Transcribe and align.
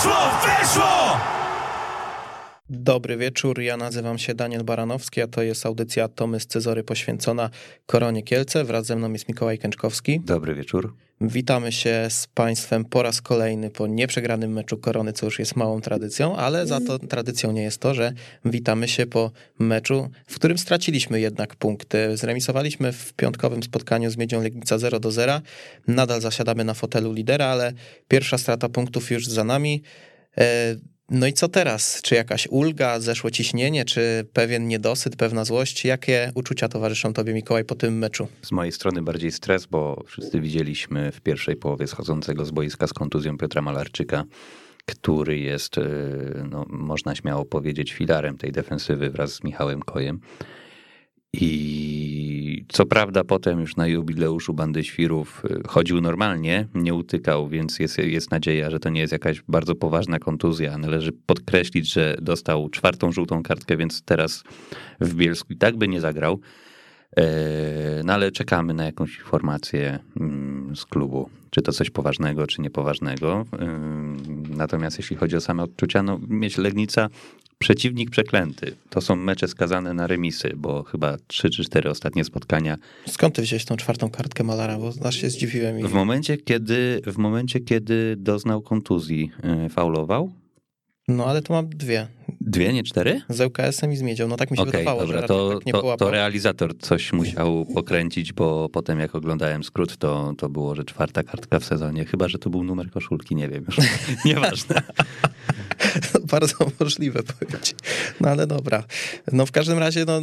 Weszło! 0.00 0.30
Weszło! 0.42 0.99
Dobry 2.72 3.16
wieczór, 3.16 3.60
ja 3.60 3.76
nazywam 3.76 4.18
się 4.18 4.34
Daniel 4.34 4.64
Baranowski, 4.64 5.20
a 5.20 5.26
to 5.26 5.42
jest 5.42 5.66
audycja 5.66 6.08
Tomy 6.08 6.40
z 6.40 6.46
Cezory 6.46 6.84
poświęcona 6.84 7.50
Koronie 7.86 8.22
Kielce. 8.22 8.64
Wraz 8.64 8.86
ze 8.86 8.96
mną 8.96 9.12
jest 9.12 9.28
Mikołaj 9.28 9.58
Kęczkowski. 9.58 10.20
Dobry 10.20 10.54
wieczór. 10.54 10.94
Witamy 11.20 11.72
się 11.72 12.06
z 12.10 12.26
Państwem 12.26 12.84
po 12.84 13.02
raz 13.02 13.22
kolejny 13.22 13.70
po 13.70 13.86
nieprzegranym 13.86 14.52
meczu 14.52 14.78
Korony, 14.78 15.12
co 15.12 15.26
już 15.26 15.38
jest 15.38 15.56
małą 15.56 15.80
tradycją, 15.80 16.36
ale 16.36 16.66
za 16.66 16.80
to 16.80 16.98
tradycją 16.98 17.52
nie 17.52 17.62
jest 17.62 17.78
to, 17.78 17.94
że 17.94 18.12
witamy 18.44 18.88
się 18.88 19.06
po 19.06 19.30
meczu, 19.58 20.08
w 20.26 20.34
którym 20.34 20.58
straciliśmy 20.58 21.20
jednak 21.20 21.56
punkty. 21.56 22.16
Zremisowaliśmy 22.16 22.92
w 22.92 23.12
piątkowym 23.12 23.62
spotkaniu 23.62 24.10
z 24.10 24.16
Miedzią 24.16 24.42
Legnica 24.42 24.78
0 24.78 25.00
do 25.00 25.10
0. 25.10 25.40
Nadal 25.88 26.20
zasiadamy 26.20 26.64
na 26.64 26.74
fotelu 26.74 27.12
lidera, 27.12 27.46
ale 27.46 27.72
pierwsza 28.08 28.38
strata 28.38 28.68
punktów 28.68 29.10
już 29.10 29.26
za 29.26 29.44
nami. 29.44 29.82
No 31.10 31.26
i 31.26 31.32
co 31.32 31.48
teraz? 31.48 32.02
Czy 32.02 32.14
jakaś 32.14 32.48
ulga, 32.50 33.00
zeszło 33.00 33.30
ciśnienie, 33.30 33.84
czy 33.84 34.26
pewien 34.32 34.68
niedosyt, 34.68 35.16
pewna 35.16 35.44
złość? 35.44 35.84
Jakie 35.84 36.32
uczucia 36.34 36.68
towarzyszą 36.68 37.12
tobie, 37.12 37.34
Mikołaj, 37.34 37.64
po 37.64 37.74
tym 37.74 37.98
meczu? 37.98 38.28
Z 38.42 38.52
mojej 38.52 38.72
strony 38.72 39.02
bardziej 39.02 39.32
stres, 39.32 39.66
bo 39.66 40.02
wszyscy 40.06 40.40
widzieliśmy 40.40 41.12
w 41.12 41.20
pierwszej 41.20 41.56
połowie 41.56 41.86
schodzącego 41.86 42.44
z 42.44 42.50
boiska 42.50 42.86
z 42.86 42.92
kontuzją 42.92 43.38
Piotra 43.38 43.62
Malarczyka, 43.62 44.24
który 44.86 45.38
jest, 45.38 45.78
e, 45.78 45.82
no, 46.50 46.64
można 46.68 47.14
śmiało 47.14 47.44
powiedzieć, 47.44 47.92
filarem 47.92 48.38
tej 48.38 48.52
defensywy 48.52 49.10
wraz 49.10 49.34
z 49.34 49.44
Michałem 49.44 49.80
Kojem. 49.80 50.20
I 51.32 52.64
co 52.68 52.86
prawda 52.86 53.24
potem 53.24 53.60
już 53.60 53.76
na 53.76 53.86
jubileuszu 53.86 54.54
Bandy 54.54 54.84
Świrów 54.84 55.42
y, 55.44 55.68
chodził 55.68 56.00
normalnie, 56.00 56.68
nie 56.74 56.94
utykał, 56.94 57.48
więc 57.48 57.78
jest, 57.78 57.98
jest 57.98 58.30
nadzieja, 58.30 58.70
że 58.70 58.80
to 58.80 58.88
nie 58.88 59.00
jest 59.00 59.12
jakaś 59.12 59.42
bardzo 59.48 59.74
poważna 59.74 60.18
kontuzja. 60.18 60.78
Należy 60.78 61.12
podkreślić, 61.12 61.92
że 61.92 62.16
dostał 62.22 62.68
czwartą 62.68 63.12
żółtą 63.12 63.42
kartkę, 63.42 63.76
więc 63.76 64.02
teraz 64.02 64.44
w 65.00 65.14
Bielsku 65.14 65.52
i 65.52 65.56
tak 65.56 65.76
by 65.76 65.88
nie 65.88 66.00
zagrał. 66.00 66.40
E, 67.16 68.02
no 68.04 68.12
ale 68.12 68.32
czekamy 68.32 68.74
na 68.74 68.84
jakąś 68.84 69.18
informację 69.18 69.98
mm, 70.20 70.76
z 70.76 70.84
klubu, 70.84 71.30
czy 71.50 71.62
to 71.62 71.72
coś 71.72 71.90
poważnego, 71.90 72.46
czy 72.46 72.62
niepoważnego. 72.62 73.46
Natomiast 74.50 74.98
jeśli 74.98 75.16
chodzi 75.16 75.36
o 75.36 75.40
same 75.40 75.62
odczucia, 75.62 76.02
no 76.02 76.20
mieć 76.28 76.58
Legnica 76.58 77.08
przeciwnik 77.58 78.10
przeklęty. 78.10 78.76
To 78.90 79.00
są 79.00 79.16
mecze 79.16 79.48
skazane 79.48 79.94
na 79.94 80.06
remisy, 80.06 80.52
bo 80.56 80.82
chyba 80.82 81.16
trzy 81.26 81.50
czy 81.50 81.64
cztery 81.64 81.90
ostatnie 81.90 82.24
spotkania. 82.24 82.76
Skąd 83.06 83.34
ty 83.34 83.42
wziąłeś 83.42 83.64
tą 83.64 83.76
czwartą 83.76 84.10
kartkę 84.10 84.44
Malara? 84.44 84.78
Bo 84.78 84.92
aż 85.04 85.16
się 85.16 85.30
zdziwiłem. 85.30 85.80
I... 85.80 85.82
W 85.82 85.92
momencie, 85.92 86.36
kiedy, 86.36 87.00
w 87.06 87.18
momencie, 87.18 87.60
kiedy 87.60 88.16
doznał 88.18 88.62
kontuzji, 88.62 89.30
e, 89.42 89.68
faulował. 89.68 90.32
No 91.10 91.26
ale 91.26 91.42
to 91.42 91.52
mam 91.52 91.68
dwie. 91.68 92.06
Dwie, 92.40 92.72
nie 92.72 92.82
cztery? 92.82 93.20
Z 93.28 93.40
ŁKS-em 93.40 93.92
i 93.92 93.96
z 93.96 94.02
Miedzią, 94.02 94.28
no 94.28 94.36
tak 94.36 94.50
mi 94.50 94.56
się 94.56 94.62
okay, 94.62 94.72
wydawało, 94.72 95.00
dobra, 95.00 95.20
że 95.20 95.26
to, 95.26 95.54
tak 95.54 95.66
nie 95.66 95.72
to, 95.72 95.96
to 95.96 96.10
realizator 96.10 96.78
coś 96.78 97.12
musiał 97.12 97.66
pokręcić, 97.74 98.32
bo 98.32 98.68
potem 98.68 99.00
jak 99.00 99.14
oglądałem 99.14 99.64
skrót, 99.64 99.96
to, 99.96 100.32
to 100.38 100.48
było, 100.48 100.74
że 100.74 100.84
czwarta 100.84 101.22
kartka 101.22 101.60
w 101.60 101.64
sezonie, 101.64 102.04
chyba, 102.04 102.28
że 102.28 102.38
to 102.38 102.50
był 102.50 102.64
numer 102.64 102.90
koszulki, 102.90 103.36
nie 103.36 103.48
wiem 103.48 103.64
już, 103.66 103.76
nieważne. 104.24 104.82
Bardzo 106.32 106.56
możliwe 106.80 107.22
powiedzieć. 107.22 107.74
No 108.20 108.28
ale 108.28 108.46
dobra. 108.46 108.84
No 109.32 109.46
w 109.46 109.52
każdym 109.52 109.78
razie, 109.78 110.04
no 110.04 110.22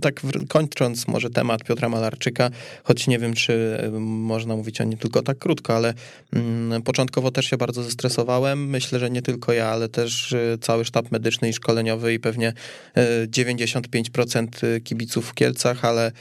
tak 0.00 0.20
kończąc 0.48 1.08
może 1.08 1.30
temat 1.30 1.64
Piotra 1.64 1.88
Malarczyka, 1.88 2.50
choć 2.84 3.06
nie 3.06 3.18
wiem, 3.18 3.34
czy 3.34 3.78
można 4.00 4.56
mówić 4.56 4.80
o 4.80 4.84
nim 4.84 4.98
tylko 4.98 5.22
tak 5.22 5.38
krótko, 5.38 5.76
ale 5.76 5.94
mm, 6.32 6.82
początkowo 6.82 7.30
też 7.30 7.46
się 7.46 7.56
bardzo 7.56 7.82
zestresowałem. 7.82 8.68
Myślę, 8.68 8.98
że 8.98 9.10
nie 9.10 9.22
tylko 9.22 9.52
ja, 9.52 9.68
ale 9.68 9.88
też 9.88 10.32
y, 10.32 10.58
cały 10.60 10.84
sztab 10.84 11.10
medyczny 11.10 11.48
i 11.48 11.52
szkoleniowy 11.52 12.14
i 12.14 12.20
pewnie 12.20 12.52
95% 13.26 14.64
y, 14.64 14.80
kibiców 14.80 15.28
w 15.28 15.34
Kielcach, 15.34 15.84
ale 15.84 16.00
E, 16.08 16.12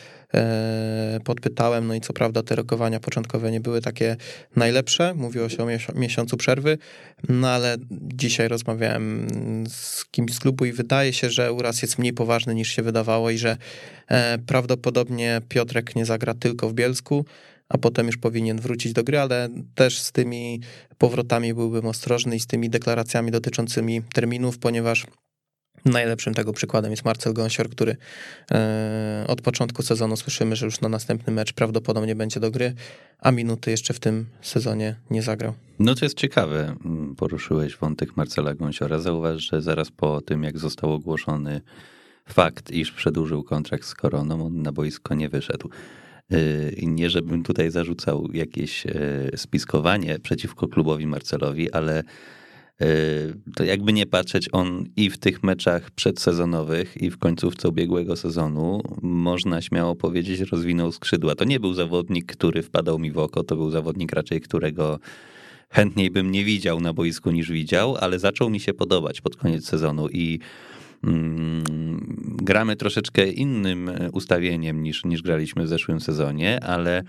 podpytałem, 1.23 1.87
no 1.87 1.95
i 1.95 2.01
co 2.01 2.13
prawda 2.13 2.43
te 2.43 2.55
rokowania 2.55 2.99
początkowe 2.99 3.51
nie 3.51 3.59
były 3.59 3.81
takie 3.81 4.15
najlepsze, 4.55 5.13
mówiło 5.13 5.49
się 5.49 5.57
o 5.63 5.67
miesiącu 5.95 6.37
przerwy, 6.37 6.77
no 7.29 7.49
ale 7.49 7.77
dzisiaj 7.91 8.47
rozmawiałem 8.47 9.27
z 9.69 10.05
kimś 10.05 10.33
z 10.33 10.39
klubu 10.39 10.65
i 10.65 10.71
wydaje 10.71 11.13
się, 11.13 11.29
że 11.29 11.53
uraz 11.53 11.81
jest 11.81 11.99
mniej 11.99 12.13
poważny 12.13 12.55
niż 12.55 12.69
się 12.69 12.81
wydawało 12.81 13.29
i 13.29 13.37
że 13.37 13.57
e, 14.07 14.37
prawdopodobnie 14.37 15.41
Piotrek 15.49 15.95
nie 15.95 16.05
zagra 16.05 16.33
tylko 16.33 16.69
w 16.69 16.73
Bielsku, 16.73 17.25
a 17.69 17.77
potem 17.77 18.07
już 18.07 18.17
powinien 18.17 18.59
wrócić 18.59 18.93
do 18.93 19.03
gry, 19.03 19.19
ale 19.19 19.49
też 19.75 19.99
z 19.99 20.11
tymi 20.11 20.61
powrotami 20.97 21.53
byłbym 21.53 21.85
ostrożny 21.85 22.35
i 22.35 22.39
z 22.39 22.47
tymi 22.47 22.69
deklaracjami 22.69 23.31
dotyczącymi 23.31 24.01
terminów, 24.13 24.59
ponieważ 24.59 25.05
Najlepszym 25.85 26.33
tego 26.33 26.53
przykładem 26.53 26.91
jest 26.91 27.05
Marcel 27.05 27.33
Gąsior, 27.33 27.69
który 27.69 27.95
e, 28.51 29.25
od 29.27 29.41
początku 29.41 29.83
sezonu 29.83 30.17
słyszymy, 30.17 30.55
że 30.55 30.65
już 30.65 30.81
na 30.81 30.89
następny 30.89 31.33
mecz 31.33 31.53
prawdopodobnie 31.53 32.15
będzie 32.15 32.39
do 32.39 32.51
gry, 32.51 32.73
a 33.19 33.31
minuty 33.31 33.71
jeszcze 33.71 33.93
w 33.93 33.99
tym 33.99 34.25
sezonie 34.41 34.95
nie 35.09 35.21
zagrał. 35.21 35.53
No 35.79 35.95
to 35.95 36.05
jest 36.05 36.17
ciekawe, 36.17 36.75
mm, 36.85 37.15
poruszyłeś 37.15 37.77
wątek 37.77 38.17
Marcela 38.17 38.53
Gąsiora. 38.53 38.99
Zauważ, 38.99 39.49
że 39.51 39.61
zaraz 39.61 39.91
po 39.91 40.21
tym, 40.21 40.43
jak 40.43 40.57
został 40.57 40.93
ogłoszony 40.93 41.61
fakt, 42.29 42.71
iż 42.71 42.91
przedłużył 42.91 43.43
kontrakt 43.43 43.85
z 43.85 43.95
Koroną, 43.95 44.45
on 44.45 44.61
na 44.61 44.71
boisko 44.71 45.15
nie 45.15 45.29
wyszedł. 45.29 45.69
E, 46.31 46.37
nie, 46.81 47.09
żebym 47.09 47.43
tutaj 47.43 47.71
zarzucał 47.71 48.27
jakieś 48.33 48.85
e, 48.85 48.91
spiskowanie 49.35 50.19
przeciwko 50.19 50.67
klubowi 50.67 51.07
Marcelowi, 51.07 51.71
ale 51.71 52.03
to 53.55 53.63
jakby 53.63 53.93
nie 53.93 54.05
patrzeć, 54.05 54.49
on 54.51 54.85
i 54.95 55.09
w 55.09 55.17
tych 55.17 55.43
meczach 55.43 55.91
przedsezonowych, 55.91 57.01
i 57.01 57.09
w 57.09 57.17
końcówce 57.17 57.69
ubiegłego 57.69 58.15
sezonu, 58.15 58.81
można 59.01 59.61
śmiało 59.61 59.95
powiedzieć, 59.95 60.39
rozwinął 60.39 60.91
skrzydła. 60.91 61.35
To 61.35 61.45
nie 61.45 61.59
był 61.59 61.73
zawodnik, 61.73 62.25
który 62.25 62.63
wpadał 62.63 62.99
mi 62.99 63.11
w 63.11 63.17
oko, 63.17 63.43
to 63.43 63.55
był 63.55 63.71
zawodnik 63.71 64.13
raczej, 64.13 64.41
którego 64.41 64.99
chętniej 65.69 66.11
bym 66.11 66.31
nie 66.31 66.45
widział 66.45 66.79
na 66.79 66.93
boisku 66.93 67.31
niż 67.31 67.51
widział, 67.51 67.95
ale 67.99 68.19
zaczął 68.19 68.49
mi 68.49 68.59
się 68.59 68.73
podobać 68.73 69.21
pod 69.21 69.35
koniec 69.35 69.65
sezonu 69.65 70.09
i 70.09 70.39
mm, 71.03 71.63
gramy 72.41 72.75
troszeczkę 72.75 73.27
innym 73.27 73.91
ustawieniem 74.13 74.83
niż, 74.83 75.05
niż 75.05 75.21
graliśmy 75.21 75.63
w 75.63 75.67
zeszłym 75.67 76.01
sezonie, 76.01 76.63
ale 76.63 77.03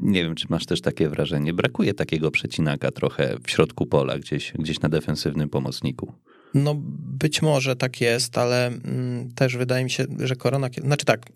nie 0.00 0.22
wiem, 0.22 0.34
czy 0.34 0.46
masz 0.50 0.66
też 0.66 0.80
takie 0.80 1.08
wrażenie. 1.08 1.52
Brakuje 1.52 1.94
takiego 1.94 2.30
przecinaka 2.30 2.90
trochę 2.90 3.36
w 3.46 3.50
środku 3.50 3.86
pola, 3.86 4.18
gdzieś, 4.18 4.52
gdzieś 4.58 4.80
na 4.80 4.88
defensywnym 4.88 5.48
pomocniku. 5.48 6.12
No 6.54 6.74
być 7.18 7.42
może 7.42 7.76
tak 7.76 8.00
jest, 8.00 8.38
ale 8.38 8.66
mm, 8.66 9.32
też 9.34 9.56
wydaje 9.56 9.84
mi 9.84 9.90
się, 9.90 10.04
że 10.18 10.36
korona, 10.36 10.68
znaczy 10.84 11.04
tak, 11.04 11.26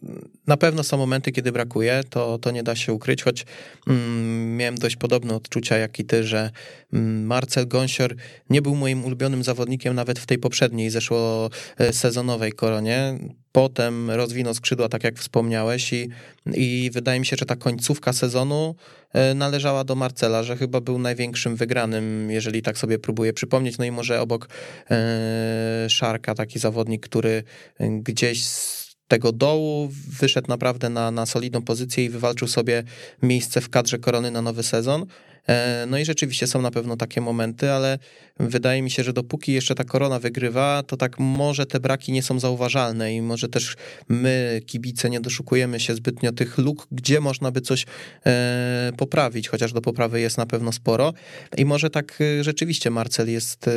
na 0.47 0.57
pewno 0.57 0.83
są 0.83 0.97
momenty, 0.97 1.33
kiedy 1.33 1.53
brakuje, 1.53 2.01
to, 2.11 2.39
to 2.39 2.51
nie 2.51 2.63
da 2.63 2.77
się 2.77 2.93
ukryć, 2.93 3.23
choć 3.23 3.47
mm, 3.87 4.57
miałem 4.57 4.75
dość 4.75 4.97
podobne 4.97 5.35
odczucia 5.35 5.77
jak 5.77 5.99
i 5.99 6.05
ty, 6.05 6.25
że 6.25 6.51
mm, 6.93 7.27
Marcel 7.27 7.69
Gąsior 7.69 8.15
nie 8.51 8.63
był 8.63 8.75
moim 8.75 9.05
ulubionym 9.05 9.45
zawodnikiem 9.45 9.95
nawet 9.95 10.19
w 10.19 10.27
tej 10.27 10.39
poprzedniej, 10.39 10.91
zeszło 10.91 11.51
e, 11.79 11.93
sezonowej 11.93 12.53
koronie. 12.53 13.19
Potem 13.57 14.11
rozwinął 14.11 14.55
skrzydła, 14.55 14.89
tak 14.89 15.05
jak 15.05 15.19
wspomniałeś, 15.19 15.93
i, 15.93 16.09
i 16.55 16.91
wydaje 16.93 17.21
mi 17.21 17.27
się, 17.27 17.37
że 17.37 17.47
ta 17.47 17.57
końcówka 17.57 18.13
sezonu 18.13 18.75
e, 19.13 19.35
należała 19.35 19.85
do 19.85 19.95
Marcela, 19.95 20.43
że 20.43 20.57
chyba 20.57 20.81
był 20.81 20.99
największym 20.99 21.57
wygranym, 21.57 22.31
jeżeli 22.31 22.63
tak 22.63 22.79
sobie 22.79 22.99
próbuję 22.99 23.33
przypomnieć. 23.33 23.79
No 23.79 23.85
i 23.85 23.91
może 23.91 24.21
obok 24.21 24.49
e, 24.91 25.87
Szarka, 25.89 26.35
taki 26.35 26.59
zawodnik, 26.59 27.09
który 27.09 27.43
gdzieś 27.81 28.45
z 28.47 28.97
tego 29.09 29.33
dołu 29.33 29.89
wyszedł 30.21 30.49
naprawdę 30.49 30.91
na, 30.91 31.11
na 31.11 31.27
solidną 31.27 31.63
pozycję 31.63 32.05
i 32.05 32.09
wywalczył 32.09 32.49
sobie 32.49 32.83
miejsce 33.23 33.61
w 33.61 33.71
kadrze 33.71 33.99
korony 33.99 34.31
na 34.31 34.43
nowy 34.43 34.63
sezon. 34.63 35.07
E, 35.49 35.87
no 35.89 35.99
i 35.99 36.05
rzeczywiście 36.05 36.47
są 36.47 36.63
na 36.63 36.71
pewno 36.71 36.97
takie 36.97 37.21
momenty, 37.21 37.71
ale 37.71 37.99
wydaje 38.41 38.83
mi 38.83 38.91
się, 38.91 39.05
że 39.05 39.13
dopóki 39.13 39.53
jeszcze 39.53 39.75
ta 39.75 39.85
korona 39.85 40.19
wygrywa, 40.19 40.83
to 40.87 40.97
tak 40.97 41.19
może 41.19 41.67
te 41.67 41.81
braki 41.81 42.13
nie 42.13 42.23
są 42.23 42.41
zauważalne 42.41 43.15
i 43.15 43.23
może 43.23 43.49
też 43.49 43.77
my, 44.09 44.61
kibice, 44.67 45.11
nie 45.11 45.21
doszukujemy 45.21 45.81
się 45.81 45.95
zbytnio 45.95 46.33
tych 46.33 46.59
luk, 46.59 46.87
gdzie 46.93 47.21
można 47.21 47.51
by 47.51 47.61
coś 47.61 47.87
e, 48.27 48.93
poprawić, 48.97 49.49
chociaż 49.49 49.73
do 49.73 49.81
poprawy 49.81 50.21
jest 50.21 50.39
na 50.39 50.47
pewno 50.47 50.73
sporo. 50.73 51.13
I 51.57 51.65
może 51.65 51.91
tak 51.91 52.19
e, 52.21 52.45
rzeczywiście 52.45 52.91
Marcel 52.91 53.31
jest 53.31 53.71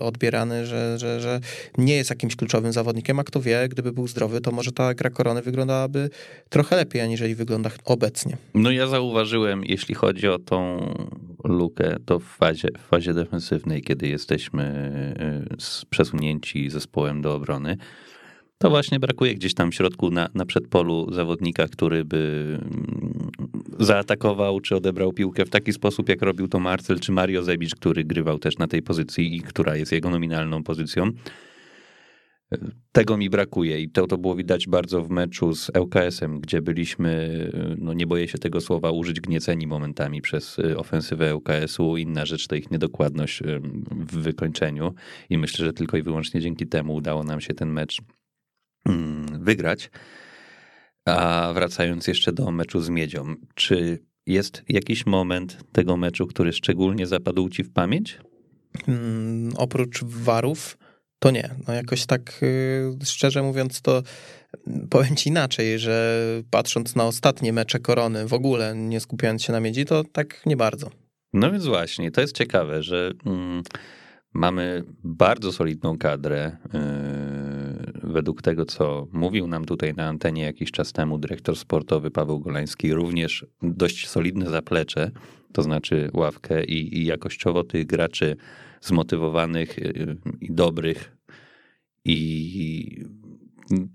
odbierany, 0.00 0.66
że, 0.66 0.98
że, 0.98 1.20
że 1.20 1.40
nie 1.78 1.96
jest 1.96 2.10
jakimś 2.10 2.36
kluczowym 2.36 2.72
zawodnikiem, 2.72 3.18
a 3.18 3.24
kto 3.24 3.40
wie, 3.40 3.68
gdyby 3.68 3.92
był 3.92 4.08
zdrowy, 4.08 4.40
to 4.40 4.52
może 4.52 4.72
ta 4.72 4.94
gra 4.94 5.10
korony 5.10 5.42
wyglądałaby 5.42 6.10
trochę 6.48 6.76
lepiej, 6.76 7.02
aniżeli 7.02 7.34
wygląda 7.34 7.70
obecnie. 7.84 8.36
No 8.54 8.70
ja 8.70 8.86
zauważyłem, 8.86 9.64
jeśli 9.64 9.94
chodzi 9.94 10.28
o 10.28 10.38
tą 10.38 10.89
lukę, 11.44 11.96
to 12.04 12.18
w 12.18 12.24
fazie, 12.24 12.68
w 12.78 12.82
fazie 12.82 13.14
defensywnej, 13.14 13.82
kiedy 13.82 14.08
jesteśmy 14.08 14.64
y, 15.52 15.86
przesunięci 15.90 16.70
zespołem 16.70 17.22
do 17.22 17.34
obrony, 17.34 17.76
to 18.62 18.70
właśnie 18.70 19.00
brakuje 19.00 19.34
gdzieś 19.34 19.54
tam 19.54 19.70
w 19.70 19.74
środku 19.74 20.10
na, 20.10 20.28
na 20.34 20.46
przedpolu 20.46 21.12
zawodnika, 21.12 21.68
który 21.68 22.04
by 22.04 22.58
mm, 22.62 23.30
zaatakował, 23.78 24.60
czy 24.60 24.76
odebrał 24.76 25.12
piłkę 25.12 25.44
w 25.44 25.50
taki 25.50 25.72
sposób, 25.72 26.08
jak 26.08 26.22
robił 26.22 26.48
to 26.48 26.60
Marcel, 26.60 27.00
czy 27.00 27.12
Mario 27.12 27.42
Zebicz, 27.42 27.74
który 27.74 28.04
grywał 28.04 28.38
też 28.38 28.58
na 28.58 28.66
tej 28.66 28.82
pozycji 28.82 29.36
i 29.36 29.40
która 29.40 29.76
jest 29.76 29.92
jego 29.92 30.10
nominalną 30.10 30.62
pozycją. 30.62 31.10
Tego 32.92 33.16
mi 33.16 33.30
brakuje 33.30 33.80
i 33.80 33.90
to, 33.90 34.06
to 34.06 34.18
było 34.18 34.36
widać 34.36 34.66
bardzo 34.66 35.02
w 35.02 35.10
meczu 35.10 35.54
z 35.54 35.70
ŁKS-em, 35.78 36.40
gdzie 36.40 36.62
byliśmy, 36.62 37.50
no 37.78 37.92
nie 37.92 38.06
boję 38.06 38.28
się 38.28 38.38
tego 38.38 38.60
słowa 38.60 38.90
użyć, 38.90 39.20
gnieceni 39.20 39.66
momentami 39.66 40.22
przez 40.22 40.58
y, 40.58 40.78
ofensywę 40.78 41.36
ŁKS-u. 41.36 41.96
Inna 41.96 42.26
rzecz 42.26 42.46
to 42.46 42.54
ich 42.54 42.70
niedokładność 42.70 43.42
w 43.90 44.16
wykończeniu 44.16 44.94
i 45.30 45.38
myślę, 45.38 45.64
że 45.64 45.72
tylko 45.72 45.96
i 45.96 46.02
wyłącznie 46.02 46.40
dzięki 46.40 46.66
temu 46.66 46.94
udało 46.94 47.24
nam 47.24 47.40
się 47.40 47.54
ten 47.54 47.70
mecz 47.70 47.98
mm, 48.86 49.44
wygrać. 49.44 49.90
A 51.04 51.50
wracając 51.54 52.06
jeszcze 52.06 52.32
do 52.32 52.50
meczu 52.50 52.80
z 52.80 52.88
Miedzią, 52.88 53.34
czy 53.54 53.98
jest 54.26 54.62
jakiś 54.68 55.06
moment 55.06 55.58
tego 55.72 55.96
meczu, 55.96 56.26
który 56.26 56.52
szczególnie 56.52 57.06
zapadł 57.06 57.48
ci 57.48 57.64
w 57.64 57.72
pamięć? 57.72 58.18
Hmm, 58.86 59.52
oprócz 59.56 60.04
warów, 60.04 60.78
to 61.20 61.30
nie. 61.30 61.50
No 61.68 61.74
jakoś 61.74 62.06
tak 62.06 62.40
y, 62.42 63.04
szczerze 63.04 63.42
mówiąc, 63.42 63.82
to 63.82 64.02
powiem 64.90 65.16
ci 65.16 65.28
inaczej, 65.28 65.78
że 65.78 66.22
patrząc 66.50 66.96
na 66.96 67.04
ostatnie 67.04 67.52
mecze 67.52 67.78
korony, 67.78 68.28
w 68.28 68.34
ogóle 68.34 68.76
nie 68.76 69.00
skupiając 69.00 69.42
się 69.42 69.52
na 69.52 69.60
miedzi, 69.60 69.84
to 69.84 70.04
tak 70.04 70.46
nie 70.46 70.56
bardzo. 70.56 70.90
No 71.32 71.52
więc 71.52 71.66
właśnie, 71.66 72.10
to 72.10 72.20
jest 72.20 72.36
ciekawe, 72.36 72.82
że 72.82 73.12
mm, 73.26 73.62
mamy 74.32 74.84
bardzo 75.04 75.52
solidną 75.52 75.98
kadrę. 75.98 76.56
Yy, 76.72 76.80
według 78.12 78.42
tego, 78.42 78.64
co 78.64 79.06
mówił 79.12 79.46
nam 79.46 79.64
tutaj 79.64 79.94
na 79.94 80.06
antenie 80.06 80.42
jakiś 80.42 80.70
czas 80.70 80.92
temu 80.92 81.18
dyrektor 81.18 81.56
sportowy 81.56 82.10
Paweł 82.10 82.40
Golański, 82.40 82.94
również 82.94 83.46
dość 83.62 84.08
solidne 84.08 84.50
zaplecze, 84.50 85.10
to 85.52 85.62
znaczy 85.62 86.10
ławkę 86.14 86.64
i, 86.64 86.98
i 86.98 87.06
jakościowo 87.06 87.64
tych 87.64 87.86
graczy 87.86 88.36
zmotywowanych 88.80 89.78
y, 89.78 90.16
i 90.40 90.52
dobrych. 90.52 91.16
I 92.04 93.04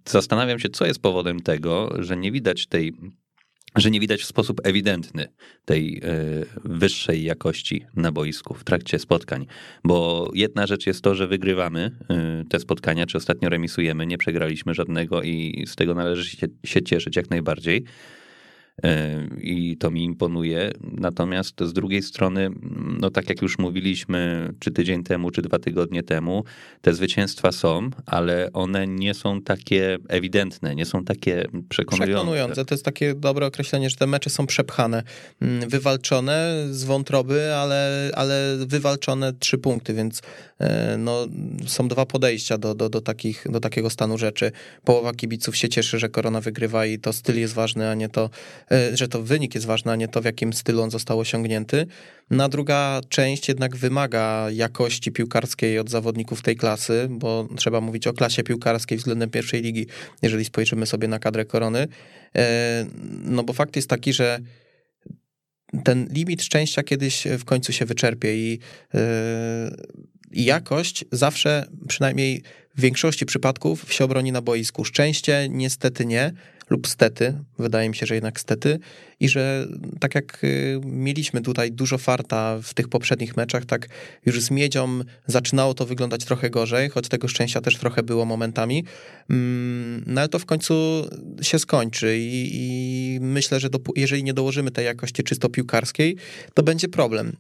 zastanawiam 0.05 0.59
się, 0.59 0.69
co 0.69 0.85
jest 0.85 1.01
powodem 1.01 1.39
tego, 1.39 1.89
że 1.99 2.17
nie 2.17 2.31
widać 2.31 2.67
tej 2.67 2.93
że 3.75 3.91
nie 3.91 3.99
widać 3.99 4.21
w 4.21 4.25
sposób 4.25 4.61
ewidentny 4.63 5.27
tej 5.65 5.97
y, 5.97 6.01
wyższej 6.63 7.23
jakości 7.23 7.85
na 7.95 8.11
boisku 8.11 8.53
w 8.53 8.63
trakcie 8.63 8.99
spotkań. 8.99 9.45
Bo 9.83 10.29
jedna 10.33 10.67
rzecz 10.67 10.87
jest 10.87 11.01
to, 11.01 11.15
że 11.15 11.27
wygrywamy 11.27 11.91
y, 12.41 12.45
te 12.49 12.59
spotkania, 12.59 13.05
czy 13.05 13.17
ostatnio 13.17 13.49
remisujemy, 13.49 14.05
nie 14.05 14.17
przegraliśmy 14.17 14.73
żadnego 14.73 15.21
i 15.21 15.65
z 15.67 15.75
tego 15.75 15.93
należy 15.93 16.29
się, 16.29 16.47
się 16.65 16.81
cieszyć 16.81 17.15
jak 17.15 17.29
najbardziej. 17.29 17.83
I 19.41 19.77
to 19.77 19.91
mi 19.91 20.03
imponuje. 20.03 20.71
Natomiast 20.81 21.61
z 21.61 21.73
drugiej 21.73 22.01
strony, 22.01 22.49
no 22.99 23.09
tak 23.09 23.29
jak 23.29 23.41
już 23.41 23.59
mówiliśmy, 23.59 24.49
czy 24.59 24.71
tydzień 24.71 25.03
temu, 25.03 25.31
czy 25.31 25.41
dwa 25.41 25.59
tygodnie 25.59 26.03
temu, 26.03 26.43
te 26.81 26.93
zwycięstwa 26.93 27.51
są, 27.51 27.89
ale 28.05 28.49
one 28.53 28.87
nie 28.87 29.13
są 29.13 29.41
takie 29.41 29.97
ewidentne, 30.07 30.75
nie 30.75 30.85
są 30.85 31.03
takie 31.03 31.45
przekonujące. 31.69 32.13
Przekonujące, 32.13 32.65
to 32.65 32.75
jest 32.75 32.85
takie 32.85 33.13
dobre 33.13 33.45
określenie, 33.45 33.89
że 33.89 33.95
te 33.95 34.07
mecze 34.07 34.29
są 34.29 34.47
przepchane, 34.47 35.03
mm, 35.41 35.69
wywalczone 35.69 36.65
z 36.71 36.83
wątroby, 36.83 37.53
ale, 37.53 38.11
ale 38.13 38.57
wywalczone 38.67 39.33
trzy 39.33 39.57
punkty, 39.57 39.93
więc 39.93 40.21
e, 40.59 40.97
no, 40.97 41.27
są 41.67 41.87
dwa 41.87 42.05
podejścia 42.05 42.57
do, 42.57 42.75
do, 42.75 42.89
do, 42.89 43.01
takich, 43.01 43.45
do 43.49 43.59
takiego 43.59 43.89
stanu 43.89 44.17
rzeczy. 44.17 44.51
Połowa 44.83 45.13
kibiców 45.13 45.57
się 45.57 45.69
cieszy, 45.69 45.99
że 45.99 46.09
Korona 46.09 46.41
wygrywa 46.41 46.85
i 46.85 46.99
to 46.99 47.13
styl 47.13 47.39
jest 47.39 47.53
ważny, 47.53 47.89
a 47.89 47.95
nie 47.95 48.09
to 48.09 48.29
że 48.93 49.07
to 49.07 49.21
wynik 49.21 49.55
jest 49.55 49.67
ważny, 49.67 49.91
a 49.91 49.95
nie 49.95 50.07
to, 50.07 50.21
w 50.21 50.25
jakim 50.25 50.53
stylu 50.53 50.81
on 50.81 50.91
został 50.91 51.19
osiągnięty. 51.19 51.87
Na 52.29 52.49
druga 52.49 53.01
część 53.09 53.47
jednak 53.47 53.75
wymaga 53.75 54.47
jakości 54.51 55.11
piłkarskiej 55.11 55.79
od 55.79 55.89
zawodników 55.89 56.41
tej 56.41 56.55
klasy, 56.55 57.07
bo 57.09 57.47
trzeba 57.57 57.81
mówić 57.81 58.07
o 58.07 58.13
klasie 58.13 58.43
piłkarskiej 58.43 58.97
względem 58.97 59.29
pierwszej 59.29 59.61
ligi, 59.61 59.87
jeżeli 60.21 60.45
spojrzymy 60.45 60.85
sobie 60.85 61.07
na 61.07 61.19
kadrę 61.19 61.45
korony. 61.45 61.87
E, 62.35 62.85
no 63.23 63.43
bo 63.43 63.53
fakt 63.53 63.75
jest 63.75 63.89
taki, 63.89 64.13
że 64.13 64.39
ten 65.83 66.07
limit 66.11 66.43
szczęścia 66.43 66.83
kiedyś 66.83 67.27
w 67.39 67.45
końcu 67.45 67.73
się 67.73 67.85
wyczerpie 67.85 68.35
i, 68.35 68.59
e, 68.93 69.75
i 70.31 70.45
jakość 70.45 71.05
zawsze, 71.11 71.65
przynajmniej 71.87 72.43
w 72.75 72.81
większości 72.81 73.25
przypadków, 73.25 73.93
się 73.93 74.03
obroni 74.03 74.31
na 74.31 74.41
boisku. 74.41 74.85
Szczęście 74.85 75.47
niestety 75.49 76.05
nie, 76.05 76.31
lub 76.69 76.87
stety, 76.87 77.33
wydaje 77.59 77.89
mi 77.89 77.95
się, 77.95 78.05
że 78.05 78.15
jednak 78.15 78.39
stety 78.39 78.79
i 79.19 79.29
że 79.29 79.67
tak 79.99 80.15
jak 80.15 80.43
y, 80.43 80.81
mieliśmy 80.85 81.41
tutaj 81.41 81.71
dużo 81.71 81.97
farta 81.97 82.59
w 82.63 82.73
tych 82.73 82.87
poprzednich 82.87 83.37
meczach, 83.37 83.65
tak 83.65 83.87
już 84.25 84.41
z 84.41 84.51
Miedzią 84.51 85.01
zaczynało 85.27 85.73
to 85.73 85.85
wyglądać 85.85 86.25
trochę 86.25 86.49
gorzej, 86.49 86.89
choć 86.89 87.07
tego 87.07 87.27
szczęścia 87.27 87.61
też 87.61 87.77
trochę 87.77 88.03
było 88.03 88.25
momentami, 88.25 88.83
mm, 89.29 90.03
no 90.07 90.21
ale 90.21 90.29
to 90.29 90.39
w 90.39 90.45
końcu 90.45 91.05
się 91.41 91.59
skończy 91.59 92.17
i, 92.17 92.49
i 92.53 93.19
myślę, 93.21 93.59
że 93.59 93.69
jeżeli 93.95 94.23
nie 94.23 94.33
dołożymy 94.33 94.71
tej 94.71 94.85
jakości 94.85 95.23
czysto 95.23 95.49
piłkarskiej, 95.49 96.17
to 96.53 96.63
będzie 96.63 96.87
problem. 96.87 97.37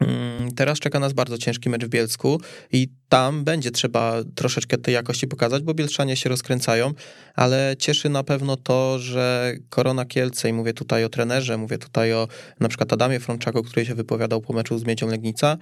Mm, 0.00 0.52
teraz 0.54 0.78
czeka 0.78 1.00
nas 1.00 1.12
bardzo 1.12 1.38
ciężki 1.38 1.70
mecz 1.70 1.84
w 1.84 1.88
Bielsku 1.88 2.40
i 2.72 2.88
tam 3.08 3.44
będzie 3.44 3.70
trzeba 3.70 4.14
troszeczkę 4.34 4.78
tej 4.78 4.94
jakości 4.94 5.26
pokazać, 5.26 5.62
bo 5.62 5.74
Bielszanie 5.74 6.16
się 6.16 6.28
rozkręcają, 6.28 6.92
ale 7.34 7.74
cieszy 7.78 8.08
na 8.08 8.24
pewno 8.24 8.56
to, 8.56 8.98
że 8.98 9.54
Korona 9.68 10.04
Kielce, 10.04 10.48
i 10.48 10.52
mówię 10.52 10.74
tutaj 10.74 11.04
o 11.04 11.08
trenerze, 11.08 11.56
mówię 11.56 11.78
tutaj 11.78 12.12
o 12.12 12.28
na 12.60 12.68
przykład 12.68 12.92
Adamie 12.92 13.20
Frączako, 13.20 13.62
który 13.62 13.86
się 13.86 13.94
wypowiadał 13.94 14.40
po 14.40 14.52
meczu 14.52 14.78
z 14.78 14.84
Miedzią 14.84 15.08
Legnica, 15.08 15.56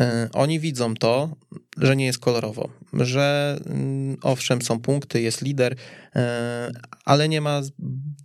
e, 0.00 0.28
oni 0.32 0.60
widzą 0.60 0.94
to, 0.94 1.36
że 1.78 1.96
nie 1.96 2.06
jest 2.06 2.18
kolorowo, 2.18 2.68
że 2.92 3.58
mm, 3.66 4.16
owszem, 4.22 4.62
są 4.62 4.80
punkty, 4.80 5.20
jest 5.20 5.42
lider, 5.42 5.76
e, 6.16 6.70
ale 7.04 7.28
nie 7.28 7.40
ma 7.40 7.60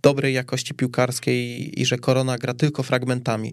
dobrej 0.02 0.34
jakości 0.34 0.74
piłkarskiej 0.74 1.80
i 1.80 1.86
że 1.86 1.98
Korona 1.98 2.38
gra 2.38 2.54
tylko 2.54 2.82
fragmentami 2.82 3.52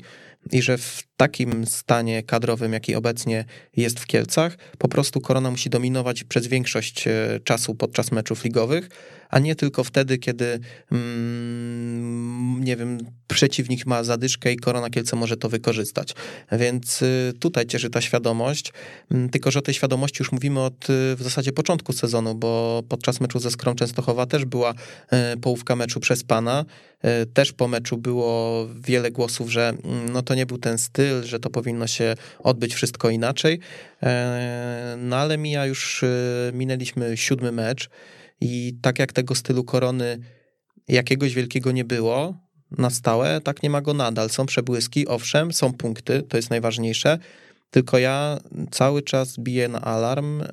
i 0.52 0.62
że 0.62 0.78
w 0.78 1.04
takim 1.18 1.66
stanie 1.66 2.24
kadrowym, 2.24 2.74
jaki 2.74 2.96
obecnie 2.96 3.46
jest 3.78 4.00
w 4.00 4.06
Kielcach, 4.06 4.58
po 4.78 4.88
prostu 4.88 5.22
Korona 5.22 5.52
musi 5.52 5.70
dominować 5.70 6.24
przez 6.24 6.48
większość 6.48 7.08
e, 7.08 7.40
czasu 7.44 7.76
podczas 7.76 8.12
meczów 8.12 8.44
ligowych, 8.44 8.90
a 9.36 9.40
nie 9.40 9.56
tylko 9.56 9.84
wtedy, 9.84 10.18
kiedy 10.18 10.60
mm, 10.92 12.64
nie 12.64 12.76
wiem, 12.76 12.98
przeciwnik 13.28 13.86
ma 13.86 14.04
zadyszkę 14.04 14.52
i 14.52 14.58
Korona 14.58 14.90
Kielce 14.90 15.16
może 15.16 15.38
to 15.38 15.50
wykorzystać. 15.50 16.15
Więc 16.51 17.01
y, 17.01 17.34
tutaj 17.39 17.65
cieszy 17.65 17.89
ta 17.89 18.01
świadomość, 18.01 18.74
mm, 19.12 19.30
tylko 19.30 19.51
że 19.51 19.60
o 19.60 19.62
tej 19.62 19.74
świadomości 19.74 20.18
już 20.20 20.32
mówimy 20.32 20.60
od 20.60 20.89
y, 20.89 21.15
w 21.15 21.20
zasadzie 21.20 21.51
początku 21.51 21.94
sezonu, 21.94 22.36
bo 22.36 22.84
podczas 22.89 23.22
meczu 23.22 23.39
ze 23.39 23.51
Skrą 23.51 23.75
Częstochowa 23.75 24.25
też 24.25 24.46
była 24.46 24.74
e, 25.10 25.38
połówka 25.38 25.75
meczu 25.75 26.00
przez 26.00 26.24
pana, 26.24 26.65
też 27.34 27.54
po 27.54 27.68
meczu 27.68 27.98
było 27.98 28.68
wiele 28.75 29.12
głosów, 29.12 29.51
że 29.51 29.70
mm, 29.70 30.10
no 30.10 30.22
to 30.22 30.36
nie 30.36 30.46
był 30.46 30.58
ten 30.58 30.77
styl, 30.77 31.24
że 31.24 31.39
to 31.39 31.50
powinno 31.50 31.88
się 31.88 32.15
odbyć 32.39 32.74
wszystko 32.74 33.10
inaczej, 33.10 33.60
e, 34.04 34.96
no 35.00 35.15
ale 35.15 35.38
mija 35.38 35.65
już, 35.65 36.06
minęliśmy 36.54 37.18
siódmy 37.18 37.51
mecz, 37.51 37.89
i 38.42 38.77
tak 38.82 39.00
jak 39.00 39.13
tego 39.13 39.36
stylu 39.36 39.63
korony 39.63 40.20
jakiegoś 40.88 41.34
wielkiego 41.34 41.72
nie 41.72 41.86
było 41.86 42.38
na 42.72 42.89
stałe, 42.89 43.42
tak 43.42 43.63
nie 43.63 43.70
ma 43.70 43.82
go 43.82 43.94
nadal. 43.94 44.30
Są 44.30 44.46
przebłyski, 44.46 45.08
owszem, 45.08 45.54
są 45.54 45.74
punkty, 45.74 46.24
to 46.24 46.38
jest 46.38 46.50
najważniejsze. 46.50 47.20
Tylko 47.72 47.98
ja 47.98 48.38
cały 48.72 49.01
czas 49.01 49.39
biję 49.39 49.68
na 49.68 49.82
alarm, 49.82 50.39
yy, 50.39 50.46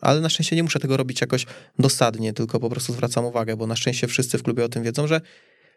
ale 0.00 0.20
na 0.20 0.28
szczęście 0.28 0.56
nie 0.56 0.62
muszę 0.62 0.78
tego 0.78 0.96
robić 0.96 1.20
jakoś 1.20 1.46
dosadnie, 1.78 2.32
tylko 2.32 2.60
po 2.60 2.70
prostu 2.70 2.92
zwracam 2.92 3.24
uwagę, 3.24 3.56
bo 3.56 3.66
na 3.66 3.76
szczęście 3.76 4.06
wszyscy 4.06 4.38
w 4.38 4.42
klubie 4.42 4.64
o 4.64 4.68
tym 4.68 4.82
wiedzą, 4.82 5.06
że 5.06 5.20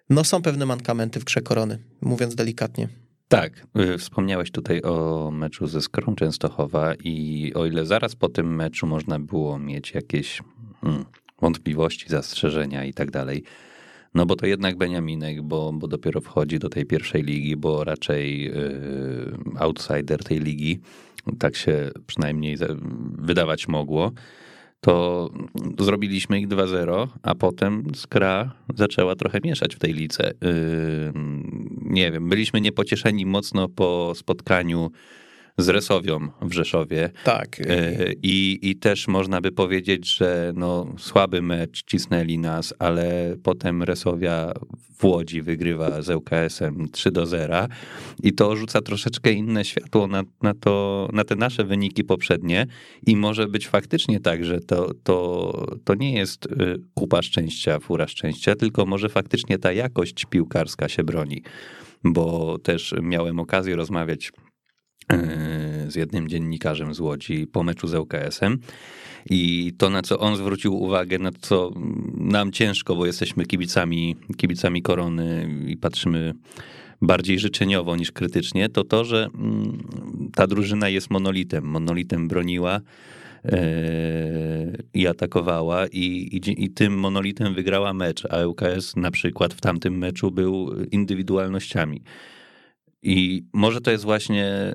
no 0.10 0.24
są 0.24 0.42
pewne 0.42 0.66
mankamenty 0.66 1.20
w 1.20 1.24
grze 1.24 1.42
korony, 1.42 1.80
mówiąc 2.02 2.36
delikatnie. 2.36 2.90
Tak, 3.28 3.68
y, 3.80 3.98
wspomniałeś 3.98 4.52
tutaj 4.52 4.82
o 4.82 5.32
meczu 5.32 5.68
ze 5.68 5.82
Skrą 5.82 6.16
Częstochowa 6.16 6.94
i 6.94 7.52
o 7.56 7.66
ile 7.66 7.86
zaraz 7.86 8.16
po 8.16 8.30
tym 8.30 8.56
meczu 8.56 8.88
można 8.88 9.20
było 9.20 9.60
mieć 9.60 9.94
jakieś 9.94 10.42
hmm, 10.86 11.06
wątpliwości, 11.42 12.10
zastrzeżenia 12.10 12.86
i 12.86 12.94
tak 12.94 13.12
dalej, 13.12 13.44
no 14.14 14.26
bo 14.26 14.36
to 14.36 14.46
jednak 14.46 14.78
Beniaminek, 14.78 15.42
bo, 15.42 15.74
bo 15.74 15.88
dopiero 15.88 16.22
wchodzi 16.22 16.60
do 16.60 16.70
tej 16.70 16.86
pierwszej 16.86 17.24
ligi, 17.24 17.56
bo 17.56 17.84
raczej 17.84 18.44
yy, 18.44 19.38
outsider 19.58 20.24
tej 20.24 20.40
ligi, 20.40 20.80
tak 21.40 21.56
się 21.56 21.92
przynajmniej 22.08 22.58
wydawać 23.18 23.68
mogło 23.68 24.12
to 24.86 25.30
zrobiliśmy 25.80 26.40
ich 26.40 26.48
2-0, 26.48 27.08
a 27.24 27.36
potem 27.36 27.84
Skra 27.96 28.52
zaczęła 28.76 29.16
trochę 29.16 29.40
mieszać 29.44 29.76
w 29.76 29.80
tej 29.80 29.94
lice. 29.94 30.32
Yy, 30.42 31.14
nie 31.82 32.12
wiem, 32.12 32.30
byliśmy 32.30 32.62
niepocieszeni 32.62 33.26
mocno 33.26 33.70
po 33.70 34.14
spotkaniu 34.16 34.92
z 35.58 35.70
Resowią 35.70 36.28
w 36.42 36.54
Rzeszowie. 36.54 37.10
Tak. 37.24 37.62
I, 38.24 38.60
I 38.62 38.76
też 38.76 39.08
można 39.08 39.42
by 39.42 39.52
powiedzieć, 39.52 40.16
że 40.16 40.54
no, 40.56 40.88
słaby 40.98 41.42
mecz 41.42 41.84
cisnęli 41.84 42.38
nas, 42.38 42.74
ale 42.80 43.36
potem 43.44 43.84
Resowia 43.84 44.54
w 44.98 45.06
Łodzi 45.06 45.42
wygrywa 45.42 46.02
z 46.02 46.10
ŁKS-em 46.10 46.88
3 46.92 47.12
do 47.12 47.26
0 47.26 47.68
i 48.24 48.34
to 48.34 48.56
rzuca 48.56 48.82
troszeczkę 48.82 49.32
inne 49.32 49.66
światło 49.66 50.08
na, 50.08 50.24
na, 50.42 50.54
to, 50.54 51.08
na 51.14 51.24
te 51.24 51.36
nasze 51.36 51.64
wyniki 51.64 52.04
poprzednie 52.04 52.68
i 53.08 53.16
może 53.16 53.48
być 53.48 53.68
faktycznie 53.68 54.20
tak, 54.20 54.46
że 54.46 54.60
to, 54.60 54.92
to, 55.04 55.78
to 55.84 55.96
nie 55.96 56.14
jest 56.14 56.48
kupa 56.94 57.22
szczęścia, 57.22 57.80
fura 57.80 58.08
szczęścia, 58.08 58.56
tylko 58.56 58.86
może 58.86 59.10
faktycznie 59.10 59.58
ta 59.58 59.72
jakość 59.72 60.26
piłkarska 60.26 60.90
się 60.90 61.04
broni, 61.04 61.44
bo 62.04 62.58
też 62.58 62.96
miałem 63.02 63.40
okazję 63.40 63.76
rozmawiać 63.76 64.32
e, 64.32 64.45
z 65.88 65.96
jednym 65.96 66.28
dziennikarzem 66.28 66.94
z 66.94 67.00
Łodzi 67.00 67.48
po 67.48 67.64
meczu 67.64 67.88
z 67.88 67.96
ŁKS-em 67.96 68.58
i 69.30 69.74
to, 69.78 69.90
na 69.90 70.02
co 70.02 70.20
on 70.20 70.36
zwrócił 70.36 70.76
uwagę, 70.76 71.20
na 71.20 71.32
co 71.42 71.72
nam 72.18 72.52
ciężko, 72.52 72.96
bo 72.96 73.06
jesteśmy 73.06 73.46
kibicami, 73.46 74.16
kibicami 74.38 74.82
korony 74.82 75.50
i 75.68 75.78
patrzymy 75.78 76.34
bardziej 77.02 77.40
życzeniowo 77.40 77.96
niż 77.96 78.12
krytycznie, 78.12 78.70
to 78.70 78.84
to, 78.84 79.06
że 79.06 79.28
mm, 79.36 79.78
ta 80.36 80.48
drużyna 80.48 80.90
jest 80.90 81.10
monolitem. 81.10 81.64
Monolitem 81.64 82.28
broniła 82.28 82.82
i 84.94 85.08
atakowała 85.08 85.88
i, 85.88 86.00
i, 86.00 86.64
i, 86.64 86.70
tym 86.70 87.00
monolitem 87.00 87.54
wygrała 87.54 87.94
mecz, 87.94 88.26
a 88.26 88.46
ŁKS 88.46 88.96
na 88.96 89.12
przykład 89.12 89.54
w 89.54 89.62
tamtym 89.62 89.98
meczu 89.98 90.32
był 90.32 90.72
indywidualnościami. 90.92 92.02
I 93.08 93.46
może 93.54 93.82
to 93.82 93.92
jest 93.92 94.04
właśnie 94.04 94.46
e, 94.46 94.74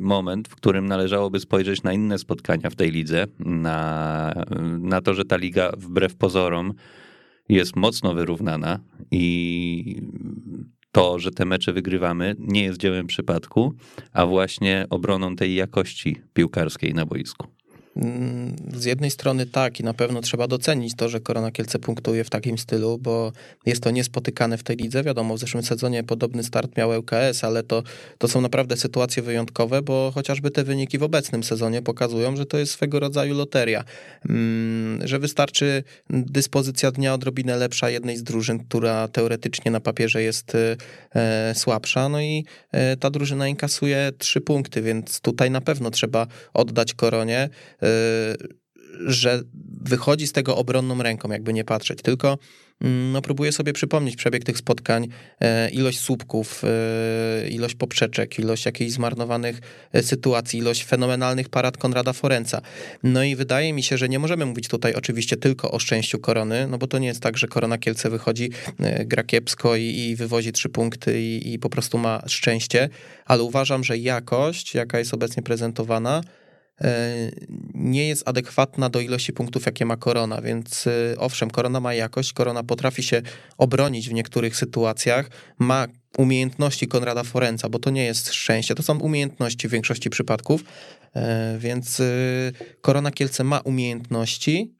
moment, 0.00 0.48
w 0.48 0.56
którym 0.56 0.86
należałoby 0.86 1.40
spojrzeć 1.40 1.82
na 1.82 1.92
inne 1.92 2.18
spotkania 2.18 2.70
w 2.70 2.76
tej 2.76 2.90
lidze, 2.90 3.26
na, 3.38 4.44
na 4.78 5.00
to, 5.00 5.14
że 5.14 5.24
ta 5.24 5.36
liga 5.36 5.72
wbrew 5.76 6.16
pozorom 6.16 6.74
jest 7.48 7.76
mocno 7.76 8.14
wyrównana 8.14 8.80
i 9.10 10.02
to, 10.92 11.18
że 11.18 11.30
te 11.30 11.44
mecze 11.44 11.72
wygrywamy, 11.72 12.34
nie 12.38 12.62
jest 12.62 12.78
dziełem 12.78 13.06
przypadku, 13.06 13.74
a 14.12 14.26
właśnie 14.26 14.86
obroną 14.90 15.36
tej 15.36 15.54
jakości 15.54 16.16
piłkarskiej 16.32 16.94
na 16.94 17.06
boisku. 17.06 17.57
Z 18.74 18.84
jednej 18.84 19.10
strony 19.10 19.46
tak 19.46 19.80
i 19.80 19.84
na 19.84 19.94
pewno 19.94 20.20
trzeba 20.20 20.48
docenić 20.48 20.94
to, 20.96 21.08
że 21.08 21.20
Korona 21.20 21.50
Kielce 21.50 21.78
punktuje 21.78 22.24
w 22.24 22.30
takim 22.30 22.58
stylu, 22.58 22.98
bo 22.98 23.32
jest 23.66 23.82
to 23.82 23.90
niespotykane 23.90 24.58
w 24.58 24.62
tej 24.62 24.76
lidze. 24.76 25.02
Wiadomo, 25.02 25.36
w 25.36 25.38
zeszłym 25.38 25.62
sezonie 25.62 26.04
podobny 26.04 26.44
start 26.44 26.76
miał 26.76 26.90
ŁKS, 26.90 27.44
ale 27.44 27.62
to, 27.62 27.82
to 28.18 28.28
są 28.28 28.40
naprawdę 28.40 28.76
sytuacje 28.76 29.22
wyjątkowe, 29.22 29.82
bo 29.82 30.12
chociażby 30.14 30.50
te 30.50 30.64
wyniki 30.64 30.98
w 30.98 31.02
obecnym 31.02 31.44
sezonie 31.44 31.82
pokazują, 31.82 32.36
że 32.36 32.46
to 32.46 32.58
jest 32.58 32.72
swego 32.72 33.00
rodzaju 33.00 33.34
loteria, 33.34 33.84
mm, 34.28 35.06
że 35.08 35.18
wystarczy 35.18 35.82
dyspozycja 36.10 36.90
dnia 36.90 37.14
odrobinę 37.14 37.56
lepsza 37.56 37.90
jednej 37.90 38.16
z 38.16 38.22
drużyn, 38.22 38.58
która 38.58 39.08
teoretycznie 39.08 39.70
na 39.70 39.80
papierze 39.80 40.22
jest 40.22 40.52
e, 41.14 41.54
słabsza, 41.54 42.08
no 42.08 42.20
i 42.20 42.44
e, 42.72 42.96
ta 42.96 43.10
drużyna 43.10 43.48
inkasuje 43.48 44.12
trzy 44.18 44.40
punkty, 44.40 44.82
więc 44.82 45.20
tutaj 45.20 45.50
na 45.50 45.60
pewno 45.60 45.90
trzeba 45.90 46.26
oddać 46.54 46.94
Koronie 46.94 47.48
że 49.06 49.42
wychodzi 49.82 50.26
z 50.26 50.32
tego 50.32 50.56
obronną 50.56 51.02
ręką, 51.02 51.30
jakby 51.30 51.52
nie 51.52 51.64
patrzeć, 51.64 52.02
tylko 52.02 52.38
mm, 52.80 53.12
no, 53.12 53.22
próbuję 53.22 53.52
sobie 53.52 53.72
przypomnieć 53.72 54.16
przebieg 54.16 54.44
tych 54.44 54.58
spotkań, 54.58 55.08
e, 55.40 55.70
ilość 55.70 56.00
słupków, 56.00 56.62
e, 56.64 57.48
ilość 57.48 57.74
poprzeczek, 57.74 58.38
ilość 58.38 58.66
jakichś 58.66 58.92
zmarnowanych 58.92 59.60
e, 59.92 60.02
sytuacji, 60.02 60.58
ilość 60.58 60.84
fenomenalnych 60.84 61.48
parad 61.48 61.76
Konrada 61.76 62.12
Forenca. 62.12 62.60
No 63.02 63.24
i 63.24 63.36
wydaje 63.36 63.72
mi 63.72 63.82
się, 63.82 63.98
że 63.98 64.08
nie 64.08 64.18
możemy 64.18 64.46
mówić 64.46 64.68
tutaj 64.68 64.94
oczywiście 64.94 65.36
tylko 65.36 65.70
o 65.70 65.78
szczęściu 65.78 66.18
Korony, 66.18 66.66
no 66.68 66.78
bo 66.78 66.86
to 66.86 66.98
nie 66.98 67.06
jest 67.06 67.20
tak, 67.20 67.38
że 67.38 67.48
Korona 67.48 67.78
Kielce 67.78 68.10
wychodzi, 68.10 68.50
gra 69.04 69.22
kiepsko 69.22 69.76
i, 69.76 69.82
i 69.82 70.16
wywozi 70.16 70.52
trzy 70.52 70.68
punkty 70.68 71.22
i, 71.22 71.52
i 71.52 71.58
po 71.58 71.70
prostu 71.70 71.98
ma 71.98 72.22
szczęście, 72.26 72.88
ale 73.24 73.42
uważam, 73.42 73.84
że 73.84 73.98
jakość, 73.98 74.74
jaka 74.74 74.98
jest 74.98 75.14
obecnie 75.14 75.42
prezentowana, 75.42 76.22
nie 77.74 78.08
jest 78.08 78.28
adekwatna 78.28 78.90
do 78.90 79.00
ilości 79.00 79.32
punktów, 79.32 79.66
jakie 79.66 79.84
ma 79.84 79.96
korona, 79.96 80.42
więc 80.42 80.86
e, 80.86 81.18
owszem, 81.18 81.50
korona 81.50 81.80
ma 81.80 81.94
jakość, 81.94 82.32
korona 82.32 82.62
potrafi 82.62 83.02
się 83.02 83.22
obronić 83.58 84.08
w 84.08 84.12
niektórych 84.12 84.56
sytuacjach, 84.56 85.30
ma 85.58 85.86
umiejętności 86.18 86.88
Konrada 86.88 87.22
Forenca, 87.22 87.68
bo 87.68 87.78
to 87.78 87.90
nie 87.90 88.04
jest 88.04 88.32
szczęście, 88.32 88.74
to 88.74 88.82
są 88.82 88.98
umiejętności 88.98 89.68
w 89.68 89.70
większości 89.70 90.10
przypadków, 90.10 90.64
e, 91.14 91.58
więc 91.58 92.02
Korona 92.80 93.10
Kielce 93.10 93.44
ma 93.44 93.60
umiejętności, 93.60 94.74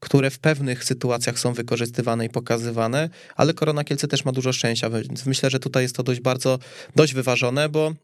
które 0.00 0.30
w 0.30 0.38
pewnych 0.38 0.84
sytuacjach 0.84 1.38
są 1.38 1.52
wykorzystywane 1.52 2.26
i 2.26 2.28
pokazywane, 2.28 3.08
ale 3.36 3.54
Korona 3.54 3.84
Kielce 3.84 4.08
też 4.08 4.24
ma 4.24 4.32
dużo 4.32 4.52
szczęścia, 4.52 4.90
więc 4.90 5.26
myślę, 5.26 5.50
że 5.50 5.58
tutaj 5.58 5.82
jest 5.82 5.96
to 5.96 6.02
dość 6.02 6.20
bardzo, 6.20 6.58
dość 6.96 7.14
wyważone, 7.14 7.68
bo 7.68 7.94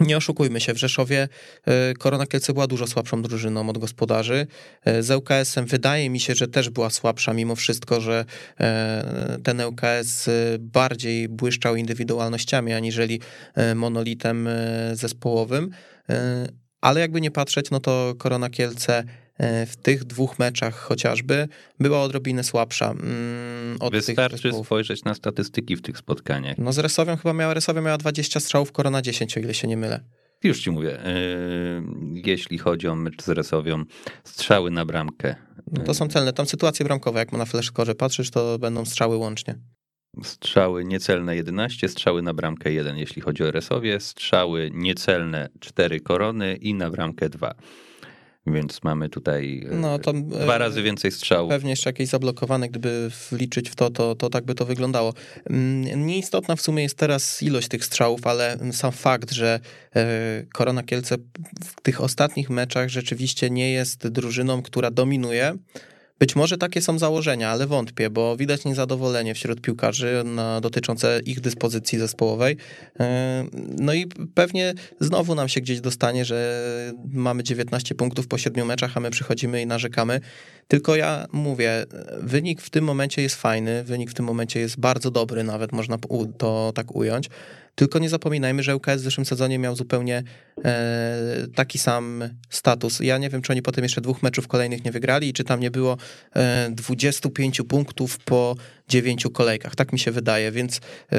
nie 0.00 0.16
oszukujmy 0.16 0.60
się, 0.60 0.74
w 0.74 0.78
Rzeszowie 0.78 1.28
e, 1.66 1.94
Korona 1.94 2.26
Kielce 2.26 2.52
była 2.52 2.66
dużo 2.66 2.86
słabszą 2.86 3.22
drużyną 3.22 3.68
od 3.68 3.78
gospodarzy. 3.78 4.46
E, 4.84 5.02
z 5.02 5.10
ŁKS-em 5.10 5.66
wydaje 5.66 6.10
mi 6.10 6.20
się, 6.20 6.34
że 6.34 6.48
też 6.48 6.70
była 6.70 6.90
słabsza, 6.90 7.32
mimo 7.32 7.56
wszystko, 7.56 8.00
że 8.00 8.24
e, 8.60 9.38
ten 9.44 9.60
ŁKS 9.60 10.30
bardziej 10.58 11.28
błyszczał 11.28 11.76
indywidualnościami, 11.76 12.72
aniżeli 12.72 13.20
monolitem 13.74 14.48
zespołowym. 14.92 15.70
Ale 16.80 17.00
jakby 17.00 17.20
nie 17.20 17.30
patrzeć, 17.30 17.70
no 17.70 17.80
to 17.80 18.14
Korona 18.18 18.50
Kielce 18.50 19.04
w 19.66 19.76
tych 19.82 20.04
dwóch 20.04 20.38
meczach 20.38 20.74
chociażby 20.74 21.48
była 21.80 22.02
odrobinę 22.02 22.44
słabsza. 22.44 22.90
Mm, 22.90 23.76
od 23.80 23.92
Wystarczy 23.92 24.52
spojrzeć 24.64 25.04
na 25.04 25.14
statystyki 25.14 25.76
w 25.76 25.82
tych 25.82 25.98
spotkaniach. 25.98 26.58
No 26.58 26.72
z 26.72 26.78
Resowią 26.78 27.16
chyba 27.16 27.32
miała, 27.32 27.54
Resowia 27.54 27.80
miała 27.80 27.98
20 27.98 28.40
strzałów, 28.40 28.72
Korona 28.72 29.02
10, 29.02 29.36
o 29.36 29.40
ile 29.40 29.54
się 29.54 29.68
nie 29.68 29.76
mylę. 29.76 30.00
Już 30.44 30.60
ci 30.60 30.70
mówię, 30.70 31.04
e, 31.04 31.12
jeśli 32.26 32.58
chodzi 32.58 32.88
o 32.88 32.94
mecz 32.94 33.22
z 33.22 33.28
Resowią, 33.28 33.84
strzały 34.24 34.70
na 34.70 34.84
bramkę. 34.84 35.34
No 35.72 35.84
to 35.84 35.94
są 35.94 36.08
celne, 36.08 36.32
tam 36.32 36.46
sytuacje 36.46 36.84
bramkowe, 36.84 37.18
jak 37.18 37.32
na 37.32 37.44
fleszkorze 37.44 37.94
patrzysz, 37.94 38.30
to 38.30 38.58
będą 38.58 38.84
strzały 38.84 39.16
łącznie. 39.16 39.58
Strzały 40.22 40.84
niecelne 40.84 41.36
11, 41.36 41.88
strzały 41.88 42.22
na 42.22 42.34
bramkę 42.34 42.72
1, 42.72 42.96
jeśli 42.96 43.22
chodzi 43.22 43.44
o 43.44 43.50
Resowie, 43.50 44.00
strzały 44.00 44.70
niecelne 44.74 45.48
4 45.60 46.00
korony 46.00 46.56
i 46.56 46.74
na 46.74 46.90
bramkę 46.90 47.28
2 47.28 47.54
więc 48.52 48.82
mamy 48.82 49.08
tutaj 49.08 49.66
e, 49.72 49.74
no, 49.74 49.98
dwa 49.98 50.54
e, 50.54 50.58
razy 50.58 50.82
więcej 50.82 51.12
strzałów. 51.12 51.50
Pewnie 51.50 51.70
jeszcze 51.70 51.90
jakieś 51.90 52.08
zablokowane, 52.08 52.68
gdyby 52.68 53.10
wliczyć 53.30 53.70
w 53.70 53.74
to, 53.74 53.90
to, 53.90 54.14
to 54.14 54.30
tak 54.30 54.44
by 54.44 54.54
to 54.54 54.64
wyglądało. 54.66 55.14
Mm, 55.50 56.06
nieistotna 56.06 56.56
w 56.56 56.60
sumie 56.60 56.82
jest 56.82 56.96
teraz 56.96 57.42
ilość 57.42 57.68
tych 57.68 57.84
strzałów, 57.84 58.26
ale 58.26 58.58
sam 58.72 58.92
fakt, 58.92 59.32
że 59.32 59.60
e, 59.96 60.44
Korona 60.52 60.82
Kielce 60.82 61.16
w 61.64 61.80
tych 61.82 62.00
ostatnich 62.00 62.50
meczach 62.50 62.88
rzeczywiście 62.88 63.50
nie 63.50 63.72
jest 63.72 64.08
drużyną, 64.08 64.62
która 64.62 64.90
dominuje, 64.90 65.54
być 66.18 66.36
może 66.36 66.58
takie 66.58 66.82
są 66.82 66.98
założenia, 66.98 67.50
ale 67.50 67.66
wątpię, 67.66 68.10
bo 68.10 68.36
widać 68.36 68.64
niezadowolenie 68.64 69.34
wśród 69.34 69.60
piłkarzy 69.60 70.22
na, 70.24 70.60
dotyczące 70.60 71.20
ich 71.24 71.40
dyspozycji 71.40 71.98
zespołowej. 71.98 72.56
E, 73.00 73.44
no 73.78 73.94
i 73.94 74.06
pewnie 74.34 74.74
znowu 75.00 75.34
nam 75.34 75.48
się 75.48 75.60
gdzieś 75.60 75.80
dostanie, 75.80 76.24
że 76.24 76.62
mamy 77.12 77.42
19 77.42 77.94
punktów 77.94 78.28
po 78.28 78.38
7 78.38 78.66
meczach, 78.66 78.96
a 78.96 79.00
my 79.00 79.10
przychodzimy 79.10 79.62
i 79.62 79.66
narzekamy. 79.66 80.20
Tylko 80.68 80.96
ja 80.96 81.26
mówię, 81.32 81.86
wynik 82.20 82.60
w 82.60 82.70
tym 82.70 82.84
momencie 82.84 83.22
jest 83.22 83.34
fajny, 83.34 83.84
wynik 83.84 84.10
w 84.10 84.14
tym 84.14 84.24
momencie 84.24 84.60
jest 84.60 84.80
bardzo 84.80 85.10
dobry, 85.10 85.44
nawet 85.44 85.72
można 85.72 85.96
to 86.38 86.72
tak 86.74 86.96
ująć. 86.96 87.28
Tylko 87.78 87.98
nie 87.98 88.08
zapominajmy, 88.08 88.62
że 88.62 88.76
ŁKS 88.76 88.96
w 88.96 89.04
zeszłym 89.04 89.24
sezonie 89.24 89.58
miał 89.58 89.76
zupełnie 89.76 90.22
e, 90.64 91.46
taki 91.54 91.78
sam 91.78 92.24
status. 92.50 93.00
Ja 93.00 93.18
nie 93.18 93.30
wiem, 93.30 93.42
czy 93.42 93.52
oni 93.52 93.62
potem 93.62 93.84
jeszcze 93.84 94.00
dwóch 94.00 94.22
meczów 94.22 94.48
kolejnych 94.48 94.84
nie 94.84 94.92
wygrali 94.92 95.32
czy 95.32 95.44
tam 95.44 95.60
nie 95.60 95.70
było 95.70 95.96
e, 96.36 96.70
25 96.70 97.62
punktów 97.68 98.18
po 98.18 98.56
dziewięciu 98.88 99.30
kolejkach. 99.30 99.76
Tak 99.76 99.92
mi 99.92 99.98
się 99.98 100.10
wydaje, 100.10 100.52
więc 100.52 100.80
e, 101.12 101.18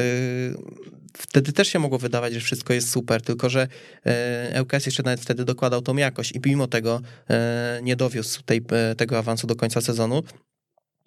wtedy 1.17 1.53
też 1.53 1.67
się 1.67 1.79
mogło 1.79 1.97
wydawać, 1.97 2.33
że 2.33 2.39
wszystko 2.39 2.73
jest 2.73 2.91
super, 2.91 3.21
tylko 3.21 3.49
że 3.49 3.67
e, 4.05 4.61
ŁKS 4.61 4.85
jeszcze 4.85 5.03
nawet 5.03 5.19
wtedy 5.19 5.45
dokładał 5.45 5.81
tą 5.81 5.97
jakość 5.97 6.31
i 6.31 6.39
mimo 6.45 6.67
tego 6.67 7.01
e, 7.29 7.79
nie 7.83 7.95
dowiózł 7.95 8.41
tej, 8.43 8.61
e, 8.71 8.95
tego 8.95 9.17
awansu 9.17 9.47
do 9.47 9.55
końca 9.55 9.81
sezonu. 9.81 10.23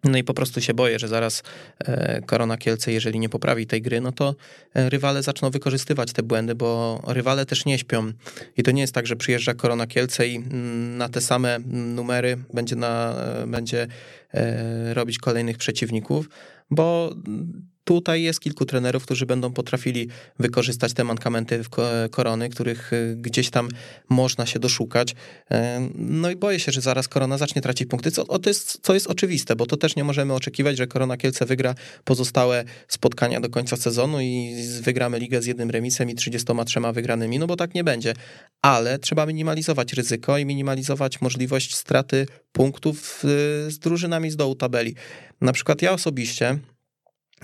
No 0.04 0.18
i 0.18 0.25
po 0.25 0.35
prostu 0.35 0.61
się 0.61 0.75
boję, 0.75 0.99
że 0.99 1.09
zaraz 1.09 1.42
e, 1.78 2.21
Korona 2.26 2.56
Kielce, 2.56 2.92
jeżeli 2.92 3.18
nie 3.18 3.28
poprawi 3.28 3.66
tej 3.66 3.82
gry, 3.82 4.00
no 4.00 4.12
to 4.12 4.35
e, 4.75 4.90
rywale 4.90 5.23
zaczną 5.23 5.50
wykorzystywać 5.50 6.12
te 6.12 6.23
błędy, 6.23 6.54
bo 6.54 7.02
rywale 7.06 7.47
też 7.47 7.64
nie 7.64 7.78
śpią. 7.78 8.12
I 8.56 8.62
to 8.62 8.71
nie 8.71 8.80
jest 8.80 8.94
tak, 8.94 9.06
że 9.06 9.16
przyjeżdża 9.16 9.54
Korona 9.54 9.87
Kielce 9.87 10.28
i 10.28 10.37
mm, 10.37 10.97
na 10.97 11.09
te 11.09 11.21
same 11.21 11.59
numery 11.66 12.37
będzie, 12.54 12.76
na, 12.76 13.14
będzie 13.47 13.87
e, 14.35 14.94
robić 14.94 15.18
kolejnych 15.18 15.59
przeciwników, 15.59 16.28
bo 16.71 17.14
tutaj 17.85 18.23
jest 18.23 18.41
kilku 18.41 18.67
trenerów, 18.67 19.03
którzy 19.03 19.27
będą 19.27 19.53
potrafili 19.53 20.09
wykorzystać 20.39 20.93
te 20.93 21.05
mankamenty 21.05 21.62
korony, 22.11 22.49
których 22.49 22.93
y, 22.93 23.17
gdzieś 23.19 23.51
tam 23.51 23.69
można 24.09 24.47
się 24.47 24.59
doszukać. 24.59 25.15
E, 25.51 25.89
no 25.95 26.31
i 26.31 26.37
boję 26.37 26.61
się, 26.61 26.73
że 26.73 26.81
zaraz 26.81 27.09
korona 27.09 27.39
zacznie 27.39 27.62
tracić 27.62 27.89
punkty, 27.89 28.11
co, 28.11 28.39
to 28.39 28.51
jest, 28.51 28.79
co 28.83 28.95
jest 28.95 29.07
oczywiste, 29.07 29.57
bo 29.57 29.67
to 29.67 29.77
też 29.77 29.97
nie 29.97 30.05
możemy 30.05 30.35
oczekiwać, 30.35 30.77
że 30.77 30.87
korona 30.87 31.17
Kielce 31.17 31.47
wygra 31.47 31.75
pozostałe 32.05 32.65
spotkania 32.89 33.41
do 33.41 33.51
końca 33.51 33.77
sezonu 33.77 34.21
i 34.21 34.55
wygramy 34.81 35.19
ligę 35.19 35.43
z 35.43 35.47
jednym 35.47 35.71
remisem 35.71 36.11
i 36.11 36.15
33 36.15 36.81
wygranymi, 36.93 37.39
no 37.39 37.47
bo 37.47 37.57
tak 37.57 37.75
nie 37.75 37.85
będzie. 37.85 38.15
Ale 38.62 38.99
trzeba 38.99 39.27
minimalizować 39.27 39.93
ryzyko 39.93 40.39
i 40.39 40.45
minimalizować 40.45 41.21
możliwość 41.21 41.75
straty 41.75 42.27
punktów 42.53 43.25
y, 43.25 43.71
z 43.71 43.79
drużynami 43.79 44.31
z 44.31 44.37
dołu 44.37 44.55
tabeli. 44.55 44.95
Na 45.41 45.53
przykład 45.53 45.83
ja 45.83 45.93
osobiście 45.93 46.59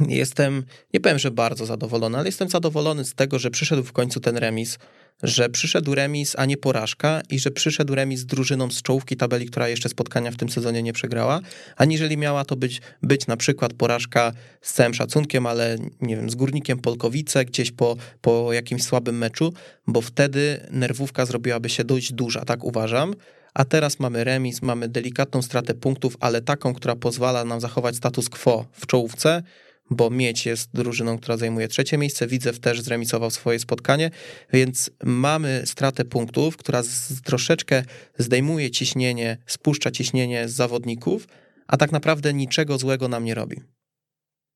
Jestem, 0.09 0.65
nie 0.95 1.01
powiem, 1.01 1.19
że 1.19 1.31
bardzo 1.31 1.67
zadowolony, 1.67 2.19
ale 2.19 2.29
jestem 2.29 2.49
zadowolony 2.49 3.05
z 3.05 3.15
tego, 3.15 3.39
że 3.39 3.51
przyszedł 3.51 3.83
w 3.83 3.93
końcu 3.93 4.21
ten 4.21 4.37
remis, 4.37 4.79
że 5.23 5.49
przyszedł 5.49 5.95
remis, 5.95 6.35
a 6.39 6.45
nie 6.45 6.57
porażka 6.57 7.21
i 7.31 7.39
że 7.39 7.51
przyszedł 7.51 7.95
remis 7.95 8.21
z 8.21 8.27
drużyną 8.27 8.71
z 8.71 8.83
czołówki 8.83 9.17
tabeli, 9.17 9.47
która 9.47 9.69
jeszcze 9.69 9.89
spotkania 9.89 10.31
w 10.31 10.37
tym 10.37 10.49
sezonie 10.49 10.83
nie 10.83 10.93
przegrała, 10.93 11.41
aniżeli 11.77 12.17
miała 12.17 12.45
to 12.45 12.57
być, 12.57 12.81
być 13.03 13.27
na 13.27 13.37
przykład 13.37 13.73
porażka 13.73 14.33
z 14.61 14.73
całym 14.73 14.95
szacunkiem, 14.95 15.47
ale 15.47 15.77
nie 16.01 16.17
wiem, 16.17 16.31
z 16.31 16.35
Górnikiem 16.35 16.79
Polkowice 16.79 17.45
gdzieś 17.45 17.71
po, 17.71 17.97
po 18.21 18.53
jakimś 18.53 18.83
słabym 18.83 19.19
meczu, 19.19 19.53
bo 19.87 20.01
wtedy 20.01 20.67
nerwówka 20.71 21.27
zrobiłaby 21.27 21.69
się 21.69 21.85
dość 21.85 22.13
duża, 22.13 22.45
tak 22.45 22.65
uważam. 22.65 23.15
A 23.55 23.65
teraz 23.65 24.01
mamy 24.01 24.25
remis, 24.25 24.63
mamy 24.63 24.89
delikatną 24.89 25.43
stratę 25.43 25.75
punktów, 25.75 26.17
ale 26.21 26.43
taką, 26.43 26.75
która 26.75 26.97
pozwala 26.97 27.45
nam 27.45 27.61
zachować 27.61 27.97
status 27.97 28.29
quo 28.29 28.67
w 28.73 28.87
czołówce, 28.87 29.43
bo 29.91 30.11
Mieć 30.11 30.47
jest 30.47 30.71
drużyną, 30.75 31.19
która 31.19 31.37
zajmuje 31.37 31.69
trzecie 31.69 31.99
miejsce. 31.99 32.27
Widzew 32.27 32.61
też 32.61 32.81
zremisował 32.81 33.31
swoje 33.31 33.59
spotkanie, 33.59 34.11
więc 34.53 34.91
mamy 35.05 35.63
stratę 35.65 36.05
punktów, 36.05 36.57
która 36.57 36.83
z, 36.83 37.23
troszeczkę 37.23 37.83
zdejmuje 38.19 38.71
ciśnienie, 38.71 39.37
spuszcza 39.47 39.91
ciśnienie 39.91 40.49
z 40.49 40.53
zawodników, 40.53 41.29
a 41.67 41.77
tak 41.77 41.93
naprawdę 41.93 42.35
niczego 42.35 42.79
złego 42.79 43.09
nam 43.09 43.25
nie 43.25 43.35
robi. 43.35 43.57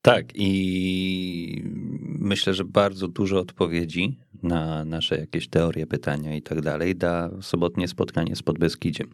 Tak, 0.03 0.27
i 0.35 1.63
myślę, 2.05 2.55
że 2.55 2.65
bardzo 2.65 3.09
dużo 3.09 3.39
odpowiedzi 3.41 4.19
na 4.43 4.85
nasze 4.85 5.19
jakieś 5.19 5.49
teorie, 5.49 5.87
pytania 5.87 6.37
i 6.37 6.43
tak 6.43 6.61
dalej 6.61 6.97
da 6.97 7.31
sobotnie 7.41 7.89
spotkanie 7.89 8.37
z 8.37 8.43
Podbeskidziem 8.43 9.11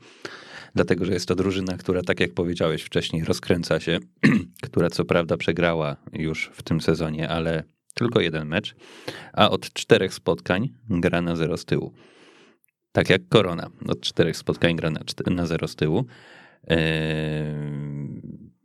dlatego 0.75 1.05
że 1.05 1.13
jest 1.13 1.29
to 1.29 1.35
drużyna, 1.35 1.77
która, 1.77 2.03
tak 2.03 2.21
jak 2.21 2.35
powiedziałeś 2.35 2.83
wcześniej, 2.83 3.25
rozkręca 3.25 3.81
się, 3.81 3.99
która 4.67 4.91
co 4.91 5.05
prawda 5.05 5.37
przegrała 5.37 5.97
już 6.13 6.51
w 6.53 6.63
tym 6.63 6.81
sezonie, 6.81 7.29
ale 7.29 7.65
tylko 7.95 8.21
jeden 8.21 8.49
mecz, 8.49 8.75
a 9.33 9.51
od 9.51 9.73
czterech 9.73 10.15
spotkań 10.15 10.69
gra 10.91 11.23
na 11.23 11.37
zero 11.37 11.57
z 11.57 11.65
tyłu. 11.65 11.93
Tak 12.93 13.11
jak 13.11 13.29
Korona, 13.29 13.71
od 13.89 14.01
czterech 14.01 14.37
spotkań 14.37 14.77
gra 14.77 14.91
na, 14.91 15.01
na 15.27 15.47
zero 15.47 15.69
z 15.69 15.77
tyłu. 15.77 16.05
Eee, 16.67 17.45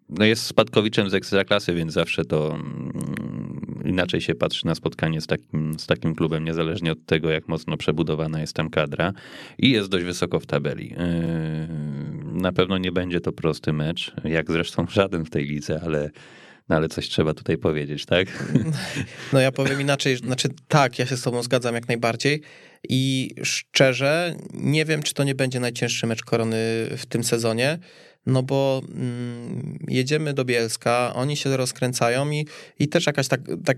no 0.10 0.26
jest 0.26 0.46
spadkowiczem 0.46 1.10
z 1.10 1.14
ekstraklasy, 1.14 1.74
więc 1.74 1.94
zawsze 1.94 2.26
to 2.26 2.56
mm, 2.56 2.94
inaczej 3.84 4.22
się 4.22 4.36
patrzy 4.36 4.66
na 4.66 4.76
spotkanie 4.76 5.22
z 5.22 5.28
takim, 5.28 5.80
z 5.80 5.88
takim 5.88 6.16
klubem, 6.16 6.46
niezależnie 6.46 6.92
od 6.92 7.06
tego, 7.06 7.30
jak 7.30 7.48
mocno 7.48 7.78
przebudowana 7.78 8.42
jest 8.42 8.54
tam 8.54 8.70
kadra 8.70 9.14
i 9.58 9.72
jest 9.72 9.90
dość 9.90 10.06
wysoko 10.06 10.40
w 10.40 10.46
tabeli. 10.46 10.90
Yy, 10.90 10.98
na 12.42 12.52
pewno 12.52 12.78
nie 12.78 12.92
będzie 12.92 13.22
to 13.22 13.32
prosty 13.32 13.74
mecz, 13.74 14.14
jak 14.24 14.52
zresztą 14.52 14.86
żaden 14.90 15.26
w 15.26 15.30
tej 15.30 15.46
lidze, 15.46 15.82
ale 15.84 16.10
no 16.70 16.76
ale 16.76 16.90
coś 16.90 17.10
trzeba 17.10 17.34
tutaj 17.34 17.58
powiedzieć, 17.58 18.06
tak? 18.06 18.28
No 19.34 19.40
ja 19.40 19.52
powiem 19.52 19.82
inaczej, 19.82 20.18
znaczy 20.18 20.50
tak, 20.68 21.00
ja 21.00 21.06
się 21.06 21.18
z 21.18 21.22
tobą 21.22 21.44
zgadzam 21.44 21.76
jak 21.76 21.88
najbardziej 21.88 22.42
i 22.90 23.30
szczerze 23.44 24.36
nie 24.54 24.86
wiem, 24.86 25.04
czy 25.04 25.14
to 25.14 25.24
nie 25.24 25.36
będzie 25.36 25.60
najcięższy 25.60 26.08
mecz 26.08 26.24
Korony 26.24 26.58
w 26.98 27.06
tym 27.06 27.24
sezonie, 27.24 27.80
no 28.26 28.44
bo 28.44 28.82
mm, 28.96 29.80
jedziemy 29.88 30.34
do 30.34 30.46
Bielska, 30.46 31.14
oni 31.16 31.38
się 31.38 31.58
rozkręcają 31.58 32.32
i, 32.32 32.48
i 32.80 32.88
też 32.88 33.08
jakaś 33.08 33.28
tak, 33.28 33.42
tak, 33.66 33.78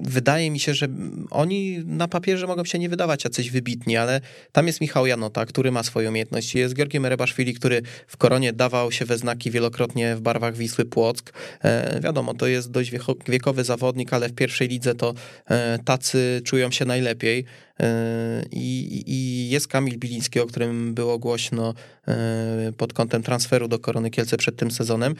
wydaje 0.00 0.50
mi 0.50 0.60
się, 0.60 0.74
że 0.74 0.88
oni 1.30 1.78
na 1.86 2.08
papierze 2.08 2.46
mogą 2.46 2.64
się 2.64 2.78
nie 2.78 2.88
wydawać 2.88 3.24
jacyś 3.24 3.50
wybitni, 3.50 3.96
ale 3.96 4.20
tam 4.52 4.66
jest 4.66 4.80
Michał 4.80 5.06
Janota, 5.06 5.46
który 5.46 5.72
ma 5.72 5.82
swoje 5.82 6.08
umiejętności, 6.08 6.58
jest 6.58 6.74
Georgiem 6.74 7.06
Rebaszwili, 7.06 7.54
który 7.54 7.82
w 8.06 8.16
Koronie 8.16 8.52
dawał 8.52 8.92
się 8.92 9.04
we 9.04 9.18
znaki 9.18 9.50
wielokrotnie 9.50 10.16
w 10.16 10.20
barwach 10.20 10.56
Wisły 10.56 10.84
Płock. 10.84 11.32
E, 11.62 12.00
wiadomo, 12.00 12.34
to 12.34 12.46
jest 12.46 12.70
dość 12.70 12.92
wiekowy 13.28 13.64
zawodnik, 13.64 14.12
ale 14.12 14.28
w 14.28 14.34
pierwszej 14.34 14.68
lidze 14.68 14.94
to 14.94 15.14
e, 15.46 15.78
tacy 15.84 16.42
czują 16.44 16.70
się 16.70 16.84
najlepiej. 16.84 17.44
E, 17.80 18.44
I, 18.52 19.02
I, 19.06 19.48
jest 19.50 19.68
Kamil 19.68 19.98
Biliński, 19.98 20.40
o 20.40 20.46
którym 20.46 20.94
było 20.94 21.18
głośno 21.18 21.74
e, 22.08 22.72
pod 22.76 22.92
kątem 22.92 23.22
transferu 23.22 23.68
do 23.68 23.78
Korony 23.78 24.10
Kielce 24.10 24.36
przed 24.36 24.56
tym 24.56 24.70
sezonem. 24.70 25.14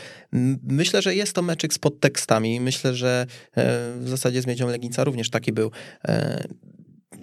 Myślę, 0.69 1.03
że 1.03 1.15
jest 1.15 1.33
to 1.33 1.43
meczyk 1.43 1.75
z 1.75 1.79
podtekstami. 1.79 2.61
Myślę, 2.61 2.95
że 2.95 3.27
e, 3.57 3.93
w 3.99 4.09
zasadzie 4.09 4.43
z 4.43 4.47
Miedzią 4.47 4.69
Legnica 4.69 5.05
również 5.05 5.31
taki 5.31 5.53
był 5.53 5.71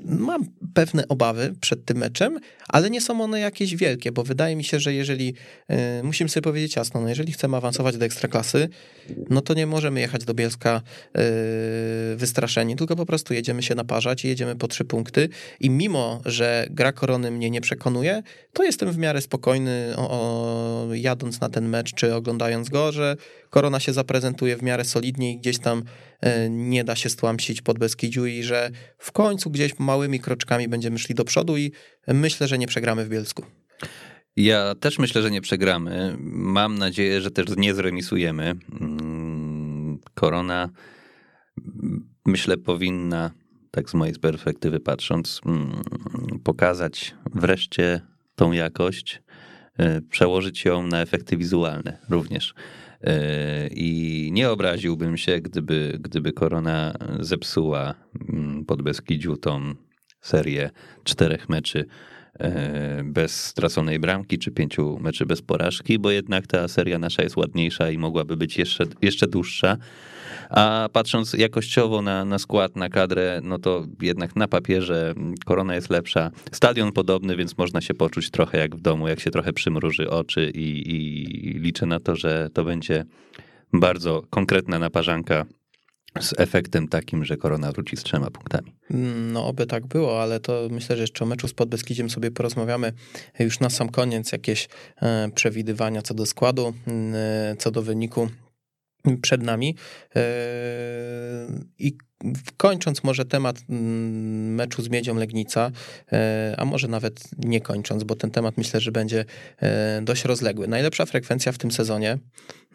mam 0.06 0.46
pewne 0.74 1.08
obawy 1.08 1.54
przed 1.62 1.86
tym 1.86 1.98
meczem, 1.98 2.40
ale 2.68 2.90
nie 2.90 3.02
są 3.02 3.22
one 3.22 3.40
jakieś 3.40 3.76
wielkie, 3.76 4.12
bo 4.12 4.24
wydaje 4.24 4.56
mi 4.56 4.64
się, 4.64 4.80
że 4.80 4.94
jeżeli, 4.94 5.34
y, 6.00 6.04
musimy 6.04 6.30
sobie 6.30 6.44
powiedzieć 6.44 6.76
jasno, 6.76 7.02
no 7.02 7.10
jeżeli 7.10 7.34
chcemy 7.34 7.58
awansować 7.58 7.98
do 7.98 8.06
ekstraklasy, 8.06 8.70
no 9.30 9.42
to 9.42 9.54
nie 9.54 9.68
możemy 9.68 10.00
jechać 10.00 10.26
do 10.26 10.34
Bielska 10.34 10.82
y, 10.82 12.16
wystraszeni, 12.16 12.76
tylko 12.76 12.96
po 12.96 13.06
prostu 13.06 13.34
jedziemy 13.34 13.64
się 13.64 13.76
naparzać 13.76 14.26
i 14.26 14.28
jedziemy 14.28 14.56
po 14.56 14.68
trzy 14.68 14.86
punkty. 14.86 15.30
I 15.60 15.70
mimo, 15.70 16.22
że 16.26 16.68
gra 16.70 16.92
korony 16.92 17.32
mnie 17.32 17.50
nie 17.50 17.62
przekonuje, 17.62 18.24
to 18.54 18.64
jestem 18.64 18.92
w 18.92 18.98
miarę 18.98 19.22
spokojny 19.22 19.94
o, 19.98 20.10
o, 20.10 20.94
jadąc 20.94 21.42
na 21.42 21.50
ten 21.50 21.70
mecz, 21.70 21.94
czy 21.94 22.16
oglądając 22.16 22.70
go, 22.70 22.92
że 22.92 23.16
korona 23.52 23.80
się 23.80 23.94
zaprezentuje 23.94 24.58
w 24.58 24.64
miarę 24.64 24.86
solidnie 24.86 25.34
i 25.34 25.38
gdzieś 25.38 25.60
tam 25.60 25.84
E, 26.22 26.50
nie 26.50 26.84
da 26.84 26.96
się 26.96 27.10
stłamsić 27.10 27.62
pod 27.62 27.80
Beskidziu 27.80 28.26
i 28.26 28.44
że 28.44 28.72
w 28.98 29.12
końcu 29.12 29.50
gdzieś 29.50 29.80
małymi 29.80 30.20
kroczkami 30.20 30.68
będziemy 30.68 31.00
szli 31.00 31.16
do 31.16 31.26
przodu 31.26 31.58
i 31.58 31.72
myślę, 32.08 32.48
że 32.48 32.58
nie 32.58 32.68
przegramy 32.68 33.06
w 33.06 33.10
Bielsku. 33.10 33.46
Ja 34.36 34.76
też 34.76 35.00
myślę, 35.00 35.22
że 35.22 35.32
nie 35.32 35.42
przegramy. 35.42 36.16
Mam 36.34 36.78
nadzieję, 36.78 37.22
że 37.22 37.32
też 37.32 37.46
nie 37.58 37.74
zremisujemy. 37.74 38.56
Mm, 38.82 40.00
korona, 40.14 40.70
myślę, 42.26 42.58
powinna, 42.58 43.32
tak 43.72 43.90
z 43.90 43.94
mojej 43.94 44.16
perspektywy 44.16 44.80
patrząc, 44.80 45.42
mm, 45.46 45.82
pokazać 46.44 47.16
wreszcie 47.34 48.02
tą 48.36 48.52
jakość, 48.52 49.22
e, 49.78 50.02
przełożyć 50.02 50.66
ją 50.66 50.88
na 50.88 51.02
efekty 51.02 51.38
wizualne 51.38 51.98
również. 52.10 52.54
E, 53.04 53.68
I 53.68 54.30
nie 54.34 54.50
obraziłbym 54.50 55.18
się, 55.18 55.40
gdyby, 55.40 55.98
gdyby 56.00 56.34
korona 56.34 56.94
zepsuła 57.20 57.94
mm, 58.30 58.66
pod 58.66 58.82
Beskidziu 58.82 59.38
tą 59.38 59.76
serię 60.22 60.70
czterech 61.04 61.50
meczy 61.50 61.86
bez 63.04 63.46
straconej 63.46 64.00
bramki, 64.00 64.38
czy 64.38 64.52
pięciu 64.52 65.00
meczy 65.00 65.26
bez 65.26 65.42
porażki, 65.42 66.00
bo 66.00 66.12
jednak 66.12 66.48
ta 66.48 66.68
seria 66.68 67.00
nasza 67.00 67.24
jest 67.24 67.38
ładniejsza 67.38 67.92
i 67.92 67.98
mogłaby 67.98 68.38
być 68.38 68.58
jeszcze, 68.58 68.84
jeszcze 69.02 69.28
dłuższa. 69.28 69.78
A 70.50 70.90
patrząc 70.94 71.34
jakościowo 71.34 72.02
na, 72.02 72.26
na 72.26 72.40
skład, 72.40 72.76
na 72.76 72.90
kadrę, 72.90 73.40
no 73.44 73.60
to 73.60 73.86
jednak 74.02 74.36
na 74.36 74.48
papierze 74.48 75.14
korona 75.46 75.76
jest 75.76 75.90
lepsza. 75.90 76.32
Stadion 76.52 76.92
podobny, 76.92 77.36
więc 77.36 77.58
można 77.58 77.82
się 77.82 77.94
poczuć 77.94 78.32
trochę 78.32 78.58
jak 78.58 78.76
w 78.76 78.82
domu, 78.82 79.08
jak 79.08 79.20
się 79.20 79.32
trochę 79.32 79.54
przymruży 79.54 80.10
oczy 80.10 80.52
i, 80.56 80.96
i 80.96 81.60
liczę 81.60 81.86
na 81.86 82.00
to, 82.00 82.16
że 82.16 82.50
to 82.54 82.64
będzie 82.64 83.06
bardzo 83.74 84.24
konkretna 84.30 84.80
naparzanka 84.80 85.46
z 86.20 86.34
efektem 86.38 86.88
takim, 86.88 87.26
że 87.26 87.38
korona 87.38 87.72
wróci 87.72 87.98
z 87.98 88.04
trzema 88.04 88.32
punktami. 88.32 88.76
No, 89.34 89.48
oby 89.48 89.66
tak 89.66 89.88
było, 89.88 90.22
ale 90.22 90.40
to 90.40 90.68
myślę, 90.72 90.96
że 90.96 91.04
jeszcze 91.04 91.26
o 91.26 91.28
meczu 91.28 91.48
z 91.48 91.54
Podbeskidziem 91.54 92.10
sobie 92.10 92.32
porozmawiamy 92.32 92.94
już 93.40 93.60
na 93.60 93.70
sam 93.70 93.90
koniec. 93.90 94.32
Jakieś 94.32 94.68
e, 95.02 95.30
przewidywania 95.36 96.02
co 96.02 96.14
do 96.14 96.26
składu, 96.26 96.74
co 97.58 97.72
do 97.72 97.82
wyniku 97.82 98.30
przed 99.22 99.44
nami. 99.44 99.76
E, 100.16 100.22
I 101.80 101.98
kończąc 102.58 103.04
może 103.04 103.26
temat 103.26 103.62
meczu 103.70 104.82
z 104.82 104.90
Miedzią 104.90 105.16
Legnica, 105.16 105.72
e, 106.12 106.56
a 106.58 106.66
może 106.66 106.88
nawet 106.88 107.24
nie 107.38 107.62
kończąc, 107.62 108.04
bo 108.04 108.16
ten 108.16 108.32
temat 108.32 108.58
myślę, 108.58 108.80
że 108.80 108.92
będzie 108.92 109.26
dość 110.02 110.26
rozległy. 110.26 110.68
Najlepsza 110.68 111.06
frekwencja 111.06 111.52
w 111.52 111.58
tym 111.58 111.72
sezonie. 111.72 112.18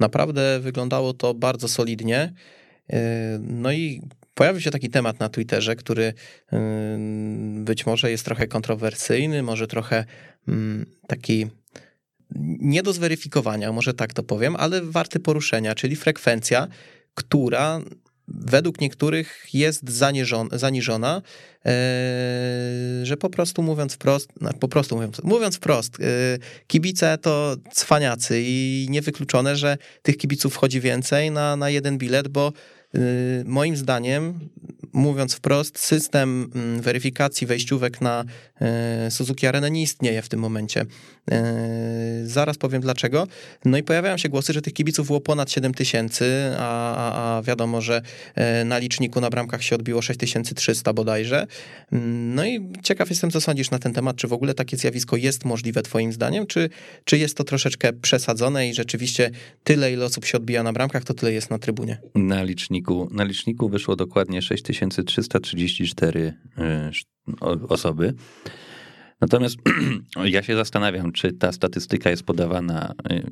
Naprawdę 0.00 0.60
wyglądało 0.60 1.12
to 1.12 1.34
bardzo 1.34 1.68
solidnie. 1.68 2.32
No 3.40 3.72
i 3.72 4.02
pojawił 4.34 4.60
się 4.60 4.70
taki 4.70 4.90
temat 4.90 5.20
na 5.20 5.28
Twitterze, 5.28 5.76
który 5.76 6.12
być 7.54 7.86
może 7.86 8.10
jest 8.10 8.24
trochę 8.24 8.46
kontrowersyjny, 8.46 9.42
może 9.42 9.66
trochę 9.66 10.04
mm, 10.48 10.86
taki 11.06 11.46
nie 12.60 12.82
do 12.82 12.92
zweryfikowania, 12.92 13.72
może 13.72 13.94
tak 13.94 14.12
to 14.12 14.22
powiem, 14.22 14.56
ale 14.56 14.82
warty 14.82 15.20
poruszenia, 15.20 15.74
czyli 15.74 15.96
frekwencja, 15.96 16.68
która 17.14 17.80
według 18.28 18.80
niektórych 18.80 19.46
jest 19.52 19.90
zaniżona, 20.52 21.22
że 23.02 23.16
po 23.16 23.30
prostu 23.30 23.62
mówiąc 23.62 23.94
wprost, 23.94 24.28
po 24.60 24.68
prostu 24.68 24.94
mówiąc, 24.94 25.22
mówiąc 25.24 25.56
wprost, 25.56 25.96
kibice 26.66 27.18
to 27.18 27.56
cwaniacy 27.72 28.42
i 28.46 28.86
niewykluczone, 28.90 29.56
że 29.56 29.78
tych 30.02 30.16
kibiców 30.16 30.54
wchodzi 30.54 30.80
więcej 30.80 31.30
na, 31.30 31.56
na 31.56 31.70
jeden 31.70 31.98
bilet, 31.98 32.28
bo 32.28 32.52
moim 33.44 33.76
zdaniem 33.76 34.48
mówiąc 34.96 35.34
wprost, 35.34 35.78
system 35.78 36.50
mm, 36.54 36.80
weryfikacji 36.80 37.46
wejściówek 37.46 38.00
na 38.00 38.24
e, 38.60 39.10
Suzuki 39.10 39.46
Arena 39.46 39.68
nie 39.68 39.82
istnieje 39.82 40.22
w 40.22 40.28
tym 40.28 40.40
momencie. 40.40 40.86
E, 41.30 42.20
zaraz 42.24 42.58
powiem 42.58 42.82
dlaczego. 42.82 43.26
No 43.64 43.78
i 43.78 43.82
pojawiają 43.82 44.16
się 44.16 44.28
głosy, 44.28 44.52
że 44.52 44.62
tych 44.62 44.72
kibiców 44.72 45.06
było 45.06 45.20
ponad 45.20 45.50
7 45.50 45.74
tysięcy, 45.74 46.52
a, 46.58 46.94
a, 46.94 47.36
a 47.36 47.42
wiadomo, 47.42 47.80
że 47.80 48.02
na 48.64 48.78
liczniku 48.78 49.20
na 49.20 49.30
bramkach 49.30 49.62
się 49.62 49.74
odbiło 49.74 50.02
6300 50.02 50.92
bodajże. 50.92 51.46
Mm, 51.92 52.34
no 52.34 52.46
i 52.46 52.72
ciekaw 52.82 53.10
jestem, 53.10 53.30
co 53.30 53.40
sądzisz 53.40 53.70
na 53.70 53.78
ten 53.78 53.92
temat. 53.92 54.16
Czy 54.16 54.28
w 54.28 54.32
ogóle 54.32 54.54
takie 54.54 54.76
zjawisko 54.76 55.16
jest 55.16 55.44
możliwe 55.44 55.82
twoim 55.82 56.12
zdaniem, 56.12 56.46
czy, 56.46 56.70
czy 57.04 57.18
jest 57.18 57.36
to 57.36 57.44
troszeczkę 57.44 57.92
przesadzone 57.92 58.68
i 58.68 58.74
rzeczywiście 58.74 59.30
tyle, 59.64 59.92
ile 59.92 60.04
osób 60.04 60.24
się 60.24 60.36
odbija 60.36 60.62
na 60.62 60.72
bramkach, 60.72 61.04
to 61.04 61.14
tyle 61.14 61.32
jest 61.32 61.50
na 61.50 61.58
trybunie? 61.58 61.98
Na 62.14 62.42
liczniku, 62.42 62.75
na 63.10 63.24
liczniku 63.24 63.68
wyszło 63.68 63.96
dokładnie 63.96 64.42
6334 64.42 66.34
e, 66.58 66.90
osoby. 67.68 68.14
Natomiast 69.20 69.56
ja 70.24 70.42
się 70.42 70.56
zastanawiam, 70.56 71.12
czy 71.12 71.32
ta 71.32 71.52
statystyka 71.52 72.10
jest 72.10 72.22
podawana 72.22 72.94
y, 73.12 73.30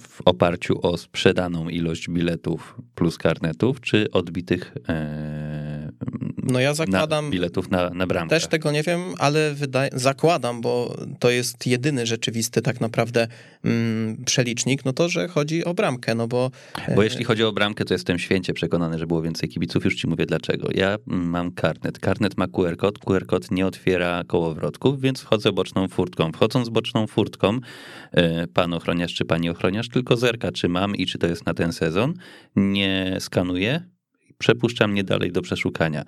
w 0.00 0.20
oparciu 0.24 0.86
o 0.86 0.96
sprzedaną 0.96 1.68
ilość 1.68 2.08
biletów 2.08 2.76
plus 2.94 3.18
karnetów, 3.18 3.80
czy 3.80 4.10
odbitych 4.10 4.74
e, 4.88 5.73
no 6.46 6.60
ja 6.60 6.74
zakładam, 6.74 7.24
na 7.24 7.30
biletów 7.30 7.70
na, 7.70 7.90
na 7.90 8.06
bramkę. 8.06 8.36
Też 8.36 8.46
tego 8.46 8.72
nie 8.72 8.82
wiem, 8.82 9.00
ale 9.18 9.54
wydaje, 9.54 9.90
zakładam, 9.92 10.60
bo 10.60 10.96
to 11.18 11.30
jest 11.30 11.66
jedyny 11.66 12.06
rzeczywisty 12.06 12.62
tak 12.62 12.80
naprawdę 12.80 13.28
mm, 13.64 14.24
przelicznik, 14.24 14.84
no 14.84 14.92
to, 14.92 15.08
że 15.08 15.28
chodzi 15.28 15.64
o 15.64 15.74
bramkę, 15.74 16.14
no 16.14 16.28
bo... 16.28 16.50
Bo 16.94 17.02
e, 17.02 17.04
jeśli 17.04 17.24
chodzi 17.24 17.44
o 17.44 17.52
bramkę, 17.52 17.84
to 17.84 17.94
jestem 17.94 18.18
święcie 18.18 18.54
przekonany, 18.54 18.98
że 18.98 19.06
było 19.06 19.22
więcej 19.22 19.48
kibiców, 19.48 19.84
już 19.84 19.94
ci 19.94 20.06
mówię 20.06 20.26
dlaczego. 20.26 20.68
Ja 20.74 20.96
mam 21.06 21.52
karnet, 21.52 21.98
karnet 21.98 22.36
ma 22.36 22.46
QR 22.46 22.76
kod, 22.76 22.98
QR 22.98 23.26
kod 23.26 23.50
nie 23.50 23.66
otwiera 23.66 24.24
kołowrotków, 24.26 25.00
więc 25.00 25.20
wchodzę 25.20 25.52
boczną 25.52 25.88
furtką. 25.88 26.32
Wchodząc 26.32 26.68
boczną 26.68 27.06
furtką, 27.06 27.58
e, 28.12 28.46
pan 28.46 28.74
ochroniarz 28.74 29.14
czy 29.14 29.24
pani 29.24 29.50
ochroniarz 29.50 29.88
tylko 29.88 30.16
zerka, 30.16 30.52
czy 30.52 30.68
mam 30.68 30.96
i 30.96 31.06
czy 31.06 31.18
to 31.18 31.26
jest 31.26 31.46
na 31.46 31.54
ten 31.54 31.72
sezon, 31.72 32.14
nie 32.56 33.16
skanuje, 33.20 33.93
przepuszcza 34.44 34.86
mnie 34.86 35.04
dalej 35.04 35.32
do 35.32 35.42
przeszukania. 35.42 36.04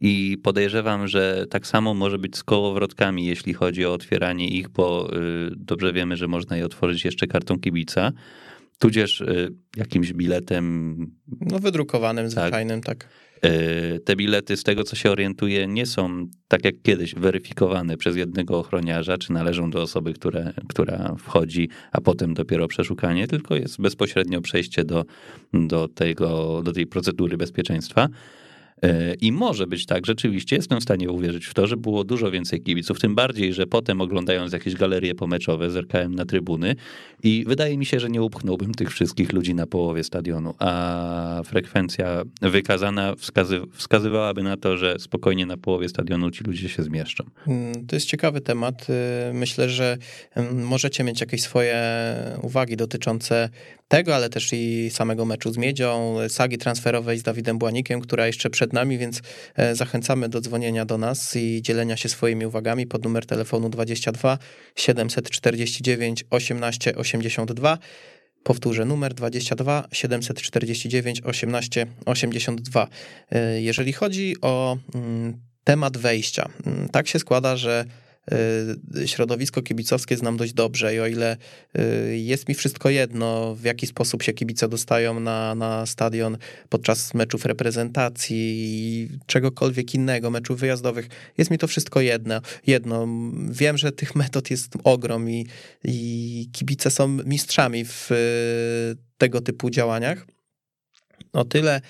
I 0.00 0.38
podejrzewam, 0.42 1.08
że 1.08 1.46
tak 1.50 1.66
samo 1.66 1.94
może 1.94 2.18
być 2.18 2.36
z 2.36 2.44
kołowrotkami, 2.44 3.26
jeśli 3.26 3.54
chodzi 3.54 3.86
o 3.86 3.92
otwieranie 3.92 4.48
ich, 4.48 4.68
bo 4.68 5.16
y, 5.16 5.50
dobrze 5.56 5.92
wiemy, 5.92 6.16
że 6.16 6.28
można 6.28 6.56
je 6.56 6.64
otworzyć 6.64 7.04
jeszcze 7.04 7.26
kartą 7.26 7.58
kibica, 7.58 8.12
tudzież 8.78 9.20
y, 9.20 9.52
jakimś 9.76 10.12
biletem. 10.12 10.96
No, 11.40 11.58
wydrukowanym, 11.58 12.24
tak. 12.24 12.32
zwyczajnym, 12.32 12.80
tak. 12.80 13.08
E, 13.42 13.98
te 13.98 14.16
bilety, 14.16 14.56
z 14.56 14.62
tego 14.62 14.84
co 14.84 14.96
się 14.96 15.10
orientuję, 15.10 15.66
nie 15.66 15.86
są 15.86 16.26
tak 16.48 16.64
jak 16.64 16.74
kiedyś 16.82 17.14
weryfikowane 17.14 17.96
przez 17.96 18.16
jednego 18.16 18.58
ochroniarza, 18.58 19.18
czy 19.18 19.32
należą 19.32 19.70
do 19.70 19.82
osoby, 19.82 20.12
które, 20.12 20.52
która 20.68 21.14
wchodzi, 21.18 21.68
a 21.92 22.00
potem 22.00 22.34
dopiero 22.34 22.68
przeszukanie, 22.68 23.28
tylko 23.28 23.56
jest 23.56 23.80
bezpośrednio 23.80 24.40
przejście 24.40 24.84
do, 24.84 25.04
do, 25.52 25.88
tego, 25.88 26.62
do 26.62 26.72
tej 26.72 26.86
procedury 26.86 27.36
bezpieczeństwa. 27.36 28.08
E, 28.82 29.14
I 29.14 29.32
może 29.32 29.66
być 29.66 29.86
tak, 29.86 30.06
rzeczywiście 30.06 30.56
jestem 30.56 30.80
w 30.80 30.82
stanie 30.82 31.10
uwierzyć 31.10 31.46
w 31.46 31.54
to, 31.54 31.66
że 31.66 31.76
było 31.76 32.04
dużo 32.04 32.30
więcej 32.30 32.62
kibiców, 32.62 33.00
tym 33.00 33.14
bardziej, 33.14 33.52
że 33.54 33.66
potem 33.66 34.00
oglądając 34.00 34.52
jakieś 34.52 34.74
galerie 34.74 35.14
pomeczowe, 35.14 35.70
zerkałem 35.70 36.14
na 36.14 36.24
trybuny 36.24 36.76
i 37.22 37.44
wydaje 37.46 37.78
mi 37.78 37.86
się, 37.86 38.00
że 38.00 38.10
nie 38.10 38.22
upchnąłbym 38.22 38.74
tych 38.74 38.90
wszystkich 38.90 39.32
ludzi 39.32 39.54
na 39.54 39.66
połowie 39.66 40.04
stadionu, 40.04 40.54
a 40.58 41.42
frekwencja 41.44 42.22
wykazana 42.42 43.14
wskazy 43.14 43.60
wskazywałaby 43.72 44.42
na 44.42 44.56
to, 44.56 44.76
że 44.76 44.98
spokojnie 44.98 45.46
na 45.46 45.56
połowie 45.56 45.88
stadionu 45.88 46.30
ci 46.30 46.44
ludzie 46.44 46.68
się 46.68 46.82
zmieszczą. 46.82 47.24
Mm, 47.46 47.86
to 47.86 47.96
jest 47.96 48.06
ciekawy 48.06 48.40
temat. 48.40 48.86
Y, 49.30 49.34
myślę, 49.34 49.68
że 49.68 49.98
mm, 50.34 50.66
możecie 50.66 51.04
mieć 51.04 51.20
jakieś 51.20 51.42
swoje 51.42 51.76
uwagi 52.42 52.76
dotyczące 52.76 53.48
tego, 53.88 54.14
ale 54.14 54.30
też 54.30 54.52
i 54.52 54.90
samego 54.90 55.24
meczu 55.24 55.52
z 55.52 55.56
Miedzią, 55.56 56.16
sagi 56.28 56.58
transferowej 56.58 57.18
z 57.18 57.22
Dawidem 57.22 57.58
Błanikiem, 57.58 58.00
która 58.00 58.26
jeszcze 58.26 58.50
przed 58.50 58.72
nami, 58.72 58.98
więc 58.98 59.22
e, 59.54 59.74
zachęcamy 59.74 60.28
do 60.28 60.40
dzwonienia 60.40 60.84
do 60.84 60.98
nas 60.98 61.36
i 61.36 61.62
dzielenia 61.62 61.96
się 61.96 62.08
swoimi 62.08 62.46
uwagami 62.46 62.86
pod 62.86 63.04
numer 63.04 63.26
telefonu 63.26 63.68
22 63.68 64.38
749 64.76 66.24
18 66.30 66.96
82. 66.96 67.78
Powtórzę 68.42 68.84
numer 68.84 69.14
22 69.14 69.88
749 69.92 71.22
18 71.24 71.86
82. 72.06 72.88
Jeżeli 73.56 73.92
chodzi 73.92 74.34
o 74.42 74.76
mm, 74.94 75.40
temat 75.64 75.96
wejścia, 75.96 76.48
mm, 76.66 76.88
tak 76.88 77.08
się 77.08 77.18
składa, 77.18 77.56
że 77.56 77.84
środowisko 79.06 79.62
kibicowskie 79.62 80.16
znam 80.16 80.36
dość 80.36 80.52
dobrze 80.52 80.94
i 80.94 81.00
o 81.00 81.06
ile 81.06 81.36
y, 81.78 82.16
jest 82.16 82.48
mi 82.48 82.54
wszystko 82.54 82.90
jedno, 82.90 83.54
w 83.54 83.64
jaki 83.64 83.86
sposób 83.86 84.22
się 84.22 84.32
kibice 84.32 84.68
dostają 84.68 85.20
na, 85.20 85.54
na 85.54 85.86
stadion 85.86 86.38
podczas 86.68 87.14
meczów 87.14 87.44
reprezentacji 87.44 88.36
i 88.38 89.08
czegokolwiek 89.26 89.94
innego, 89.94 90.30
meczów 90.30 90.60
wyjazdowych, 90.60 91.08
jest 91.38 91.50
mi 91.50 91.58
to 91.58 91.66
wszystko 91.66 92.00
jedno. 92.00 92.40
jedno. 92.66 93.08
Wiem, 93.50 93.78
że 93.78 93.92
tych 93.92 94.14
metod 94.14 94.50
jest 94.50 94.72
ogrom 94.84 95.30
i, 95.30 95.46
i 95.84 96.48
kibice 96.52 96.90
są 96.90 97.08
mistrzami 97.08 97.84
w 97.84 98.10
y, 98.12 98.96
tego 99.18 99.40
typu 99.40 99.70
działaniach. 99.70 100.26
O 101.32 101.44
tyle 101.44 101.80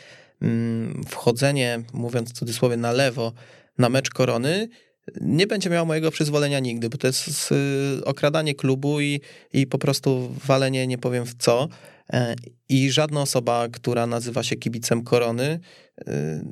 mm, 0.43 1.05
wchodzenie, 1.09 1.83
mówiąc 1.93 2.31
w 2.31 2.33
cudzysłowie, 2.33 2.77
na 2.77 2.93
lewo 2.93 3.33
na 3.79 3.89
mecz 3.89 4.11
korony 4.11 4.69
nie 5.21 5.47
będzie 5.47 5.71
miał 5.71 5.87
mojego 5.87 6.11
przyzwolenia 6.11 6.61
nigdy, 6.61 6.89
bo 6.89 6.99
to 6.99 7.07
jest 7.07 7.55
okradanie 8.05 8.55
klubu 8.55 9.01
i, 9.01 9.21
i 9.53 9.67
po 9.67 9.79
prostu 9.79 10.31
walenie 10.47 10.87
nie 10.87 10.99
powiem 10.99 11.27
w 11.27 11.35
co. 11.35 11.69
E, 12.13 12.35
I 12.69 12.91
żadna 12.91 13.23
osoba, 13.23 13.69
która 13.73 14.07
nazywa 14.07 14.43
się 14.43 14.57
kibicem 14.57 15.05
korony, 15.05 15.61
e, 16.07 16.43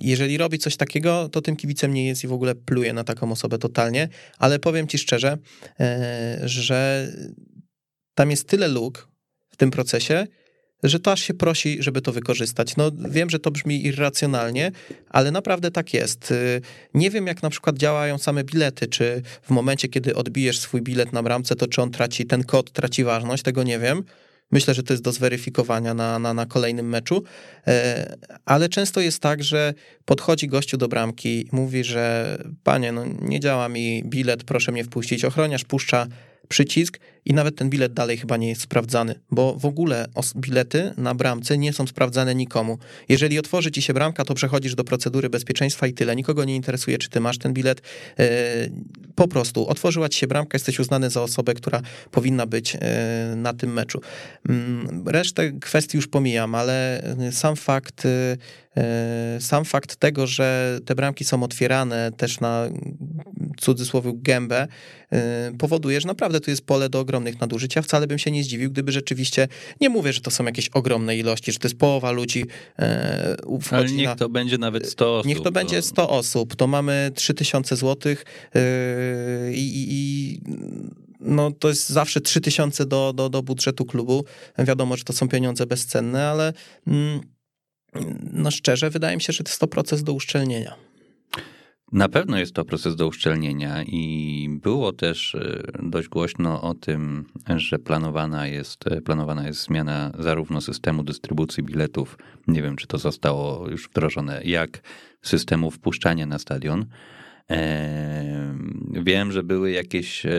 jeżeli 0.00 0.38
robi 0.38 0.58
coś 0.58 0.76
takiego, 0.76 1.28
to 1.28 1.42
tym 1.42 1.56
kibicem 1.56 1.94
nie 1.94 2.06
jest 2.06 2.24
i 2.24 2.26
w 2.26 2.32
ogóle 2.32 2.54
pluje 2.54 2.92
na 2.92 3.04
taką 3.04 3.32
osobę 3.32 3.58
totalnie. 3.58 4.08
Ale 4.38 4.58
powiem 4.58 4.86
ci 4.86 4.98
szczerze, 4.98 5.38
e, 5.80 6.40
że 6.44 7.08
tam 8.14 8.30
jest 8.30 8.48
tyle 8.48 8.68
luk 8.68 9.08
w 9.48 9.56
tym 9.56 9.70
procesie, 9.70 10.26
że 10.82 11.00
to 11.00 11.12
aż 11.12 11.22
się 11.22 11.34
prosi, 11.34 11.82
żeby 11.82 12.02
to 12.02 12.12
wykorzystać. 12.12 12.76
No 12.76 12.90
wiem, 13.08 13.30
że 13.30 13.38
to 13.38 13.50
brzmi 13.50 13.86
irracjonalnie, 13.86 14.72
ale 15.10 15.30
naprawdę 15.30 15.70
tak 15.70 15.94
jest. 15.94 16.30
Y, 16.30 16.60
nie 16.94 17.10
wiem, 17.10 17.26
jak 17.26 17.42
na 17.42 17.50
przykład 17.50 17.76
działają 17.76 18.18
same 18.18 18.44
bilety, 18.44 18.86
czy 18.86 19.22
w 19.42 19.50
momencie, 19.50 19.88
kiedy 19.88 20.14
odbijesz 20.14 20.58
swój 20.60 20.82
bilet 20.82 21.12
na 21.12 21.22
bramce, 21.22 21.56
to 21.56 21.66
czy 21.66 21.82
on 21.82 21.90
traci, 21.90 22.26
ten 22.26 22.44
kod 22.44 22.72
traci 22.72 23.04
ważność, 23.04 23.42
tego 23.42 23.62
nie 23.62 23.78
wiem. 23.78 24.04
Myślę, 24.50 24.74
że 24.74 24.82
to 24.82 24.92
jest 24.92 25.02
do 25.02 25.12
zweryfikowania 25.12 25.94
na, 25.94 26.18
na, 26.18 26.34
na 26.34 26.46
kolejnym 26.46 26.88
meczu, 26.88 27.22
e, 27.66 28.16
ale 28.44 28.68
często 28.68 29.00
jest 29.00 29.20
tak, 29.20 29.44
że 29.44 29.74
podchodzi 30.04 30.48
gościu 30.48 30.76
do 30.76 30.88
bramki 30.88 31.40
i 31.40 31.48
mówi, 31.52 31.84
że 31.84 32.38
panie, 32.62 32.92
no 32.92 33.04
nie 33.20 33.40
działa 33.40 33.68
mi 33.68 34.02
bilet, 34.04 34.44
proszę 34.44 34.72
mnie 34.72 34.84
wpuścić. 34.84 35.24
Ochroniarz 35.24 35.64
puszcza 35.64 36.06
przycisk 36.48 36.98
i 37.28 37.34
nawet 37.34 37.56
ten 37.56 37.70
bilet 37.70 37.92
dalej 37.92 38.16
chyba 38.16 38.36
nie 38.36 38.48
jest 38.48 38.60
sprawdzany, 38.60 39.14
bo 39.30 39.54
w 39.54 39.64
ogóle 39.64 40.06
bilety 40.36 40.92
na 40.96 41.14
bramce 41.14 41.58
nie 41.58 41.72
są 41.72 41.86
sprawdzane 41.86 42.34
nikomu. 42.34 42.78
Jeżeli 43.08 43.38
otworzy 43.38 43.70
ci 43.70 43.82
się 43.82 43.94
bramka, 43.94 44.24
to 44.24 44.34
przechodzisz 44.34 44.74
do 44.74 44.84
procedury 44.84 45.30
bezpieczeństwa 45.30 45.86
i 45.86 45.92
tyle. 45.92 46.16
Nikogo 46.16 46.44
nie 46.44 46.56
interesuje, 46.56 46.98
czy 46.98 47.08
ty 47.08 47.20
masz 47.20 47.38
ten 47.38 47.52
bilet. 47.52 47.82
E, 48.18 48.28
po 49.14 49.28
prostu 49.28 49.68
otworzyła 49.68 50.08
ci 50.08 50.18
się 50.18 50.26
bramka, 50.26 50.56
jesteś 50.56 50.78
uznany 50.78 51.10
za 51.10 51.22
osobę, 51.22 51.54
która 51.54 51.82
powinna 52.10 52.46
być 52.46 52.76
e, 52.76 53.34
na 53.36 53.54
tym 53.54 53.72
meczu. 53.72 54.00
Mm, 54.48 55.08
resztę 55.08 55.52
kwestii 55.52 55.96
już 55.96 56.06
pomijam, 56.06 56.54
ale 56.54 57.02
sam 57.30 57.56
fakt 57.56 58.06
e, 58.06 58.36
sam 59.40 59.64
fakt 59.64 59.96
tego, 59.96 60.26
że 60.26 60.78
te 60.84 60.94
bramki 60.94 61.24
są 61.24 61.42
otwierane 61.42 62.12
też 62.16 62.40
na 62.40 62.68
cudzysłowie 63.60 64.12
gębę, 64.14 64.66
powoduje, 65.58 66.00
że 66.00 66.08
naprawdę 66.08 66.40
tu 66.40 66.50
jest 66.50 66.66
pole 66.66 66.88
do 66.88 67.00
ogromnych 67.18 67.40
nadużycia. 67.40 67.82
Wcale 67.82 68.06
bym 68.06 68.18
się 68.18 68.30
nie 68.30 68.44
zdziwił, 68.44 68.70
gdyby 68.70 68.92
rzeczywiście, 68.92 69.48
nie 69.80 69.88
mówię, 69.88 70.12
że 70.12 70.20
to 70.20 70.30
są 70.30 70.44
jakieś 70.44 70.68
ogromne 70.68 71.16
ilości, 71.16 71.52
że 71.52 71.58
to 71.58 71.68
jest 71.68 71.78
połowa 71.78 72.10
ludzi 72.10 72.44
e, 72.78 73.36
Ale 73.70 73.90
niech 73.90 74.06
na, 74.06 74.16
to 74.16 74.28
będzie 74.28 74.58
nawet 74.58 74.88
100 74.88 75.18
osób. 75.18 75.26
Niech 75.26 75.38
to, 75.38 75.44
to... 75.44 75.52
będzie 75.52 75.82
100 75.82 76.08
osób, 76.08 76.56
to 76.56 76.66
mamy 76.66 77.10
3000 77.14 77.76
złotych 77.76 78.24
e, 78.54 78.60
i, 79.52 79.86
i 79.90 80.40
no 81.20 81.50
to 81.50 81.68
jest 81.68 81.88
zawsze 81.88 82.20
3000 82.20 82.86
do, 82.86 83.12
do, 83.12 83.28
do 83.28 83.42
budżetu 83.42 83.84
klubu. 83.84 84.24
Wiadomo, 84.58 84.96
że 84.96 85.04
to 85.04 85.12
są 85.12 85.28
pieniądze 85.28 85.66
bezcenne, 85.66 86.26
ale... 86.26 86.52
Mm, 86.86 87.20
no 88.32 88.50
szczerze, 88.50 88.90
wydaje 88.90 89.16
mi 89.16 89.22
się, 89.22 89.32
że 89.32 89.44
to 89.44 89.50
jest 89.50 89.60
to 89.60 89.66
proces 89.66 90.02
do 90.02 90.12
uszczelnienia. 90.12 90.87
Na 91.92 92.08
pewno 92.08 92.38
jest 92.38 92.54
to 92.54 92.64
proces 92.64 92.96
do 92.96 93.06
uszczelnienia 93.06 93.82
i 93.82 94.48
było 94.62 94.92
też 94.92 95.34
e, 95.34 95.62
dość 95.82 96.08
głośno 96.08 96.62
o 96.62 96.74
tym, 96.74 97.24
że 97.56 97.78
planowana 97.78 98.46
jest, 98.46 98.86
e, 98.86 99.00
planowana 99.00 99.46
jest 99.46 99.62
zmiana 99.62 100.12
zarówno 100.18 100.60
systemu 100.60 101.04
dystrybucji 101.04 101.62
biletów, 101.62 102.18
nie 102.48 102.62
wiem 102.62 102.76
czy 102.76 102.86
to 102.86 102.98
zostało 102.98 103.68
już 103.70 103.88
wdrożone, 103.88 104.40
jak 104.44 104.80
systemu 105.22 105.70
wpuszczania 105.70 106.26
na 106.26 106.38
stadion. 106.38 106.86
Wiem, 108.92 109.32
że 109.32 109.42
były 109.42 109.70
jakieś 109.70 110.26
e, 110.26 110.30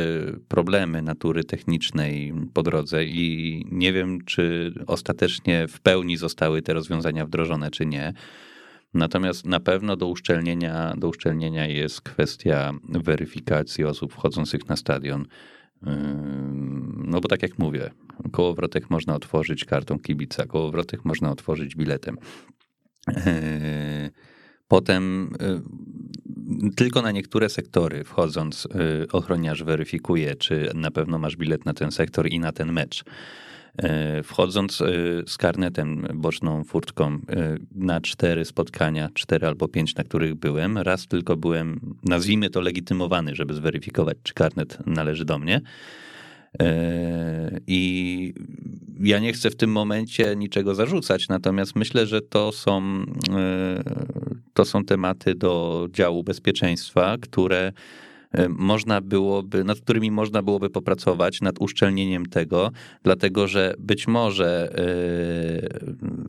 problemy 0.47 1.01
natury 1.01 1.43
technicznej 1.43 2.33
po 2.53 2.63
drodze 2.63 3.05
i 3.05 3.65
nie 3.71 3.93
wiem, 3.93 4.25
czy 4.25 4.73
ostatecznie 4.87 5.67
w 5.67 5.79
pełni 5.79 6.17
zostały 6.17 6.61
te 6.61 6.73
rozwiązania 6.73 7.25
wdrożone, 7.25 7.71
czy 7.71 7.85
nie. 7.85 8.13
Natomiast 8.93 9.45
na 9.45 9.59
pewno 9.59 9.95
do 9.95 10.07
uszczelnienia, 10.07 10.93
do 10.97 11.07
uszczelnienia 11.07 11.67
jest 11.67 12.01
kwestia 12.01 12.71
weryfikacji 12.83 13.85
osób 13.85 14.13
wchodzących 14.13 14.69
na 14.69 14.75
stadion. 14.75 15.25
No 16.97 17.21
bo 17.21 17.27
tak 17.27 17.41
jak 17.41 17.59
mówię, 17.59 17.89
kołowrotek 18.31 18.89
można 18.89 19.15
otworzyć 19.15 19.65
kartą 19.65 19.99
kibica, 19.99 20.45
kołowrotek 20.45 21.05
można 21.05 21.31
otworzyć 21.31 21.75
biletem. 21.75 22.17
Potem 24.67 25.33
y, 26.67 26.75
tylko 26.75 27.01
na 27.01 27.11
niektóre 27.11 27.49
sektory 27.49 28.03
wchodząc, 28.03 28.65
y, 28.65 29.07
ochroniarz 29.11 29.63
weryfikuje, 29.63 30.35
czy 30.35 30.71
na 30.75 30.91
pewno 30.91 31.17
masz 31.17 31.37
bilet 31.37 31.65
na 31.65 31.73
ten 31.73 31.91
sektor 31.91 32.27
i 32.27 32.39
na 32.39 32.51
ten 32.51 32.71
mecz. 32.71 33.03
Y, 34.19 34.23
wchodząc 34.23 34.77
z 35.27 35.37
karnetem, 35.37 36.07
boczną 36.13 36.63
furtką 36.63 37.19
na 37.75 38.01
cztery 38.01 38.45
spotkania, 38.45 39.09
cztery 39.13 39.47
albo 39.47 39.67
pięć, 39.67 39.95
na 39.95 40.03
których 40.03 40.35
byłem, 40.35 40.77
raz 40.77 41.07
tylko 41.07 41.37
byłem, 41.37 41.95
nazwijmy 42.03 42.49
to 42.49 42.61
legitymowany, 42.61 43.35
żeby 43.35 43.53
zweryfikować, 43.53 44.17
czy 44.23 44.33
karnet 44.33 44.77
należy 44.85 45.25
do 45.25 45.39
mnie. 45.39 45.61
I 47.67 48.33
ja 48.99 49.19
nie 49.19 49.33
chcę 49.33 49.49
w 49.49 49.55
tym 49.55 49.71
momencie 49.71 50.35
niczego 50.35 50.75
zarzucać, 50.75 51.27
natomiast 51.27 51.75
myślę, 51.75 52.07
że 52.07 52.21
to 52.21 52.51
są, 52.51 53.05
to 54.53 54.65
są 54.65 54.85
tematy 54.85 55.35
do 55.35 55.87
działu 55.91 56.23
bezpieczeństwa, 56.23 57.17
które 57.21 57.57
e, 57.67 57.71
można 58.49 59.01
byłoby, 59.01 59.63
nad 59.63 59.79
którymi 59.79 60.11
można 60.11 60.41
byłoby 60.41 60.69
popracować, 60.69 61.41
nad 61.41 61.55
uszczelnieniem 61.59 62.25
tego, 62.25 62.71
dlatego 63.03 63.47
że 63.47 63.73
być 63.79 64.07
może 64.07 64.73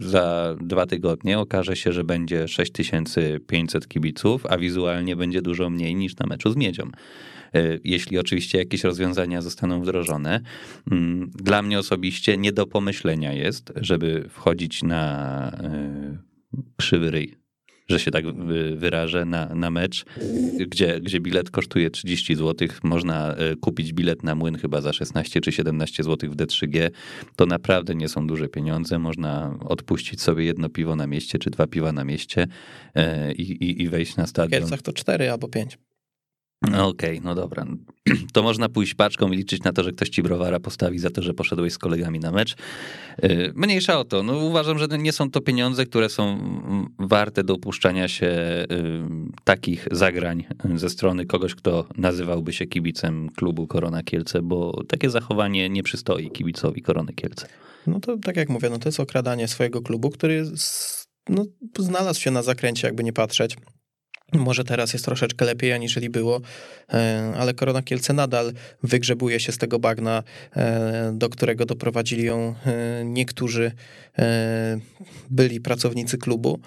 e, 0.00 0.04
za 0.08 0.56
dwa 0.60 0.86
tygodnie 0.86 1.38
okaże 1.38 1.76
się, 1.76 1.92
że 1.92 2.04
będzie 2.04 2.48
6500 2.48 3.88
kibiców, 3.88 4.46
a 4.46 4.58
wizualnie 4.58 5.16
będzie 5.16 5.42
dużo 5.42 5.70
mniej 5.70 5.94
niż 5.94 6.16
na 6.16 6.26
meczu 6.26 6.52
z 6.52 6.56
Miedzią 6.56 6.90
e, 7.54 7.78
jeśli 7.84 8.18
oczywiście 8.18 8.58
jakieś 8.58 8.84
rozwiązania 8.84 9.42
zostaną 9.42 9.80
wdrożone. 9.80 10.40
Mm, 10.90 11.30
dla 11.34 11.62
mnie 11.62 11.78
osobiście 11.78 12.36
nie 12.36 12.52
do 12.52 12.66
pomyślenia 12.66 13.32
jest, 13.32 13.72
żeby 13.76 14.28
wchodzić 14.28 14.82
na 14.82 15.52
krzywy 16.76 17.10
ryj 17.10 17.40
że 17.90 18.00
się 18.00 18.10
tak 18.10 18.24
wyrażę, 18.76 19.24
na, 19.24 19.54
na 19.54 19.70
mecz, 19.70 20.04
gdzie, 20.66 21.00
gdzie 21.00 21.20
bilet 21.20 21.50
kosztuje 21.50 21.90
30 21.90 22.34
zł. 22.34 22.68
Można 22.82 23.34
e, 23.34 23.56
kupić 23.56 23.92
bilet 23.92 24.22
na 24.22 24.34
młyn 24.34 24.58
chyba 24.58 24.80
za 24.80 24.92
16 24.92 25.40
czy 25.40 25.52
17 25.52 26.02
zł 26.02 26.30
w 26.30 26.36
D3G. 26.36 26.90
To 27.36 27.46
naprawdę 27.46 27.94
nie 27.94 28.08
są 28.08 28.26
duże 28.26 28.48
pieniądze. 28.48 28.98
Można 28.98 29.58
odpuścić 29.60 30.22
sobie 30.22 30.44
jedno 30.44 30.68
piwo 30.68 30.96
na 30.96 31.06
mieście, 31.06 31.38
czy 31.38 31.50
dwa 31.50 31.66
piwa 31.66 31.92
na 31.92 32.04
mieście 32.04 32.46
e, 32.94 33.32
i, 33.32 33.42
i, 33.42 33.82
i 33.82 33.88
wejść 33.88 34.16
na 34.16 34.26
stadion. 34.26 34.60
W 34.60 34.62
Kielcach 34.62 34.82
to 34.82 34.92
cztery 34.92 35.30
albo 35.30 35.48
pięć. 35.48 35.78
No 36.62 36.88
okej, 36.88 37.10
okay, 37.10 37.20
no 37.24 37.34
dobra. 37.34 37.66
To 38.32 38.42
można 38.42 38.68
pójść 38.68 38.94
paczką 38.94 39.32
i 39.32 39.36
liczyć 39.36 39.62
na 39.62 39.72
to, 39.72 39.82
że 39.82 39.92
ktoś 39.92 40.08
ci 40.08 40.22
browara 40.22 40.60
postawi 40.60 40.98
za 40.98 41.10
to, 41.10 41.22
że 41.22 41.34
poszedłeś 41.34 41.72
z 41.72 41.78
kolegami 41.78 42.20
na 42.20 42.30
mecz. 42.30 42.56
Y, 43.24 43.52
mniejsza 43.54 43.98
o 43.98 44.04
to. 44.04 44.22
No, 44.22 44.38
uważam, 44.38 44.78
że 44.78 44.86
nie 44.98 45.12
są 45.12 45.30
to 45.30 45.40
pieniądze, 45.40 45.86
które 45.86 46.08
są 46.08 46.38
warte 46.98 47.44
dopuszczania 47.44 48.08
się 48.08 48.26
y, 48.26 48.66
takich 49.44 49.88
zagrań 49.90 50.44
ze 50.74 50.90
strony 50.90 51.26
kogoś, 51.26 51.54
kto 51.54 51.86
nazywałby 51.96 52.52
się 52.52 52.66
kibicem 52.66 53.28
klubu 53.36 53.66
Korona 53.66 54.02
Kielce, 54.02 54.42
bo 54.42 54.84
takie 54.88 55.10
zachowanie 55.10 55.68
nie 55.68 55.82
przystoi 55.82 56.30
kibicowi 56.30 56.82
Korony 56.82 57.12
Kielce. 57.12 57.46
No 57.86 58.00
to 58.00 58.18
tak 58.18 58.36
jak 58.36 58.48
mówię, 58.48 58.70
no 58.70 58.78
to 58.78 58.88
jest 58.88 59.00
okradanie 59.00 59.48
swojego 59.48 59.82
klubu, 59.82 60.10
który 60.10 60.44
no, 61.28 61.44
znalazł 61.78 62.20
się 62.20 62.30
na 62.30 62.42
zakręcie, 62.42 62.86
jakby 62.86 63.04
nie 63.04 63.12
patrzeć. 63.12 63.56
Może 64.32 64.64
teraz 64.64 64.92
jest 64.92 65.04
troszeczkę 65.04 65.44
lepiej, 65.44 65.72
aniżeli 65.72 66.10
było, 66.10 66.40
e, 66.92 67.32
ale 67.36 67.54
Korona 67.54 67.82
Kielce 67.82 68.12
nadal 68.12 68.52
wygrzebuje 68.82 69.40
się 69.40 69.52
z 69.52 69.58
tego 69.58 69.78
bagna, 69.78 70.22
e, 70.56 71.12
do 71.14 71.28
którego 71.28 71.66
doprowadzili 71.66 72.24
ją 72.24 72.54
e, 72.66 73.04
niektórzy 73.04 73.72
byli 75.30 75.60
pracownicy 75.60 76.18
klubu. 76.18 76.58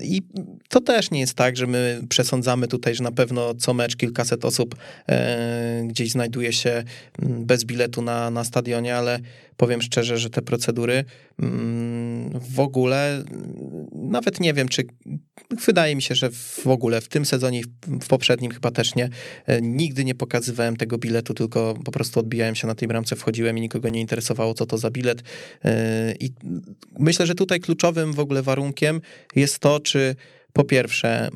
I 0.00 0.22
to 0.68 0.80
też 0.80 1.10
nie 1.10 1.20
jest 1.20 1.34
tak, 1.34 1.56
że 1.56 1.66
my 1.66 2.00
przesądzamy 2.08 2.68
tutaj, 2.68 2.94
że 2.94 3.04
na 3.04 3.12
pewno 3.12 3.54
co 3.54 3.74
mecz 3.74 3.96
kilkaset 3.96 4.44
osób 4.44 4.76
gdzieś 5.84 6.10
znajduje 6.10 6.52
się 6.52 6.84
bez 7.18 7.64
biletu 7.64 8.02
na, 8.02 8.30
na 8.30 8.44
stadionie, 8.44 8.96
ale 8.96 9.18
powiem 9.56 9.82
szczerze, 9.82 10.18
że 10.18 10.30
te 10.30 10.42
procedury 10.42 11.04
mm, 11.38 12.40
w 12.54 12.60
ogóle 12.60 13.24
nawet 13.92 14.40
nie 14.40 14.54
wiem, 14.54 14.68
czy 14.68 14.86
wydaje 15.66 15.96
mi 15.96 16.02
się, 16.02 16.14
że 16.14 16.30
w 16.30 16.66
ogóle 16.66 17.00
w 17.00 17.08
tym 17.08 17.24
sezonie 17.24 17.62
w 17.86 18.06
poprzednim 18.06 18.50
chyba 18.50 18.70
też 18.70 18.94
nie, 18.94 19.08
e, 19.46 19.60
nigdy 19.60 20.04
nie 20.04 20.14
pokazywałem 20.14 20.76
tego 20.76 20.98
biletu, 20.98 21.34
tylko 21.34 21.74
po 21.84 21.92
prostu 21.92 22.20
odbijałem 22.20 22.54
się 22.54 22.66
na 22.66 22.74
tej 22.74 22.88
bramce, 22.88 23.16
wchodziłem 23.16 23.58
i 23.58 23.60
nikogo 23.60 23.88
nie 23.88 24.00
interesowało, 24.00 24.54
co 24.54 24.66
to 24.66 24.78
za 24.78 24.90
bilet. 24.90 25.22
E, 25.64 26.14
I 26.20 26.30
myślę, 26.98 27.26
że 27.26 27.34
tutaj 27.34 27.60
kluczowym 27.60 28.12
w 28.12 28.20
ogóle 28.20 28.42
warunkiem 28.42 29.00
jest 29.36 29.58
to, 29.58 29.80
czy 29.80 30.16
po 30.52 30.64
pierwsze, 30.64 31.28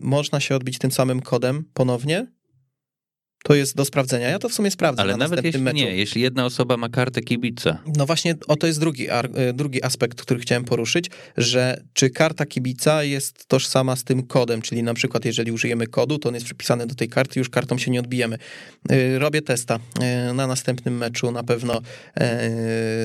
można 0.00 0.40
się 0.40 0.56
odbić 0.56 0.78
tym 0.78 0.92
samym 0.92 1.20
kodem 1.20 1.64
ponownie, 1.74 2.26
to 3.44 3.54
jest 3.54 3.76
do 3.76 3.84
sprawdzenia. 3.84 4.28
Ja 4.28 4.38
to 4.38 4.48
w 4.48 4.54
sumie 4.54 4.70
sprawdzę 4.70 5.02
Ale 5.02 5.12
na 5.12 5.18
nawet 5.18 5.44
jeśli 5.44 5.60
meczu. 5.60 5.76
nie, 5.76 5.96
jeśli 5.96 6.22
jedna 6.22 6.44
osoba 6.44 6.76
ma 6.76 6.88
kartę 6.88 7.20
kibica. 7.20 7.78
No 7.96 8.06
właśnie, 8.06 8.34
o 8.48 8.56
to 8.56 8.66
jest 8.66 8.80
drugi, 8.80 9.06
e, 9.10 9.52
drugi 9.52 9.84
aspekt, 9.84 10.22
który 10.22 10.40
chciałem 10.40 10.64
poruszyć, 10.64 11.10
że 11.36 11.82
czy 11.92 12.10
karta 12.10 12.46
kibica 12.46 13.04
jest 13.04 13.46
tożsama 13.46 13.96
z 13.96 14.04
tym 14.04 14.22
kodem, 14.22 14.62
czyli 14.62 14.82
na 14.82 14.94
przykład 14.94 15.24
jeżeli 15.24 15.52
użyjemy 15.52 15.86
kodu, 15.86 16.18
to 16.18 16.28
on 16.28 16.34
jest 16.34 16.46
przypisany 16.46 16.86
do 16.86 16.94
tej 16.94 17.08
karty, 17.08 17.38
już 17.38 17.50
kartą 17.50 17.78
się 17.78 17.90
nie 17.90 18.00
odbijemy. 18.00 18.38
E, 18.90 19.18
robię 19.18 19.42
testa 19.42 19.78
e, 20.00 20.32
na 20.32 20.46
następnym 20.46 20.96
meczu, 20.96 21.32
na 21.32 21.42
pewno 21.42 21.80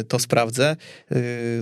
to 0.08 0.20
sprawdzę. 0.20 0.76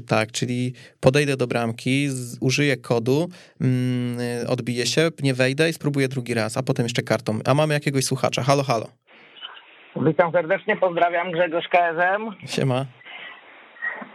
Tak, 0.07 0.31
czyli 0.31 0.73
podejdę 0.99 1.37
do 1.37 1.47
bramki, 1.47 2.09
użyję 2.39 2.77
kodu, 2.77 3.29
mm, 3.61 4.47
odbiję 4.47 4.85
się, 4.85 5.09
nie 5.23 5.33
wejdę 5.33 5.69
i 5.69 5.73
spróbuję 5.73 6.07
drugi 6.07 6.33
raz, 6.33 6.57
a 6.57 6.63
potem 6.63 6.85
jeszcze 6.85 7.01
kartą. 7.01 7.39
A 7.45 7.53
mamy 7.53 7.73
jakiegoś 7.73 8.05
słuchacza. 8.05 8.43
Halo, 8.43 8.60
halo. 8.63 8.85
Witam 9.95 10.31
serdecznie, 10.31 10.77
pozdrawiam 10.77 11.31
Grzegorz 11.31 11.67
KSM. 11.67 12.31
Siema. 12.47 12.85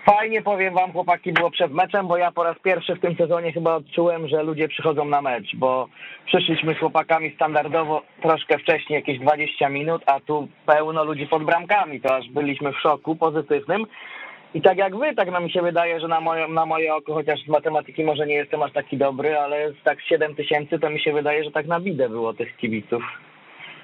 Fajnie 0.07 0.43
powiem 0.43 0.75
wam, 0.75 0.93
chłopaki, 0.93 1.33
było 1.33 1.51
przed 1.51 1.73
meczem, 1.73 2.07
bo 2.07 2.17
ja 2.17 2.33
po 2.33 2.45
raz 2.45 2.59
pierwszy 2.59 2.95
w 2.95 3.01
tym 3.01 3.17
sezonie 3.17 3.53
chyba 3.53 3.75
odczułem, 3.75 4.29
że 4.29 4.43
ludzie 4.43 4.69
przychodzą 4.69 5.05
na 5.05 5.23
mecz, 5.23 5.57
bo 5.57 5.89
przyszliśmy 6.27 6.75
z 6.75 6.79
chłopakami 6.79 7.35
standardowo 7.35 8.03
troszkę 8.23 8.59
wcześniej, 8.59 8.97
jakieś 8.97 9.19
20 9.19 9.69
minut, 9.69 10.03
a 10.07 10.21
tu 10.21 10.49
pełno 10.67 11.05
ludzi 11.05 11.27
pod 11.27 11.45
bramkami, 11.45 12.01
to 12.01 12.17
aż 12.17 12.29
byliśmy 12.29 12.73
w 12.73 12.81
szoku 12.81 13.17
pozytywnym. 13.17 13.87
I 14.55 14.63
tak 14.63 14.79
jak 14.79 14.97
wy, 14.97 15.15
tak 15.15 15.31
nam 15.31 15.45
mi 15.45 15.51
się 15.51 15.63
wydaje, 15.63 16.01
że 16.01 16.09
na 16.09 16.21
moje, 16.21 16.49
na 16.49 16.67
moje 16.67 16.95
oko, 16.95 17.15
chociaż 17.15 17.41
z 17.41 17.49
matematyki 17.49 18.05
może 18.05 18.27
nie 18.27 18.35
jestem 18.35 18.63
aż 18.63 18.73
taki 18.73 18.97
dobry, 18.97 19.39
ale 19.39 19.73
z 19.73 19.83
tak 19.85 20.03
7 20.03 20.35
tysięcy 20.35 20.79
to 20.79 20.91
mi 20.91 21.01
się 21.01 21.13
wydaje, 21.13 21.45
że 21.45 21.51
tak 21.51 21.67
na 21.67 21.81
bidę 21.81 22.09
było 22.09 22.35
tych 22.35 22.57
kibiców. 22.57 23.03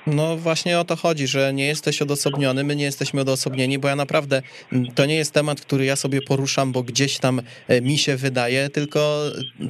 No 0.07 0.37
właśnie 0.37 0.79
o 0.79 0.85
to 0.85 0.97
chodzi, 0.97 1.27
że 1.27 1.53
nie 1.55 1.67
jesteś 1.67 2.03
odosobniony, 2.03 2.65
my 2.65 2.77
nie 2.77 2.85
jesteśmy 2.85 3.21
odosobnieni, 3.21 3.79
bo 3.79 3.89
ja 3.89 3.97
naprawdę, 3.97 4.43
mm, 4.73 4.87
to 4.95 5.07
nie 5.07 5.15
jest 5.15 5.33
temat, 5.33 5.61
który 5.61 5.85
ja 5.85 5.97
sobie 5.97 6.23
poruszam, 6.23 6.73
bo 6.73 6.83
gdzieś 6.83 7.19
tam 7.19 7.43
e, 7.69 7.81
mi 7.81 7.99
się 7.99 8.17
wydaje, 8.17 8.71
tylko 8.71 9.23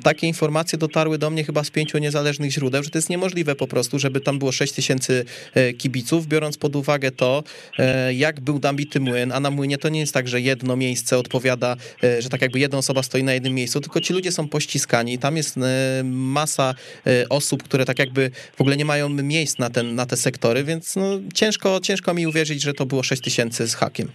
takie 0.03 0.27
informacje 0.27 0.79
dotarły 0.79 1.19
do 1.19 1.31
mnie 1.31 1.45
chyba 1.45 1.65
z 1.65 1.71
pięciu 1.71 1.99
niezależnych 1.99 2.51
źródeł, 2.51 2.83
że 2.83 2.91
to 2.91 2.99
jest 2.99 3.11
niemożliwe 3.11 3.55
po 3.55 3.67
prostu, 3.67 3.99
żeby 3.99 4.21
tam 4.21 4.39
było 4.39 4.53
6 4.53 4.73
tysięcy 4.73 5.25
e, 5.55 5.73
kibiców, 5.73 6.27
biorąc 6.27 6.57
pod 6.57 6.77
uwagę 6.77 7.11
to, 7.11 7.45
e, 7.79 8.15
jak 8.15 8.41
był 8.41 8.61
nabity 8.63 9.01
młyn, 9.01 9.33
a 9.33 9.41
na 9.41 9.51
młynie 9.51 9.79
to 9.79 9.89
nie 9.89 10.01
jest 10.01 10.15
tak, 10.15 10.29
że 10.29 10.41
jedno 10.41 10.77
miejsce 10.77 11.19
odpowiada, 11.19 11.77
że 12.19 12.29
tak 12.29 12.43
jakby 12.43 12.59
jedna 12.59 12.79
osoba 12.79 13.03
stoi 13.03 13.23
na 13.23 13.35
jednym 13.35 13.55
miejscu, 13.55 13.81
tylko 13.81 14.01
ci 14.01 14.13
ludzie 14.13 14.33
są 14.33 14.49
pościskani, 14.49 15.19
tam 15.19 15.37
jest 15.37 15.57
masa 16.05 16.75
osób, 17.29 17.63
które 17.63 17.85
tak 17.85 17.99
jakby 17.99 18.31
w 18.57 18.61
ogóle 18.61 18.77
nie 18.77 18.85
mają 18.85 19.09
miejsc 19.09 19.59
na, 19.59 19.71
ten, 19.71 19.95
na 19.95 20.07
te 20.07 20.17
sektory, 20.23 20.65
więc 20.65 20.97
no, 20.97 21.05
ciężko, 21.35 21.81
ciężko 21.81 22.15
mi 22.15 22.27
uwierzyć, 22.27 22.63
że 22.63 22.75
to 22.75 22.87
było 22.87 23.03
6 23.03 23.23
tysięcy 23.23 23.69
z 23.69 23.75
hakiem. 23.75 24.09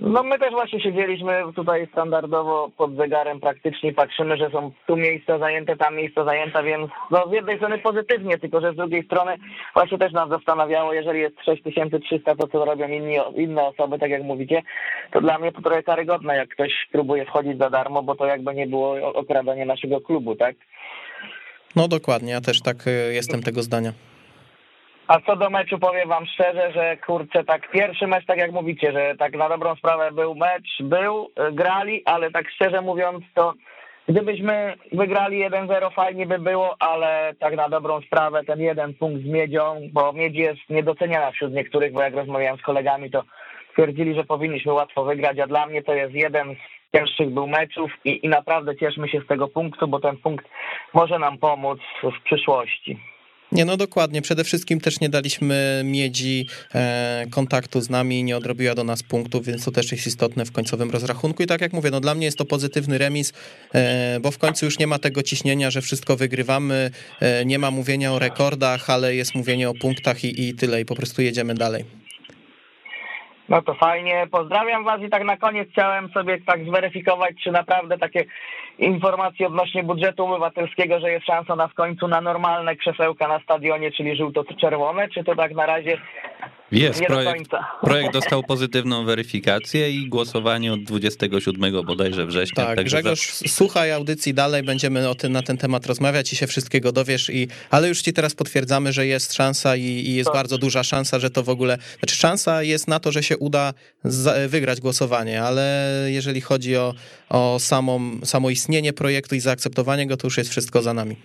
No 0.00 0.22
my 0.22 0.38
też 0.38 0.50
właśnie 0.50 0.80
siedzieliśmy 0.80 1.42
tutaj 1.56 1.88
standardowo 1.92 2.70
pod 2.76 2.96
zegarem 2.96 3.40
praktycznie 3.40 3.92
patrzymy, 3.92 4.36
że 4.36 4.50
są 4.50 4.72
tu 4.86 4.96
miejsca 4.96 5.38
zajęte, 5.38 5.76
tam 5.76 5.96
miejsca 5.96 6.24
zajęte, 6.24 6.62
więc 6.62 6.90
no 7.10 7.28
z 7.28 7.32
jednej 7.32 7.56
strony 7.56 7.78
pozytywnie, 7.78 8.38
tylko 8.38 8.60
że 8.60 8.72
z 8.72 8.76
drugiej 8.76 9.04
strony 9.04 9.36
właśnie 9.74 9.98
też 9.98 10.12
nas 10.12 10.28
zastanawiało, 10.28 10.92
jeżeli 10.92 11.20
jest 11.20 11.36
6300, 11.44 12.34
to 12.34 12.48
co 12.48 12.64
robią 12.64 12.88
inni, 12.88 13.16
inne 13.36 13.62
osoby, 13.62 13.98
tak 13.98 14.10
jak 14.10 14.22
mówicie, 14.22 14.62
to 15.12 15.20
dla 15.20 15.38
mnie 15.38 15.52
to 15.52 15.62
trochę 15.62 15.82
karygodne, 15.82 16.36
jak 16.36 16.48
ktoś 16.48 16.72
próbuje 16.92 17.26
wchodzić 17.26 17.58
za 17.58 17.70
darmo, 17.70 18.02
bo 18.02 18.14
to 18.14 18.26
jakby 18.26 18.54
nie 18.54 18.66
było 18.66 19.12
okradanie 19.12 19.66
naszego 19.66 20.00
klubu, 20.00 20.36
tak? 20.36 20.56
No 21.76 21.88
dokładnie, 21.88 22.32
ja 22.32 22.40
też 22.40 22.62
tak 22.62 22.86
y, 22.86 23.14
jestem 23.14 23.42
tego 23.42 23.62
zdania. 23.62 23.92
A 25.08 25.20
co 25.20 25.36
do 25.36 25.50
meczu 25.50 25.78
powiem 25.78 26.08
wam 26.08 26.26
szczerze, 26.26 26.72
że 26.72 26.96
kurczę, 26.96 27.44
tak 27.44 27.70
pierwszy 27.70 28.06
mecz, 28.06 28.26
tak 28.26 28.38
jak 28.38 28.52
mówicie, 28.52 28.92
że 28.92 29.14
tak 29.18 29.36
na 29.36 29.48
dobrą 29.48 29.76
sprawę 29.76 30.12
był 30.12 30.34
mecz, 30.34 30.82
był, 30.82 31.30
y, 31.48 31.52
grali, 31.52 32.02
ale 32.04 32.30
tak 32.30 32.50
szczerze 32.50 32.80
mówiąc 32.80 33.24
to 33.34 33.54
gdybyśmy 34.08 34.74
wygrali 34.92 35.44
1-0 35.44 35.90
fajnie 35.90 36.26
by 36.26 36.38
było, 36.38 36.76
ale 36.78 37.34
tak 37.38 37.56
na 37.56 37.68
dobrą 37.68 38.00
sprawę 38.00 38.44
ten 38.44 38.60
jeden 38.60 38.94
punkt 38.94 39.22
z 39.22 39.26
Miedzią, 39.26 39.80
bo 39.92 40.12
Miedź 40.12 40.36
jest 40.36 40.60
niedoceniana 40.70 41.30
wśród 41.30 41.52
niektórych, 41.52 41.92
bo 41.92 42.02
jak 42.02 42.14
rozmawiałem 42.14 42.58
z 42.58 42.62
kolegami, 42.62 43.10
to 43.10 43.22
twierdzili, 43.72 44.14
że 44.14 44.24
powinniśmy 44.24 44.72
łatwo 44.72 45.04
wygrać, 45.04 45.38
a 45.38 45.46
dla 45.46 45.66
mnie 45.66 45.82
to 45.82 45.94
jest 45.94 46.14
jeden 46.14 46.54
z 46.54 46.96
cięższych 46.96 47.30
był 47.30 47.46
meczów 47.46 47.90
i, 48.04 48.26
i 48.26 48.28
naprawdę 48.28 48.76
cieszmy 48.76 49.08
się 49.08 49.20
z 49.20 49.26
tego 49.26 49.48
punktu, 49.48 49.88
bo 49.88 50.00
ten 50.00 50.16
punkt 50.16 50.46
może 50.94 51.18
nam 51.18 51.38
pomóc 51.38 51.80
w 52.02 52.24
przyszłości. 52.24 53.13
Nie, 53.54 53.64
no 53.64 53.76
dokładnie. 53.76 54.22
Przede 54.22 54.44
wszystkim 54.44 54.80
też 54.80 55.00
nie 55.00 55.08
daliśmy 55.08 55.82
miedzi 55.84 56.46
e, 56.74 57.24
kontaktu 57.30 57.80
z 57.80 57.90
nami, 57.90 58.24
nie 58.24 58.36
odrobiła 58.36 58.74
do 58.74 58.84
nas 58.84 59.02
punktów, 59.02 59.46
więc 59.46 59.64
to 59.64 59.70
też 59.70 59.92
jest 59.92 60.06
istotne 60.06 60.44
w 60.44 60.52
końcowym 60.52 60.90
rozrachunku. 60.90 61.42
I 61.42 61.46
tak 61.46 61.60
jak 61.60 61.72
mówię, 61.72 61.90
no 61.90 62.00
dla 62.00 62.14
mnie 62.14 62.26
jest 62.26 62.38
to 62.38 62.44
pozytywny 62.44 62.98
remis, 62.98 63.32
e, 63.74 64.20
bo 64.20 64.30
w 64.30 64.38
końcu 64.38 64.64
już 64.64 64.78
nie 64.78 64.86
ma 64.86 64.98
tego 64.98 65.22
ciśnienia, 65.22 65.70
że 65.70 65.80
wszystko 65.80 66.16
wygrywamy, 66.16 66.90
e, 67.20 67.44
nie 67.44 67.58
ma 67.58 67.70
mówienia 67.70 68.12
o 68.12 68.18
rekordach, 68.18 68.90
ale 68.90 69.14
jest 69.14 69.34
mówienie 69.34 69.70
o 69.70 69.74
punktach 69.74 70.24
i, 70.24 70.48
i 70.48 70.54
tyle, 70.54 70.80
i 70.80 70.84
po 70.84 70.94
prostu 70.94 71.22
jedziemy 71.22 71.54
dalej. 71.54 71.84
No 73.48 73.62
to 73.62 73.74
fajnie, 73.74 74.26
pozdrawiam 74.30 74.84
Was 74.84 75.02
i 75.02 75.10
tak 75.10 75.24
na 75.24 75.36
koniec 75.36 75.68
chciałem 75.70 76.08
sobie 76.08 76.40
tak 76.46 76.64
zweryfikować, 76.64 77.34
czy 77.44 77.50
naprawdę 77.50 77.98
takie 77.98 78.24
informacje 78.78 79.46
odnośnie 79.46 79.82
budżetu 79.82 80.24
obywatelskiego, 80.26 81.00
że 81.00 81.10
jest 81.10 81.26
szansa 81.26 81.56
na 81.56 81.68
w 81.68 81.74
końcu 81.74 82.08
na 82.08 82.20
normalne 82.20 82.76
krzesełka 82.76 83.28
na 83.28 83.40
stadionie, 83.40 83.92
czyli 83.92 84.16
żółto-czerwone, 84.16 85.08
czy 85.08 85.24
to 85.24 85.36
tak 85.36 85.54
na 85.54 85.66
razie 85.66 85.98
jest, 86.72 87.00
nie 87.00 87.06
projekt, 87.06 87.30
do 87.30 87.34
końca? 87.36 87.66
projekt 87.82 88.12
dostał 88.12 88.42
pozytywną 88.42 89.04
weryfikację 89.04 89.90
i 89.90 90.08
głosowanie 90.08 90.72
od 90.72 90.82
27 90.82 91.84
bodajże 91.86 92.26
września. 92.26 92.64
Tak, 92.66 92.84
Grzegorz, 92.84 93.32
za- 93.34 93.48
słuchaj 93.48 93.92
audycji 93.92 94.34
dalej, 94.34 94.62
będziemy 94.62 95.08
o 95.08 95.14
tym, 95.14 95.32
na 95.32 95.42
ten 95.42 95.56
temat 95.56 95.86
rozmawiać 95.86 96.32
i 96.32 96.36
się 96.36 96.46
wszystkiego 96.46 96.92
dowiesz, 96.92 97.30
i, 97.30 97.48
ale 97.70 97.88
już 97.88 98.02
ci 98.02 98.12
teraz 98.12 98.34
potwierdzamy, 98.34 98.92
że 98.92 99.06
jest 99.06 99.34
szansa 99.34 99.76
i, 99.76 99.82
i 99.82 100.14
jest 100.14 100.26
Tak. 100.30 100.34
bardzo 100.34 100.58
duża 100.58 100.82
szansa, 100.82 101.18
że 101.18 101.30
to 101.30 101.42
w 101.42 101.48
ogóle, 101.48 101.78
znaczy 101.98 102.16
szansa 102.16 102.62
jest 102.62 102.88
na 102.88 103.00
to, 103.00 103.12
że 103.12 103.22
się 103.22 103.38
uda 103.38 103.72
za, 104.04 104.34
wygrać 104.48 104.80
głosowanie, 104.80 105.42
ale 105.42 105.84
jeżeli 106.06 106.40
chodzi 106.40 106.76
o, 106.76 106.94
o 107.28 107.58
samą, 107.58 108.00
samo 108.24 108.50
istnienie 108.50 108.63
projektu 108.92 109.34
i 109.34 109.40
zaakceptowanie 109.40 110.06
go, 110.06 110.16
to 110.16 110.26
już 110.26 110.38
jest 110.38 110.50
wszystko 110.50 110.82
za 110.82 110.94
nami. 110.94 111.16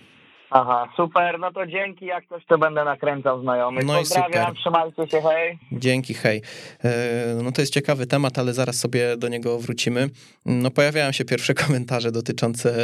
Aha, 0.52 0.88
super, 0.96 1.38
no 1.38 1.52
to 1.52 1.66
dzięki, 1.66 2.06
jak 2.06 2.28
coś 2.28 2.46
to 2.46 2.58
będę 2.58 2.84
nakręcał 2.84 3.42
znajomych. 3.42 3.84
No 3.84 3.94
i 3.94 3.98
Pozdrawiam, 3.98 4.46
super. 4.46 4.60
trzymajcie 4.60 5.06
się, 5.06 5.20
hej. 5.22 5.58
Dzięki, 5.72 6.14
hej. 6.14 6.42
E, 6.84 6.90
No 7.42 7.52
to 7.52 7.62
jest 7.62 7.72
ciekawy 7.72 8.06
temat, 8.06 8.38
ale 8.38 8.52
zaraz 8.52 8.78
sobie 8.78 9.16
do 9.16 9.28
niego 9.28 9.58
wrócimy. 9.58 10.10
No 10.46 10.70
pojawiają 10.70 11.12
się 11.12 11.24
pierwsze 11.24 11.54
komentarze 11.64 12.12
dotyczące 12.12 12.74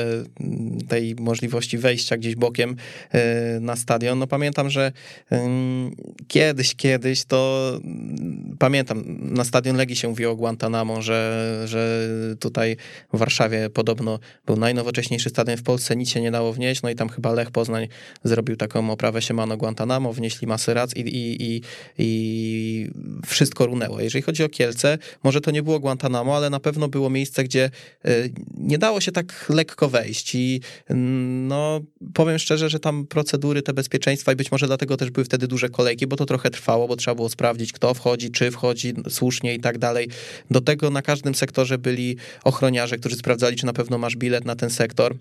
mm, 0.41 0.79
tej 0.89 1.15
możliwości 1.21 1.79
wejścia 1.79 2.17
gdzieś 2.17 2.37
bokiem 2.37 2.77
e, 3.13 3.61
na 3.61 3.77
stadion. 3.77 4.19
No 4.19 4.27
pamiętam, 4.27 4.71
że 4.71 4.93
ym, 5.33 5.91
kiedyś, 6.29 6.77
kiedyś 6.77 7.25
to 7.25 7.71
mm, 7.75 8.57
pamiętam, 8.59 9.03
na 9.19 9.45
stadion 9.45 9.77
Legii 9.77 9.97
się 9.97 10.09
mówiło 10.09 10.33
o 10.33 10.37
Guantanamo, 10.37 11.03
że, 11.03 11.63
że 11.65 12.01
tutaj 12.41 12.77
w 13.13 13.19
Warszawie 13.19 13.71
podobno 13.71 14.19
był 14.47 14.57
najnowocześniejszy 14.57 15.31
stadion 15.31 15.57
w 15.57 15.63
Polsce, 15.63 15.97
nic 15.97 16.11
się 16.11 16.21
nie 16.21 16.31
dało 16.31 16.53
wnieść, 16.53 16.83
no 16.83 16.91
i 16.91 16.95
tam 16.95 17.09
chyba 17.09 17.33
Lech 17.33 17.51
Poznań 17.57 17.89
zrobił 18.25 18.57
taką 18.57 18.91
oprawę 18.91 19.23
siemano 19.23 19.57
Guantanamo, 19.57 20.13
wnieśli 20.13 20.47
masę 20.47 20.75
rac 20.75 20.97
i, 20.97 21.01
i, 21.01 21.43
i, 21.43 21.63
i 21.99 22.91
wszystko 23.27 23.67
runęło. 23.67 24.01
Jeżeli 24.01 24.23
chodzi 24.23 24.45
o 24.45 24.49
Kielce, 24.49 24.99
może 25.25 25.41
to 25.41 25.51
nie 25.51 25.63
było 25.63 25.81
Guantanamo, 25.81 26.37
ale 26.37 26.51
na 26.51 26.61
pewno 26.61 26.89
było 26.89 27.11
miejsce, 27.11 27.45
gdzie 27.45 27.71
y, 28.07 28.33
nie 28.55 28.79
dało 28.79 29.01
się 29.01 29.13
tak 29.13 29.47
lekko 29.49 29.89
wejść 29.89 30.35
i 30.35 30.61
mm, 30.89 31.49
no 31.49 31.81
powiem 32.15 32.39
szczerze, 32.39 32.69
że 32.69 32.81
tam 32.81 33.07
procedury, 33.07 33.63
te 33.63 33.73
bezpieczeństwa 33.73 34.33
i 34.33 34.37
być 34.37 34.53
może 34.53 34.67
dlatego 34.67 34.97
też 34.97 35.11
były 35.11 35.25
wtedy 35.25 35.49
duże 35.49 35.69
kolejki, 35.69 36.07
bo 36.07 36.17
to 36.17 36.27
trochę 36.27 36.51
trwało, 36.51 36.89
bo 36.89 36.97
trzeba 36.97 37.15
było 37.15 37.29
sprawdzić, 37.29 37.73
kto 37.73 37.95
wchodzi, 37.95 38.31
czy 38.31 38.51
wchodzi 38.51 38.95
słusznie 39.09 39.55
i 39.55 39.61
tak 39.61 39.79
dalej. 39.79 40.09
Do 40.51 40.61
tego 40.61 40.91
na 40.91 41.03
każdym 41.03 41.35
sektorze 41.35 41.79
byli 41.79 42.17
ochroniarze, 42.45 42.97
którzy 42.97 43.17
sprawdzali, 43.17 43.57
czy 43.57 43.67
na 43.67 43.73
pewno 43.73 43.99
masz 43.99 44.17
bilet 44.17 44.45
na 44.45 44.57
ten 44.57 44.71
sektor. 44.71 45.17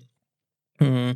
Mm, 0.80 1.16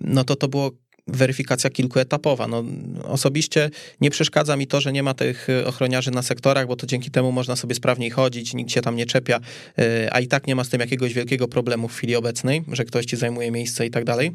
No 0.00 0.24
to 0.24 0.36
to 0.36 0.48
było 0.48 0.70
weryfikacja 1.06 1.70
kilkuetapowa. 1.70 2.48
No, 2.48 2.64
osobiście 3.04 3.70
nie 4.00 4.10
przeszkadza 4.10 4.56
mi 4.56 4.66
to, 4.66 4.80
że 4.80 4.92
nie 4.92 5.02
ma 5.02 5.14
tych 5.14 5.48
y, 5.48 5.66
ochroniarzy 5.66 6.10
na 6.10 6.22
sektorach, 6.22 6.66
bo 6.66 6.76
to 6.76 6.86
dzięki 6.86 7.10
temu 7.10 7.32
można 7.32 7.56
sobie 7.56 7.74
sprawniej 7.74 8.10
chodzić, 8.10 8.54
nikt 8.54 8.70
się 8.70 8.80
tam 8.80 8.96
nie 8.96 9.06
czepia, 9.06 9.40
y, 9.78 10.12
a 10.12 10.20
i 10.20 10.26
tak 10.26 10.46
nie 10.46 10.54
ma 10.54 10.64
z 10.64 10.68
tym 10.68 10.80
jakiegoś 10.80 11.14
wielkiego 11.14 11.48
problemu 11.48 11.88
w 11.88 11.96
chwili 11.96 12.16
obecnej, 12.16 12.64
że 12.72 12.84
ktoś 12.84 13.04
ci 13.04 13.16
zajmuje 13.16 13.50
miejsce 13.50 13.86
i 13.86 13.90
tak 13.90 14.04
dalej. 14.04 14.32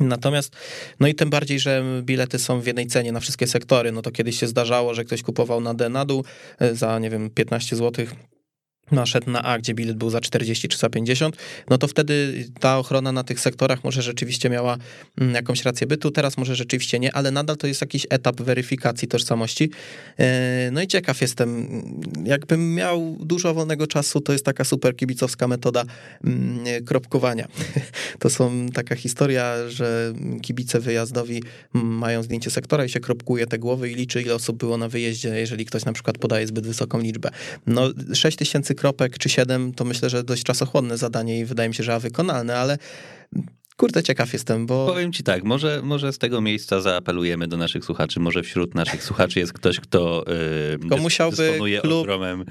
Natomiast, 0.00 0.56
no 1.00 1.08
i 1.08 1.14
tym 1.14 1.30
bardziej, 1.30 1.60
że 1.60 1.84
bilety 2.02 2.38
są 2.38 2.60
w 2.60 2.66
jednej 2.66 2.86
cenie 2.86 3.12
na 3.12 3.20
wszystkie 3.20 3.46
sektory, 3.46 3.92
no 3.92 4.02
to 4.02 4.10
kiedyś 4.10 4.38
się 4.40 4.46
zdarzało, 4.46 4.94
że 4.94 5.04
ktoś 5.04 5.22
kupował 5.22 5.60
na 5.60 5.74
D 5.74 5.88
na 5.88 6.04
dół 6.04 6.24
y, 6.62 6.74
za, 6.74 6.98
nie 6.98 7.10
wiem, 7.10 7.30
15 7.30 7.76
złotych 7.76 8.14
naszedł 8.90 9.30
na 9.30 9.42
A, 9.42 9.58
gdzie 9.58 9.74
bilet 9.74 9.96
był 9.96 10.10
za 10.10 10.20
40 10.20 10.68
czy 10.68 10.78
za 10.78 10.88
50, 10.88 11.36
no 11.70 11.78
to 11.78 11.88
wtedy 11.88 12.44
ta 12.60 12.78
ochrona 12.78 13.12
na 13.12 13.24
tych 13.24 13.40
sektorach 13.40 13.84
może 13.84 14.02
rzeczywiście 14.02 14.50
miała 14.50 14.76
mm, 15.20 15.34
jakąś 15.34 15.64
rację 15.64 15.86
bytu, 15.86 16.10
teraz 16.10 16.36
może 16.36 16.56
rzeczywiście 16.56 16.98
nie, 16.98 17.14
ale 17.14 17.30
nadal 17.30 17.56
to 17.56 17.66
jest 17.66 17.80
jakiś 17.80 18.06
etap 18.10 18.40
weryfikacji 18.40 19.08
tożsamości. 19.08 19.70
E, 20.18 20.70
No 20.72 20.82
i 20.82 20.86
ciekaw 20.86 21.20
jestem, 21.20 21.68
jakbym 22.24 22.74
miał 22.74 23.16
dużo 23.20 23.54
wolnego 23.54 23.86
czasu, 23.86 24.20
to 24.20 24.32
jest 24.32 24.44
taka 24.44 24.64
super 24.64 24.96
kibicowska 24.96 25.48
metoda 25.48 25.84
mm, 26.24 26.84
kropkowania. 26.84 27.48
To 28.18 28.30
są 28.30 28.68
taka 28.74 28.96
historia, 28.96 29.68
że 29.68 30.14
kibice 30.42 30.80
wyjazdowi 30.80 31.42
mm, 31.74 31.86
mają 31.86 32.22
zdjęcie 32.22 32.50
sektora 32.50 32.84
i 32.84 32.88
się 32.88 33.00
kropkuje 33.00 33.46
te 33.46 33.58
głowy 33.58 33.90
i 33.90 33.94
liczy, 33.94 34.22
ile 34.22 34.34
osób 34.34 34.56
było 34.56 34.78
na 34.78 34.88
wyjeździe, 34.88 35.28
jeżeli 35.28 35.64
ktoś 35.64 35.84
na 35.84 35.92
przykład 35.92 36.18
podaje 36.18 36.46
zbyt 36.46 36.66
wysoką 36.66 37.00
liczbę. 37.00 37.30
No 37.66 37.90
6 38.14 38.36
tysięcy 38.36 38.74
kropek 38.76 39.18
czy 39.18 39.28
7 39.28 39.72
to 39.72 39.84
myślę, 39.84 40.10
że 40.10 40.24
dość 40.24 40.42
czasochłonne 40.42 40.96
zadanie 40.96 41.40
i 41.40 41.44
wydaje 41.44 41.68
mi 41.68 41.74
się, 41.74 41.82
że 41.82 42.00
wykonalne, 42.00 42.56
ale 42.58 42.78
kurde 43.76 44.02
ciekaw 44.02 44.32
jestem, 44.32 44.66
bo 44.66 44.86
Powiem 44.86 45.12
ci 45.12 45.22
tak, 45.22 45.44
może, 45.44 45.80
może 45.82 46.12
z 46.12 46.18
tego 46.18 46.40
miejsca 46.40 46.80
zaapelujemy 46.80 47.48
do 47.48 47.56
naszych 47.56 47.84
słuchaczy, 47.84 48.20
może 48.20 48.42
wśród 48.42 48.74
naszych 48.74 49.02
słuchaczy 49.04 49.38
jest 49.38 49.52
ktoś, 49.52 49.80
kto, 49.80 50.24
yy, 50.72 50.78
Tylko 50.78 50.96
dys- 50.96 51.00
musiałby 51.02 51.58
klub- 51.82 52.06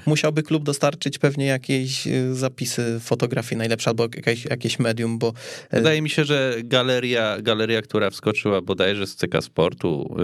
musiałby 0.06 0.42
klub 0.42 0.64
dostarczyć 0.64 1.18
pewnie 1.18 1.46
jakieś 1.46 2.06
y, 2.06 2.34
zapisy 2.34 3.00
fotografii 3.00 3.58
najlepsze 3.58 3.90
albo 3.90 4.02
jakieś, 4.16 4.44
jakieś 4.44 4.78
medium, 4.78 5.18
bo 5.18 5.32
e, 5.70 5.76
Wydaje 5.76 6.02
mi 6.02 6.10
się, 6.10 6.24
że 6.24 6.54
galeria, 6.64 7.36
galeria 7.42 7.82
która 7.82 8.10
wskoczyła 8.10 8.60
bodajże 8.62 9.06
z 9.06 9.16
CK 9.16 9.42
Sportu 9.42 10.16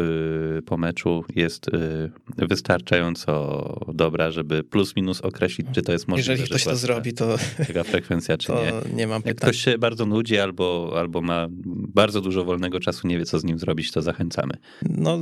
yy, 0.54 0.62
po 0.62 0.76
meczu 0.76 1.24
jest 1.36 1.66
yy, 2.38 2.46
wystarczająco 2.48 3.32
dobra, 3.94 4.30
żeby 4.30 4.64
plus 4.64 4.96
minus 4.96 5.20
określić, 5.20 5.66
czy 5.72 5.82
to 5.82 5.92
jest 5.92 6.08
możliwe. 6.08 6.32
jeżeli 6.32 6.48
że 6.48 6.54
ktoś 6.54 6.64
to 6.64 6.76
zrobi, 6.76 7.12
to, 7.12 7.36
taka- 7.66 7.84
frekwencja, 7.84 8.38
czy 8.38 8.46
to 8.46 8.64
nie. 8.64 8.94
nie 8.96 9.06
mam 9.06 9.22
Jak 9.26 9.34
pytań. 9.34 9.50
ktoś 9.50 9.62
się 9.64 9.78
bardzo 9.78 10.06
nudzi 10.06 10.38
albo, 10.38 10.91
albo 10.98 11.20
ma 11.20 11.46
bardzo 11.94 12.20
dużo 12.20 12.44
wolnego 12.44 12.80
czasu, 12.80 13.08
nie 13.08 13.18
wie 13.18 13.24
co 13.24 13.38
z 13.38 13.44
nim 13.44 13.58
zrobić, 13.58 13.92
to 13.92 14.02
zachęcamy. 14.02 14.54
No, 14.82 15.18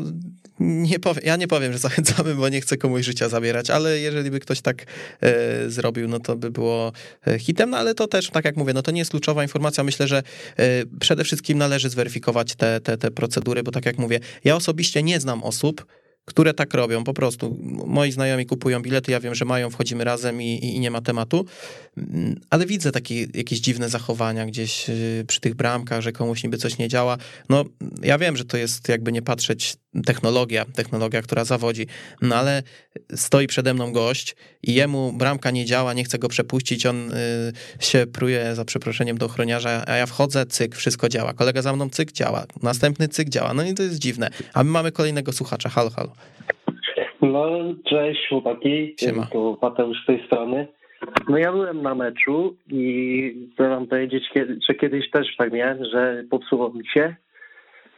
nie 0.60 0.96
ja 1.24 1.36
nie 1.36 1.48
powiem, 1.48 1.72
że 1.72 1.78
zachęcamy, 1.78 2.34
bo 2.34 2.48
nie 2.48 2.60
chcę 2.60 2.76
komuś 2.76 3.04
życia 3.04 3.28
zabierać, 3.28 3.70
ale 3.70 3.98
jeżeli 3.98 4.30
by 4.30 4.40
ktoś 4.40 4.60
tak 4.60 4.86
e, 5.20 5.70
zrobił, 5.70 6.08
no 6.08 6.20
to 6.20 6.36
by 6.36 6.50
było 6.50 6.92
e, 7.26 7.38
hitem, 7.38 7.70
no 7.70 7.76
ale 7.76 7.94
to 7.94 8.06
też, 8.06 8.30
tak 8.30 8.44
jak 8.44 8.56
mówię, 8.56 8.72
no 8.72 8.82
to 8.82 8.90
nie 8.90 8.98
jest 8.98 9.10
kluczowa 9.10 9.42
informacja. 9.42 9.84
Myślę, 9.84 10.08
że 10.08 10.22
e, 10.56 10.62
przede 11.00 11.24
wszystkim 11.24 11.58
należy 11.58 11.90
zweryfikować 11.90 12.54
te, 12.54 12.80
te, 12.80 12.98
te 12.98 13.10
procedury, 13.10 13.62
bo 13.62 13.70
tak 13.70 13.86
jak 13.86 13.98
mówię, 13.98 14.20
ja 14.44 14.56
osobiście 14.56 15.02
nie 15.02 15.20
znam 15.20 15.42
osób, 15.42 15.86
które 16.24 16.54
tak 16.54 16.74
robią, 16.74 17.04
po 17.04 17.14
prostu. 17.14 17.58
Moi 17.86 18.12
znajomi 18.12 18.46
kupują 18.46 18.82
bilety, 18.82 19.12
ja 19.12 19.20
wiem, 19.20 19.34
że 19.34 19.44
mają, 19.44 19.70
wchodzimy 19.70 20.04
razem 20.04 20.42
i, 20.42 20.64
i 20.64 20.80
nie 20.80 20.90
ma 20.90 21.00
tematu, 21.00 21.46
Mm, 21.96 22.40
ale 22.50 22.66
widzę 22.66 22.92
takie 22.92 23.26
jakieś 23.34 23.60
dziwne 23.60 23.88
zachowania 23.88 24.46
gdzieś 24.46 24.90
y, 24.90 25.24
przy 25.28 25.40
tych 25.40 25.54
bramkach, 25.54 26.00
że 26.00 26.12
komuś 26.12 26.42
niby 26.42 26.58
coś 26.58 26.78
nie 26.78 26.88
działa. 26.88 27.18
No, 27.48 27.64
ja 28.02 28.18
wiem, 28.18 28.36
że 28.36 28.44
to 28.44 28.56
jest 28.56 28.88
jakby 28.88 29.12
nie 29.12 29.22
patrzeć 29.22 29.76
technologia, 30.06 30.64
technologia, 30.64 31.22
która 31.22 31.44
zawodzi. 31.44 31.86
No 32.22 32.36
ale 32.36 32.62
stoi 33.14 33.46
przede 33.46 33.74
mną 33.74 33.92
gość 33.92 34.36
i 34.62 34.74
jemu 34.74 35.12
bramka 35.12 35.50
nie 35.50 35.64
działa, 35.64 35.92
nie 35.92 36.04
chce 36.04 36.18
go 36.18 36.28
przepuścić, 36.28 36.86
on 36.86 37.12
y, 37.12 37.52
się 37.80 38.06
pruje 38.06 38.54
za 38.54 38.64
przeproszeniem 38.64 39.18
do 39.18 39.26
ochroniarza, 39.26 39.84
a 39.86 39.96
ja 39.96 40.06
wchodzę, 40.06 40.46
cyk, 40.46 40.76
wszystko 40.76 41.08
działa. 41.08 41.32
Kolega 41.32 41.62
za 41.62 41.72
mną, 41.72 41.90
cyk, 41.90 42.12
działa. 42.12 42.46
Następny 42.62 43.08
cyk 43.08 43.28
działa. 43.28 43.54
No 43.54 43.64
i 43.64 43.74
to 43.74 43.82
jest 43.82 43.98
dziwne. 43.98 44.30
A 44.54 44.64
my 44.64 44.70
mamy 44.70 44.92
kolejnego 44.92 45.32
słuchacza. 45.32 45.68
Halo, 45.68 45.90
No, 47.22 47.48
cześć 47.88 48.28
chłopaki. 48.28 48.94
Siema. 49.00 49.26
Tu 49.26 49.58
Mateusz 49.62 50.02
z 50.02 50.06
tej 50.06 50.26
strony. 50.26 50.66
No 51.28 51.38
ja 51.38 51.52
byłem 51.52 51.82
na 51.82 51.94
meczu 51.94 52.56
i 52.70 53.48
chcę 53.54 53.68
wam 53.68 53.86
powiedzieć, 53.86 54.24
że 54.68 54.74
kiedyś 54.74 55.10
też 55.10 55.36
tak 55.38 55.52
miałem, 55.52 55.84
że 55.84 56.24
popsuło 56.30 56.70
mi 56.70 56.86
się 56.86 57.14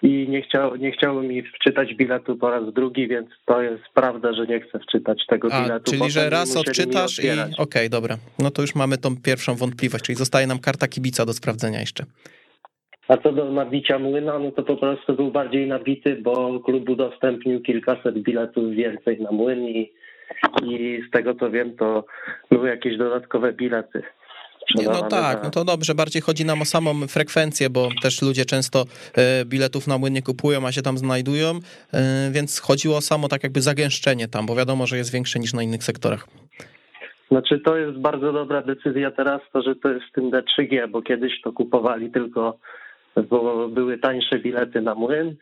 i 0.03 0.27
nie, 0.29 0.43
chciał, 0.43 0.77
nie 0.77 0.93
chciało 0.93 1.23
mi 1.23 1.43
wczytać 1.43 1.95
biletu 1.95 2.37
po 2.37 2.51
raz 2.51 2.75
drugi, 2.75 3.09
więc 3.09 3.29
to 3.45 3.63
jest 3.63 3.83
prawda, 3.95 4.33
że 4.33 4.47
nie 4.47 4.61
chcę 4.61 4.79
wczytać 4.79 5.27
tego 5.29 5.49
A, 5.53 5.63
biletu. 5.63 5.91
czyli, 5.91 6.11
że 6.11 6.31
raz 6.31 6.57
odczytasz 6.57 7.19
i... 7.19 7.31
Okej, 7.31 7.55
otwierać. 7.59 7.89
dobra. 7.91 8.17
No 8.39 8.51
to 8.51 8.63
już 8.63 8.75
mamy 8.75 8.99
tą 8.99 9.17
pierwszą 9.17 9.55
wątpliwość, 9.55 10.05
czyli 10.05 10.17
zostaje 10.17 10.47
nam 10.47 10.59
karta 10.59 10.89
kibica 10.89 11.27
do 11.27 11.33
sprawdzenia 11.33 11.81
jeszcze. 11.81 12.05
A 13.13 13.17
co 13.17 13.33
do 13.33 13.51
nabicia 13.51 13.99
młyna, 13.99 14.39
no 14.39 14.53
to 14.53 14.63
po 14.63 14.77
prostu 14.77 15.15
był 15.15 15.31
bardziej 15.31 15.67
nabity, 15.69 16.17
bo 16.17 16.61
klub 16.61 16.89
udostępnił 16.89 17.61
kilkaset 17.61 18.19
biletów 18.19 18.71
więcej 18.71 19.21
na 19.21 19.33
młyn 19.33 19.65
i, 19.65 19.93
i 20.63 21.03
z 21.09 21.11
tego 21.11 21.35
co 21.35 21.51
wiem, 21.51 21.77
to 21.77 22.05
były 22.51 22.69
jakieś 22.69 22.97
dodatkowe 22.97 23.53
bilety. 23.53 24.03
Nie, 24.75 24.85
no 24.85 25.03
tak, 25.03 25.39
za- 25.39 25.45
no 25.45 25.51
to 25.51 25.65
dobrze, 25.65 25.95
bardziej 25.95 26.23
chodzi 26.23 26.45
nam 26.45 26.63
o 26.63 26.65
samą 26.65 27.07
frekwencję, 27.09 27.71
bo 27.71 27.89
też 28.03 28.23
ludzie 28.23 28.45
często 28.45 28.85
e, 29.17 29.45
biletów 29.45 29.87
na 29.87 29.99
młyn 29.99 30.13
nie 30.13 30.23
kupują, 30.23 30.67
a 30.67 30.73
się 30.73 30.83
tam 30.83 30.99
znajdują, 30.99 31.51
e, 31.95 32.31
więc 32.31 32.61
chodziło 32.61 32.97
o 32.97 33.01
samo 33.01 33.29
tak 33.29 33.43
jakby 33.43 33.61
zagęszczenie 33.61 34.29
tam, 34.29 34.47
bo 34.47 34.57
wiadomo, 34.57 34.87
że 34.87 34.97
jest 34.97 35.13
większe 35.13 35.39
niż 35.39 35.55
na 35.55 35.63
innych 35.63 35.85
sektorach. 35.85 36.27
Znaczy 37.31 37.61
to 37.61 37.77
jest 37.77 37.99
bardzo 37.99 38.33
dobra 38.33 38.63
decyzja 38.63 39.11
teraz, 39.11 39.41
to 39.53 39.63
że 39.63 39.77
to 39.77 39.89
jest 39.89 40.05
w 40.07 40.13
tym 40.13 40.31
D3G, 40.31 40.89
bo 40.89 41.03
kiedyś 41.03 41.33
to 41.45 41.53
kupowali 41.53 42.11
tylko, 42.11 42.59
bo 43.31 43.69
były 43.69 43.99
tańsze 43.99 44.39
bilety 44.39 44.81
na 44.81 44.95
młyn 44.95 45.35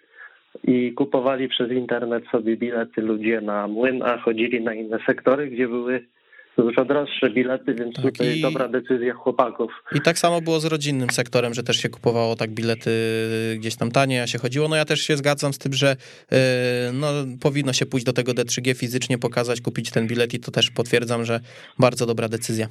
i 0.64 0.92
kupowali 0.92 1.48
przez 1.48 1.70
internet 1.72 2.24
sobie 2.32 2.56
bilety 2.56 3.00
ludzie 3.00 3.40
na 3.40 3.68
młyn, 3.68 4.02
a 4.02 4.18
chodzili 4.18 4.60
na 4.64 4.74
inne 4.74 4.98
sektory, 5.06 5.50
gdzie 5.50 5.68
były 5.68 6.06
dużo 6.58 6.84
droższe 6.84 7.30
bilety, 7.30 7.74
więc 7.74 7.94
Tak, 7.96 8.04
tutaj 8.04 8.38
i- 8.38 8.42
dobra 8.42 8.68
decyzja 8.68 9.14
chłopaków. 9.14 9.72
I 9.94 10.00
tak 10.00 10.18
samo 10.18 10.40
było 10.40 10.60
z 10.60 10.64
rodzinnym 10.64 11.10
sektorem, 11.10 11.54
że 11.54 11.62
też 11.62 11.76
się 11.76 11.88
kupowało 11.88 12.36
tak 12.36 12.50
bilety 12.50 12.90
gdzieś 13.58 13.76
tam 13.76 13.90
taniej, 13.90 14.20
a 14.20 14.26
się 14.26 14.38
chodziło. 14.38 14.68
No 14.68 14.76
ja 14.76 14.84
też 14.84 15.00
się 15.00 15.16
zgadzam 15.16 15.52
z 15.52 15.58
tym, 15.58 15.72
że 15.72 15.96
e, 16.32 16.36
no, 16.92 17.06
powinno 17.42 17.72
się 17.72 17.86
pójść 17.86 18.06
do 18.06 18.12
tego 18.12 18.32
D3G 18.32 18.74
fizycznie, 18.74 19.18
pokazać, 19.18 19.60
kupić 19.60 19.90
ten 19.90 20.06
bilet 20.06 20.34
i 20.34 20.40
to 20.40 20.50
też 20.50 20.70
potwierdzam, 20.70 21.24
że 21.24 21.40
bardzo 21.78 22.06
dobra 22.06 22.28
decyzja. 22.28 22.66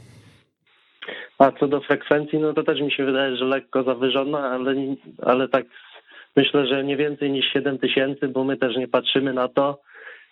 A 1.40 1.52
co 1.52 1.68
do 1.68 1.82
frekwencji, 1.82 2.40
no 2.40 2.54
to 2.54 2.64
też 2.64 2.82
mi 2.82 2.92
się 2.92 3.06
wydaje, 3.06 3.36
że 3.36 3.46
lekko 3.46 3.84
zawyżona, 3.84 4.40
ale, 4.40 4.76
ale 5.22 5.48
tak 5.48 5.66
myślę, 6.36 6.68
że 6.68 6.84
nie 6.84 6.98
więcej 6.98 7.32
niż 7.32 7.46
7 7.54 7.78
tysięcy, 7.78 8.28
bo 8.28 8.44
my 8.44 8.58
też 8.58 8.76
nie 8.76 8.88
patrzymy 8.88 9.34
na 9.34 9.48
to, 9.48 9.82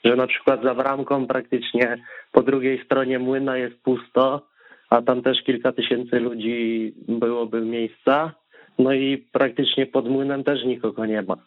że 0.06 0.16
na 0.16 0.28
przykład 0.28 0.64
za 0.64 0.76
bramką 0.76 1.28
praktycznie 1.28 1.98
po 2.32 2.44
drugiej 2.44 2.84
stronie 2.86 3.20
młyna 3.20 3.58
jest 3.58 3.84
pusto, 3.84 4.48
a 4.90 5.02
tam 5.02 5.22
też 5.22 5.44
kilka 5.44 5.72
tysięcy 5.72 6.20
ludzi 6.20 6.94
byłoby 7.08 7.62
miejsca. 7.62 8.32
No 8.80 8.94
i 8.94 9.18
praktycznie 9.18 9.86
pod 9.86 10.10
młynem 10.10 10.44
też 10.44 10.64
nikogo 10.64 11.06
nie 11.06 11.22
ma. 11.22 11.38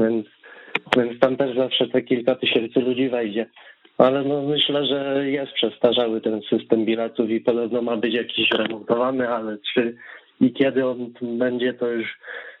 Więc, 0.00 0.26
więc 0.96 1.20
tam 1.20 1.36
też 1.36 1.56
zawsze 1.56 1.88
te 1.88 2.02
kilka 2.02 2.34
tysięcy 2.34 2.80
ludzi 2.80 3.08
wejdzie. 3.08 3.46
Ale 3.98 4.24
no 4.24 4.42
myślę, 4.42 4.86
że 4.86 5.30
jest 5.30 5.52
przestarzały 5.52 6.20
ten 6.20 6.40
system 6.42 6.84
biletów 6.84 7.30
i 7.30 7.40
podobno 7.40 7.82
ma 7.82 7.96
być 7.96 8.14
jakiś 8.14 8.50
remontowany, 8.50 9.28
ale 9.28 9.58
czy 9.74 9.96
i 10.40 10.52
kiedy 10.52 10.86
on 10.86 11.12
będzie, 11.22 11.74
to 11.74 11.88
już 11.88 12.18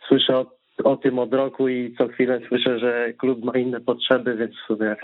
słyszę 0.08 0.38
o, 0.38 0.46
o 0.84 0.96
tym 0.96 1.18
od 1.18 1.34
roku 1.34 1.68
i 1.68 1.94
co 1.98 2.08
chwilę 2.08 2.40
słyszę, 2.48 2.78
że 2.78 3.12
klub 3.12 3.44
ma 3.44 3.52
inne 3.52 3.80
potrzeby, 3.80 4.36
więc 4.36 4.54
w 4.54 4.66
sumie 4.66 4.96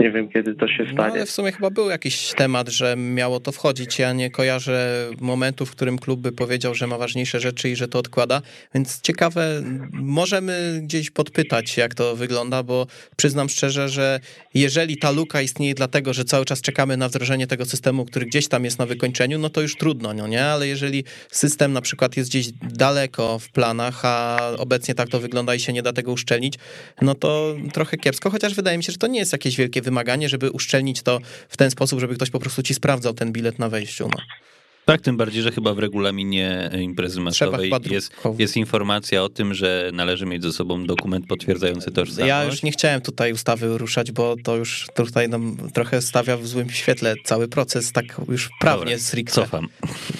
nie 0.00 0.10
wiem 0.10 0.28
kiedy 0.28 0.54
to 0.54 0.68
się 0.68 0.84
No 0.84 0.92
stanie. 0.92 1.12
ale 1.12 1.26
w 1.26 1.30
sumie 1.30 1.52
chyba 1.52 1.70
był 1.70 1.90
jakiś 1.90 2.32
temat, 2.36 2.68
że 2.68 2.96
miało 2.96 3.40
to 3.40 3.52
wchodzić. 3.52 3.98
Ja 3.98 4.12
nie 4.12 4.30
kojarzę 4.30 5.10
momentu, 5.20 5.66
w 5.66 5.70
którym 5.70 5.98
klub 5.98 6.20
by 6.20 6.32
powiedział, 6.32 6.74
że 6.74 6.86
ma 6.86 6.98
ważniejsze 6.98 7.40
rzeczy 7.40 7.70
i 7.70 7.76
że 7.76 7.88
to 7.88 7.98
odkłada. 7.98 8.42
Więc 8.74 9.00
ciekawe, 9.00 9.62
możemy 9.92 10.80
gdzieś 10.82 11.10
podpytać, 11.10 11.76
jak 11.76 11.94
to 11.94 12.16
wygląda, 12.16 12.62
bo 12.62 12.86
przyznam 13.16 13.48
szczerze, 13.48 13.88
że 13.88 14.20
jeżeli 14.54 14.96
ta 14.96 15.10
luka 15.10 15.42
istnieje 15.42 15.74
dlatego, 15.74 16.12
że 16.12 16.24
cały 16.24 16.44
czas 16.44 16.60
czekamy 16.60 16.96
na 16.96 17.08
wdrożenie 17.08 17.46
tego 17.46 17.64
systemu, 17.64 18.04
który 18.04 18.26
gdzieś 18.26 18.48
tam 18.48 18.64
jest 18.64 18.78
na 18.78 18.86
wykończeniu, 18.86 19.38
no 19.38 19.50
to 19.50 19.60
już 19.60 19.76
trudno, 19.76 20.14
no 20.14 20.26
nie? 20.28 20.44
Ale 20.44 20.68
jeżeli 20.68 21.04
system 21.30 21.72
na 21.72 21.80
przykład 21.80 22.16
jest 22.16 22.30
gdzieś 22.30 22.46
daleko 22.62 23.38
w 23.38 23.48
planach, 23.50 24.04
a 24.04 24.40
obecnie 24.58 24.94
tak 24.94 25.08
to 25.08 25.20
wygląda 25.20 25.54
i 25.54 25.60
się 25.60 25.72
nie 25.72 25.82
da 25.82 25.92
tego 25.92 26.12
uszczelnić, 26.12 26.54
no 27.02 27.14
to 27.14 27.56
trochę 27.72 27.96
kiepsko, 27.96 28.30
chociaż 28.30 28.54
wydaje 28.54 28.78
mi 28.78 28.84
się, 28.84 28.92
że 28.92 28.98
to 28.98 29.06
nie 29.06 29.18
jest 29.18 29.32
jakieś 29.32 29.56
wielkie 29.56 29.82
wymaganie, 29.90 30.28
żeby 30.28 30.50
uszczelnić 30.50 31.02
to 31.02 31.18
w 31.48 31.56
ten 31.56 31.70
sposób, 31.70 32.00
żeby 32.00 32.14
ktoś 32.14 32.30
po 32.30 32.38
prostu 32.40 32.62
ci 32.62 32.74
sprawdzał 32.74 33.14
ten 33.14 33.32
bilet 33.32 33.58
na 33.58 33.68
wejściu. 33.68 34.08
No. 34.08 34.22
Tak, 34.84 35.00
tym 35.00 35.16
bardziej, 35.16 35.42
że 35.42 35.52
chyba 35.52 35.74
w 35.74 35.78
regulaminie 35.78 36.70
imprezy 36.80 37.20
masowej 37.20 37.72
jest, 37.90 38.12
jest 38.38 38.56
informacja 38.56 39.22
o 39.22 39.28
tym, 39.28 39.54
że 39.54 39.90
należy 39.92 40.26
mieć 40.26 40.42
ze 40.42 40.52
sobą 40.52 40.86
dokument 40.86 41.26
potwierdzający 41.26 41.90
tożsamość. 41.90 42.28
Ja 42.28 42.44
już 42.44 42.62
nie 42.62 42.72
chciałem 42.72 43.00
tutaj 43.00 43.32
ustawy 43.32 43.78
ruszać, 43.78 44.12
bo 44.12 44.36
to 44.44 44.56
już 44.56 44.86
tutaj 44.96 45.28
nam 45.28 45.56
trochę 45.74 46.02
stawia 46.02 46.36
w 46.36 46.46
złym 46.46 46.70
świetle 46.70 47.14
cały 47.24 47.48
proces, 47.48 47.92
tak 47.92 48.04
już 48.28 48.50
prawnie 48.60 48.84
Dobra, 48.84 48.98
stricte, 48.98 49.34
Cofam. 49.34 49.68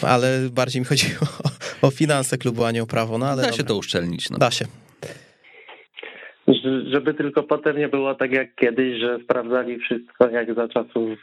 ale 0.02 0.48
bardziej 0.52 0.80
mi 0.82 0.86
chodziło 0.86 1.20
o, 1.44 1.50
o 1.86 1.90
finanse 1.90 2.38
klubu, 2.38 2.64
a 2.64 2.70
nie 2.72 2.82
o 2.82 2.86
prawo, 2.86 3.18
no 3.18 3.26
ale 3.26 3.36
Da 3.36 3.42
dobra. 3.42 3.56
się 3.56 3.64
to 3.64 3.76
uszczelnić. 3.76 4.30
No. 4.30 4.38
Da 4.38 4.50
się. 4.50 4.66
Żeby 6.86 7.14
tylko 7.14 7.42
potem 7.42 7.78
nie 7.78 7.88
było 7.88 8.14
tak 8.14 8.32
jak 8.32 8.54
kiedyś, 8.54 9.00
że 9.00 9.18
sprawdzali 9.24 9.78
wszystko 9.78 10.28
jak 10.28 10.54
za 10.54 10.68
czasów 10.68 11.18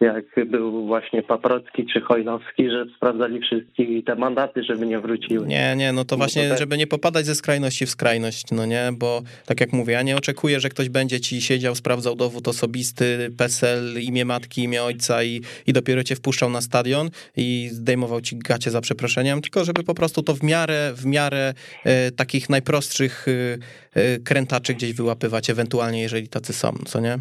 jak 0.00 0.24
był 0.46 0.86
właśnie 0.86 1.22
Paprocki 1.22 1.86
czy 1.92 2.00
Chojnowski, 2.00 2.70
że 2.70 2.84
sprawdzali 2.96 3.40
wszystkich 3.40 4.04
te 4.04 4.14
mandaty, 4.14 4.62
żeby 4.64 4.86
nie 4.86 5.00
wróciły. 5.00 5.46
Nie, 5.46 5.74
nie, 5.76 5.92
no 5.92 6.04
to 6.04 6.14
No 6.14 6.18
właśnie, 6.18 6.48
tak. 6.48 6.58
żeby 6.58 6.78
nie 6.78 6.86
popadać 6.86 7.26
ze 7.26 7.34
skrajności 7.34 7.86
w 7.86 7.90
skrajność, 7.90 8.44
no 8.52 8.66
nie, 8.66 8.90
bo 8.92 9.22
tak 9.46 9.60
jak 9.60 9.72
mówię, 9.72 9.92
ja 9.92 10.02
nie 10.02 10.16
oczekuję, 10.16 10.60
że 10.60 10.68
ktoś 10.68 10.88
będzie 10.88 11.20
ci 11.20 11.40
siedział, 11.40 11.74
sprawdzał 11.74 12.14
dowód 12.16 12.48
osobisty, 12.48 13.30
PESEL, 13.38 14.02
imię 14.02 14.24
matki, 14.24 14.62
imię 14.62 14.82
ojca 14.82 15.24
i, 15.24 15.40
i 15.66 15.72
dopiero 15.72 16.04
cię 16.04 16.16
wpuszczał 16.16 16.50
na 16.50 16.60
stadion 16.60 17.10
i 17.36 17.68
zdejmował 17.72 18.20
ci 18.20 18.36
gacie 18.38 18.70
za 18.70 18.80
przeproszeniem, 18.80 19.40
tylko 19.40 19.64
żeby 19.64 19.82
po 19.82 19.94
prostu 19.94 20.22
to 20.22 20.34
w 20.34 20.42
miarę, 20.42 20.92
w 20.94 21.06
miarę 21.06 21.54
e, 21.84 22.10
takich 22.10 22.50
najprostszych 22.50 23.26
e, 23.28 24.00
e, 24.00 24.18
krętaczy 24.18 24.74
gdzieś 24.74 24.92
wyłapywać, 24.92 25.50
ewentualnie 25.50 26.02
jeżeli 26.02 26.28
tacy 26.28 26.52
są, 26.52 26.72
co 26.86 27.00
nie? 27.00 27.18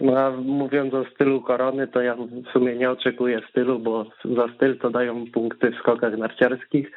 No, 0.00 0.32
mówiąc 0.42 0.94
o 0.94 1.04
stylu 1.14 1.40
korony, 1.40 1.88
to 1.88 2.00
ja 2.00 2.14
w 2.14 2.52
sumie 2.52 2.76
nie 2.76 2.90
oczekuję 2.90 3.40
stylu, 3.50 3.78
bo 3.78 4.06
za 4.24 4.54
styl 4.54 4.78
to 4.78 4.90
dają 4.90 5.26
punkty 5.32 5.70
w 5.70 5.78
skokach 5.78 6.18
narciarskich, 6.18 6.90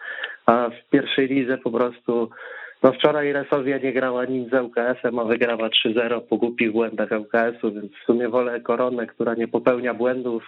a 0.45 0.69
w 0.69 0.89
pierwszej 0.89 1.27
lidze 1.27 1.57
po 1.57 1.71
prostu, 1.71 2.29
no 2.83 2.91
wczoraj 2.91 3.33
Resowia 3.33 3.77
nie 3.77 3.93
grała 3.93 4.25
nic 4.25 4.49
z 4.49 4.53
ŁKS-em, 4.53 5.19
a 5.19 5.23
wygrała 5.23 5.69
3-0 5.69 6.21
po 6.21 6.37
głupich 6.37 6.71
błędach 6.71 7.09
ŁKS-u, 7.11 7.71
więc 7.71 7.91
w 7.91 8.05
sumie 8.05 8.29
wolę 8.29 8.61
koronę, 8.61 9.07
która 9.07 9.33
nie 9.33 9.47
popełnia 9.47 9.93
błędów, 9.93 10.43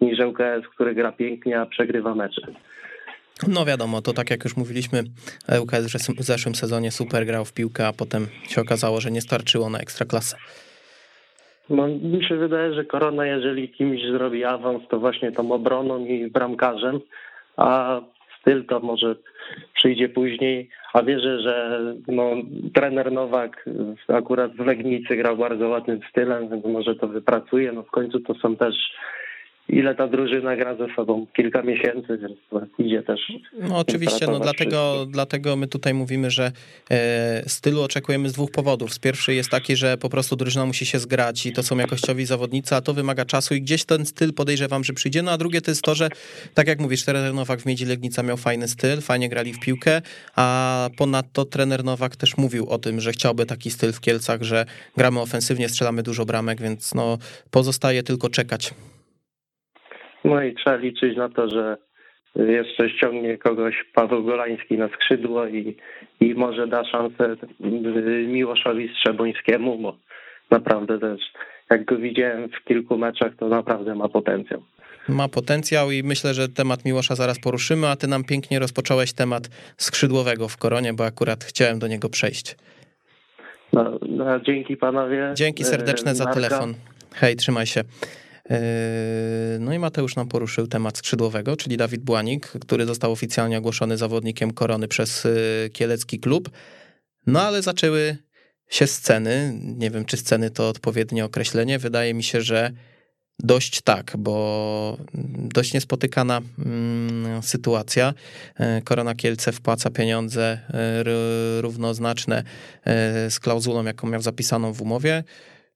niż 0.00 0.20
ŁKS, 0.20 0.68
który 0.74 0.94
gra 0.94 1.12
pięknie, 1.12 1.60
a 1.60 1.66
przegrywa 1.66 2.14
mecze. 2.14 2.42
No 3.48 3.64
wiadomo, 3.64 4.02
to 4.02 4.12
tak 4.12 4.30
jak 4.30 4.44
już 4.44 4.56
mówiliśmy, 4.56 5.02
ŁKS 5.60 6.08
w 6.18 6.22
zeszłym 6.22 6.54
sezonie 6.54 6.90
super 6.90 7.26
grał 7.26 7.44
w 7.44 7.52
piłkę, 7.52 7.86
a 7.86 7.92
potem 7.92 8.26
się 8.48 8.60
okazało, 8.60 9.00
że 9.00 9.10
nie 9.10 9.20
starczyło 9.20 9.70
na 9.70 9.78
ekstraklasę. 9.78 10.36
No, 11.70 11.88
mi 11.88 12.24
się 12.24 12.36
wydaje, 12.36 12.74
że 12.74 12.84
Korona, 12.84 13.26
jeżeli 13.26 13.68
kimś 13.68 14.02
zrobi 14.02 14.44
awans, 14.44 14.82
to 14.88 14.98
właśnie 14.98 15.32
tą 15.32 15.52
obroną 15.52 16.04
i 16.04 16.30
bramkarzem, 16.30 17.00
a 17.56 18.00
styl 18.40 18.64
to 18.66 18.80
może 18.80 19.16
przyjdzie 19.74 20.08
później, 20.08 20.68
a 20.92 21.02
wierzę, 21.02 21.40
że 21.40 21.80
no, 22.08 22.30
trener 22.74 23.12
Nowak 23.12 23.64
akurat 24.08 24.52
w 24.52 24.66
Legnicy 24.66 25.16
grał 25.16 25.36
bardzo 25.36 25.68
ładnym 25.68 26.00
stylem, 26.10 26.48
więc 26.48 26.64
może 26.64 26.94
to 26.94 27.08
wypracuje. 27.08 27.72
No 27.72 27.82
w 27.82 27.90
końcu 27.90 28.20
to 28.20 28.34
są 28.34 28.56
też 28.56 28.74
ile 29.72 29.94
ta 29.94 30.08
drużyna 30.08 30.56
gra 30.56 30.76
ze 30.76 30.94
sobą, 30.96 31.26
kilka 31.36 31.62
miesięcy, 31.62 32.18
więc 32.18 32.68
idzie 32.78 33.02
też. 33.02 33.20
No 33.68 33.78
oczywiście, 33.78 34.26
no 34.26 34.40
dlatego, 34.40 35.06
dlatego 35.08 35.56
my 35.56 35.66
tutaj 35.66 35.94
mówimy, 35.94 36.30
że 36.30 36.52
e, 36.90 37.42
stylu 37.48 37.82
oczekujemy 37.82 38.28
z 38.28 38.32
dwóch 38.32 38.50
powodów. 38.50 38.94
Z 38.94 38.98
pierwszy 38.98 39.34
jest 39.34 39.50
taki, 39.50 39.76
że 39.76 39.96
po 39.96 40.08
prostu 40.08 40.36
drużyna 40.36 40.66
musi 40.66 40.86
się 40.86 40.98
zgrać 40.98 41.46
i 41.46 41.52
to 41.52 41.62
są 41.62 41.78
jakościowi 41.78 42.24
zawodnicy, 42.24 42.74
a 42.74 42.80
to 42.80 42.94
wymaga 42.94 43.24
czasu 43.24 43.54
i 43.54 43.62
gdzieś 43.62 43.84
ten 43.84 44.06
styl 44.06 44.32
podejrzewam, 44.32 44.84
że 44.84 44.92
przyjdzie. 44.92 45.22
No 45.22 45.30
a 45.30 45.38
drugie 45.38 45.60
to 45.60 45.70
jest 45.70 45.82
to, 45.82 45.94
że 45.94 46.08
tak 46.54 46.68
jak 46.68 46.80
mówisz, 46.80 47.04
trener 47.04 47.34
Nowak 47.34 47.60
w 47.60 47.66
Miedzi 47.66 47.86
Legnica 47.86 48.22
miał 48.22 48.36
fajny 48.36 48.68
styl, 48.68 49.00
fajnie 49.00 49.28
grali 49.28 49.52
w 49.52 49.60
piłkę, 49.60 50.02
a 50.36 50.88
ponadto 50.96 51.44
trener 51.44 51.84
Nowak 51.84 52.16
też 52.16 52.36
mówił 52.36 52.68
o 52.68 52.78
tym, 52.78 53.00
że 53.00 53.12
chciałby 53.12 53.46
taki 53.46 53.70
styl 53.70 53.92
w 53.92 54.00
Kielcach, 54.00 54.42
że 54.42 54.66
gramy 54.96 55.20
ofensywnie, 55.20 55.68
strzelamy 55.68 56.02
dużo 56.02 56.24
bramek, 56.24 56.60
więc 56.60 56.94
no 56.94 57.18
pozostaje 57.50 58.02
tylko 58.02 58.28
czekać. 58.28 58.74
No 60.24 60.42
i 60.42 60.54
trzeba 60.54 60.76
liczyć 60.76 61.16
na 61.16 61.28
to, 61.28 61.48
że 61.48 61.76
jeszcze 62.36 62.90
ściągnie 62.90 63.38
kogoś 63.38 63.84
Paweł 63.94 64.24
Golański 64.24 64.78
na 64.78 64.88
skrzydło 64.88 65.46
i, 65.46 65.76
i 66.20 66.34
może 66.34 66.66
da 66.66 66.84
szansę 66.84 67.36
Miłoszowi 68.26 68.88
Strzebońskiemu, 68.88 69.78
bo 69.78 69.96
naprawdę 70.50 70.98
też 70.98 71.20
jak 71.70 71.84
go 71.84 71.96
widziałem 71.96 72.48
w 72.48 72.64
kilku 72.64 72.98
meczach, 72.98 73.32
to 73.38 73.48
naprawdę 73.48 73.94
ma 73.94 74.08
potencjał. 74.08 74.62
Ma 75.08 75.28
potencjał 75.28 75.90
i 75.90 76.02
myślę, 76.02 76.34
że 76.34 76.48
temat 76.48 76.84
Miłosza 76.84 77.14
zaraz 77.14 77.40
poruszymy, 77.40 77.88
a 77.88 77.96
ty 77.96 78.06
nam 78.06 78.24
pięknie 78.24 78.58
rozpocząłeś 78.58 79.12
temat 79.12 79.48
skrzydłowego 79.76 80.48
w 80.48 80.56
Koronie, 80.56 80.92
bo 80.92 81.04
akurat 81.04 81.44
chciałem 81.44 81.78
do 81.78 81.86
niego 81.86 82.08
przejść. 82.08 82.56
No, 83.72 83.98
no 84.08 84.40
dzięki 84.40 84.76
panowie. 84.76 85.32
Dzięki 85.34 85.64
serdeczne 85.64 86.14
za 86.14 86.26
telefon. 86.26 86.74
Hej, 87.14 87.36
trzymaj 87.36 87.66
się. 87.66 87.80
Yy, 88.50 88.56
no 89.60 89.72
i 89.72 89.78
Mateusz 89.78 90.16
nam 90.16 90.28
poruszył 90.28 90.66
temat 90.66 90.98
skrzydłowego, 90.98 91.56
czyli 91.56 91.76
Dawid 91.76 92.02
Błanik, 92.02 92.46
który 92.46 92.86
został 92.86 93.12
oficjalnie 93.12 93.58
ogłoszony 93.58 93.96
zawodnikiem 93.96 94.50
Korony 94.50 94.88
przez 94.88 95.24
yy, 95.24 95.70
Kielecki 95.72 96.20
Klub. 96.20 96.50
No 97.26 97.42
ale 97.42 97.62
zaczęły 97.62 98.16
się 98.68 98.86
sceny. 98.86 99.58
Nie 99.62 99.90
wiem, 99.90 100.04
czy 100.04 100.16
sceny 100.16 100.50
to 100.50 100.68
odpowiednie 100.68 101.24
określenie. 101.24 101.78
Wydaje 101.78 102.14
mi 102.14 102.22
się, 102.22 102.40
że 102.40 102.70
dość 103.38 103.80
tak, 103.80 104.12
bo 104.18 104.96
dość 105.54 105.74
niespotykana 105.74 106.40
mm, 106.58 107.42
sytuacja. 107.42 108.14
Yy, 108.58 108.82
Korona 108.82 109.14
Kielce 109.14 109.52
wpłaca 109.52 109.90
pieniądze 109.90 110.58
równoznaczne 111.60 112.44
z 113.28 113.40
klauzulą, 113.40 113.84
jaką 113.84 114.08
miał 114.08 114.22
zapisaną 114.22 114.72
w 114.72 114.82
umowie. 114.82 115.24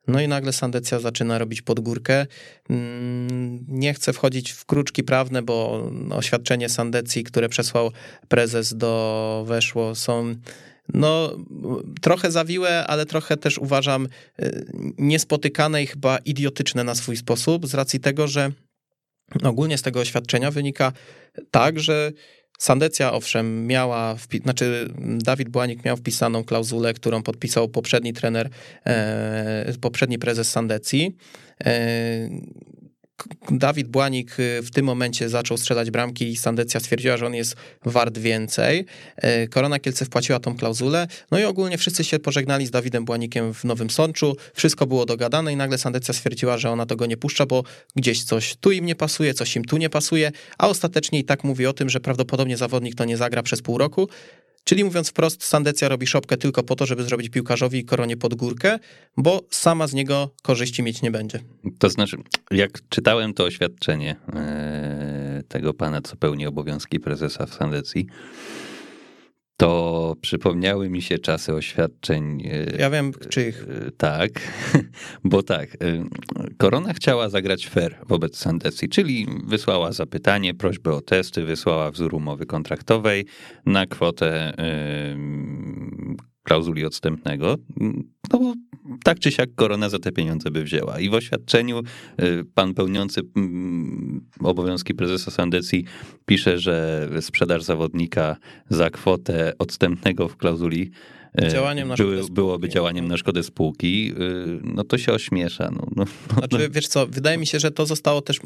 No 0.09 0.21
i 0.21 0.29
nagle 0.29 0.53
Sandecja 0.53 1.01
zaczyna 1.01 1.39
robić 1.39 1.63
podgórkę. 1.63 2.27
Mm, 2.71 3.65
nie 3.69 3.95
chcę 3.95 4.13
wchodzić 4.13 4.53
w 4.53 4.65
kruczki 4.65 5.05
prawne, 5.05 5.43
bo 5.43 5.89
oświadczenie 6.11 6.69
Sandecji, 6.69 7.25
które 7.25 7.49
przesłał 7.49 7.91
prezes 8.29 8.75
do 8.77 9.45
Weszło 9.49 9.95
są 9.95 10.35
no, 10.95 11.37
trochę 12.01 12.31
zawiłe, 12.31 12.87
ale 12.87 13.07
trochę 13.07 13.37
też 13.37 13.59
uważam 13.59 14.09
y, 14.43 14.67
niespotykane 14.99 15.83
i 15.83 15.87
chyba 15.87 16.19
idiotyczne 16.19 16.85
na 16.85 16.95
swój 16.95 17.17
sposób, 17.17 17.67
z 17.67 17.75
racji 17.75 18.01
tego, 18.01 18.29
że 18.29 18.53
ogólnie 19.43 19.79
z 19.79 19.83
tego 19.83 20.01
oświadczenia 20.01 20.51
wynika 20.51 20.93
tak, 21.51 21.81
że 21.81 22.13
Sandecja, 22.59 23.13
owszem, 23.13 23.67
miała, 23.67 24.17
znaczy 24.43 24.89
Dawid 24.99 25.49
Błanik 25.49 25.85
miał 25.85 25.97
wpisaną 25.97 26.45
klauzulę, 26.45 26.95
którą 26.95 27.23
podpisał 27.23 27.69
poprzedni 27.69 28.13
trener, 28.13 28.51
e, 28.87 29.73
poprzedni 29.81 30.19
prezes 30.19 30.51
Sandecji. 30.51 31.17
E, 31.65 32.29
Dawid 33.51 33.89
Błanik 33.89 34.41
y, 34.41 34.63
w 34.63 34.71
tym 34.71 34.87
momencie 34.87 35.29
zaczął 35.29 35.57
strzelać 35.57 35.91
bramki 35.91 36.29
i 36.29 36.37
Sandecja 36.37 36.81
stwierdziła, 36.81 37.17
że 37.17 37.27
on 37.27 37.35
jest 37.35 37.57
wart 37.85 38.19
więcej. 38.19 38.87
E, 39.17 39.49
Korona 39.49 39.79
Kielce 39.79 40.05
wpłaciła 40.05 40.41
tą 40.41 40.57
klauzulę, 40.57 41.07
no 41.31 41.39
i 41.39 41.45
ogólnie 41.45 41.79
wszyscy 41.79 42.05
się 42.05 42.19
pożegnali 42.19 42.67
z 42.67 42.71
Dawidem 42.71 43.05
Błanikiem 43.05 43.55
w 43.55 43.65
Nowym 43.65 43.91
Sączu, 43.91 44.37
wszystko 44.55 44.87
było 44.87 45.07
dogadane 45.07 45.53
i 45.53 45.57
nagle 45.57 45.79
Sandecja 45.79 46.15
stwierdziła, 46.15 46.59
że 46.59 46.71
ona 46.71 46.87
tego 46.87 47.07
nie 47.07 47.17
puszcza, 47.17 47.47
bo 47.47 47.65
gdzieś 47.97 48.25
coś 48.25 48.57
tu 48.61 48.73
im 48.73 48.87
nie 48.87 48.95
pasuje, 48.95 49.35
coś 49.35 49.57
im 49.57 49.65
tu 49.65 49.77
nie 49.77 49.91
pasuje, 49.91 50.33
a 50.59 50.69
ostatecznie 50.69 51.19
i 51.19 51.25
tak 51.25 51.45
mówi 51.45 51.67
o 51.67 51.73
tym, 51.73 51.91
że 51.91 52.01
prawdopodobnie 52.01 52.57
zawodnik 52.57 52.95
to 52.95 53.05
nie 53.05 53.17
zagra 53.17 53.43
przez 53.43 53.63
pół 53.63 53.79
roku, 53.79 54.09
Czyli 54.65 54.85
mówiąc 54.85 55.11
wprost, 55.11 55.45
Sandecja 55.45 55.89
robi 55.89 56.07
szopkę 56.07 56.37
tylko 56.37 56.63
po 56.63 56.77
to, 56.77 56.87
żeby 56.87 57.05
zrobić 57.05 57.29
piłkarzowi 57.29 57.85
koronie 57.85 58.17
pod 58.17 58.35
górkę, 58.35 58.79
bo 59.17 59.43
sama 59.51 59.87
z 59.87 59.95
niego 59.95 60.31
korzyści 60.43 60.83
mieć 60.83 61.03
nie 61.03 61.11
będzie. 61.11 61.41
To 61.79 61.91
znaczy, 61.91 62.17
jak 62.51 62.89
czytałem 62.89 63.35
to 63.35 63.45
oświadczenie 63.45 64.17
e, 64.35 65.43
tego 65.49 65.75
pana, 65.75 66.03
co 66.03 66.17
pełni 66.17 66.47
obowiązki 66.47 67.01
prezesa 67.01 67.47
w 67.47 67.55
Sandecji, 67.55 68.07
to 69.57 70.15
przypomniały 70.21 70.91
mi 70.91 71.03
się 71.03 71.19
czasy 71.19 71.55
oświadczeń. 71.55 72.43
E, 72.47 72.77
ja 72.79 72.91
wiem, 72.91 73.13
czyich. 73.29 73.67
E, 73.69 73.91
tak, 73.91 74.31
bo 75.25 75.43
tak, 75.43 75.75
e, 75.75 75.77
Korona 76.59 76.93
chciała 76.93 77.29
zagrać 77.29 77.67
fair 77.67 77.97
wobec 78.09 78.37
Sandecji, 78.37 78.89
czyli 78.89 79.27
wysłała 79.45 79.93
zapytanie, 79.93 80.55
prośbę 80.55 80.93
o 80.93 81.01
testy, 81.01 81.45
wysłała 81.45 81.91
wzór 81.91 82.15
umowy 82.15 82.47
kontraktowej 82.47 83.27
na 83.67 83.87
kwotę 83.87 84.55
klauzuli 86.43 86.85
odstępnego, 86.85 87.57
no 88.33 88.39
bo 88.39 88.55
tak 89.05 89.19
czy 89.19 89.33
siak 89.33 89.55
korona 89.55 89.89
za 89.89 89.99
te 89.99 90.13
pieniądze 90.13 90.51
by 90.51 90.65
wzięła. 90.65 91.01
I 91.01 91.11
w 91.11 91.15
oświadczeniu 91.15 91.83
y, 92.23 92.45
pan 92.55 92.75
pełniący 92.75 93.21
mm, 93.37 94.21
obowiązki 94.41 94.95
prezesa 94.95 95.31
Sandecji 95.31 95.85
pisze, 96.27 96.59
że 96.59 97.09
sprzedaż 97.21 97.63
zawodnika 97.63 98.37
za 98.71 98.91
kwotę 98.91 99.53
odstępnego 99.59 100.29
w 100.29 100.37
klauzuli 100.37 100.91
E, 101.43 101.49
działaniem 101.49 101.89
na 101.89 101.97
były, 101.97 102.23
byłoby 102.31 102.69
działaniem 102.69 103.09
na 103.09 103.17
szkodę 103.17 103.43
spółki, 103.43 104.13
y, 104.13 104.61
no 104.65 104.85
to 104.85 104.99
się 104.99 105.13
ośmiesza. 105.13 105.71
No, 105.73 105.87
no, 105.97 106.05
znaczy, 106.39 106.69
wiesz 106.71 106.89
co, 106.89 107.07
wydaje 107.07 107.39
mi 107.39 107.47
się, 107.47 107.61
że 107.61 107.71
to 107.71 107.87
zostało 107.87 108.23
też, 108.23 108.41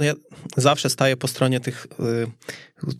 ja 0.00 0.14
zawsze 0.56 0.90
staję 0.90 1.16
po 1.16 1.28
stronie 1.28 1.60
tych, 1.60 1.86
y, 1.86 2.26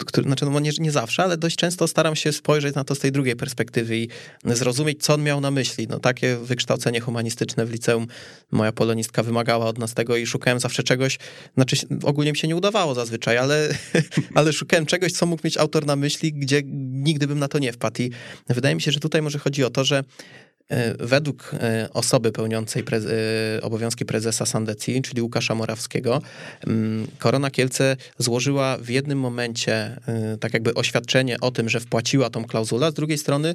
który, 0.07 0.27
znaczy 0.27 0.45
no 0.45 0.61
nie, 0.61 0.71
nie 0.79 0.91
zawsze, 0.91 1.23
ale 1.23 1.37
dość 1.37 1.57
często 1.57 1.89
staram 1.89 2.17
się 2.17 2.33
spojrzeć 2.33 2.75
na 2.75 2.85
to 2.85 2.95
z 2.95 2.99
tej 2.99 3.13
drugiej 3.13 3.37
perspektywy 3.37 3.97
i 3.97 4.09
zrozumieć, 4.45 5.03
co 5.03 5.15
on 5.15 5.23
miał 5.23 5.41
na 5.41 5.51
myśli. 5.51 5.89
No 5.89 6.01
takie 6.01 6.37
wykształcenie 6.37 7.01
humanistyczne 7.01 7.67
w 7.67 7.71
liceum, 7.71 8.07
moja 8.51 8.73
polonistka 8.73 9.23
wymagała 9.23 9.67
od 9.67 9.79
nas 9.79 9.95
tego 9.95 10.17
i 10.17 10.27
szukałem 10.27 10.61
zawsze 10.61 10.83
czegoś, 10.83 11.19
znaczy 11.55 11.77
ogólnie 12.03 12.33
mi 12.33 12.39
się 12.39 12.49
nie 12.49 12.57
udawało 12.57 12.95
zazwyczaj, 12.95 13.39
ale, 13.39 13.69
ale 14.35 14.53
szukałem 14.53 14.87
czegoś, 14.87 15.13
co 15.13 15.27
mógł 15.27 15.43
mieć 15.45 15.57
autor 15.57 15.87
na 15.87 15.97
myśli, 15.97 16.33
gdzie 16.33 16.63
nigdy 16.93 17.27
bym 17.27 17.39
na 17.39 17.49
to 17.49 17.59
nie 17.59 17.73
wpadł 17.73 18.03
i 18.03 18.11
wydaje 18.49 18.75
mi 18.75 18.83
się, 18.83 18.93
że 18.93 19.01
tutaj 19.01 19.23
może 19.23 19.39
chodzi 19.39 19.65
o 19.65 19.71
to, 19.71 19.85
że 19.85 20.05
według 20.99 21.55
e, 21.55 21.89
osoby 21.93 22.33
pełniącej 22.33 22.83
e, 22.83 23.63
obowiązki 23.63 24.05
prezesa 24.05 24.47
Sandecji, 24.47 25.03
czyli 25.03 25.23
Łukasza 25.23 25.55
Morawskiego, 25.55 26.23
mm, 26.67 27.07
Korona 27.19 27.51
Kielce 27.51 27.97
złożyła 28.19 28.77
w 28.77 28.89
jednym 28.89 29.19
momencie 29.19 30.01
tak 30.41 30.55
jakby 30.55 30.75
oświadczenie 30.75 31.41
o 31.41 31.51
tym, 31.51 31.69
że 31.69 31.81
wpłaciła 31.81 32.31
tą 32.31 32.45
klauzulę, 32.45 32.91
z 32.91 32.95
drugiej 32.95 33.19
strony 33.19 33.55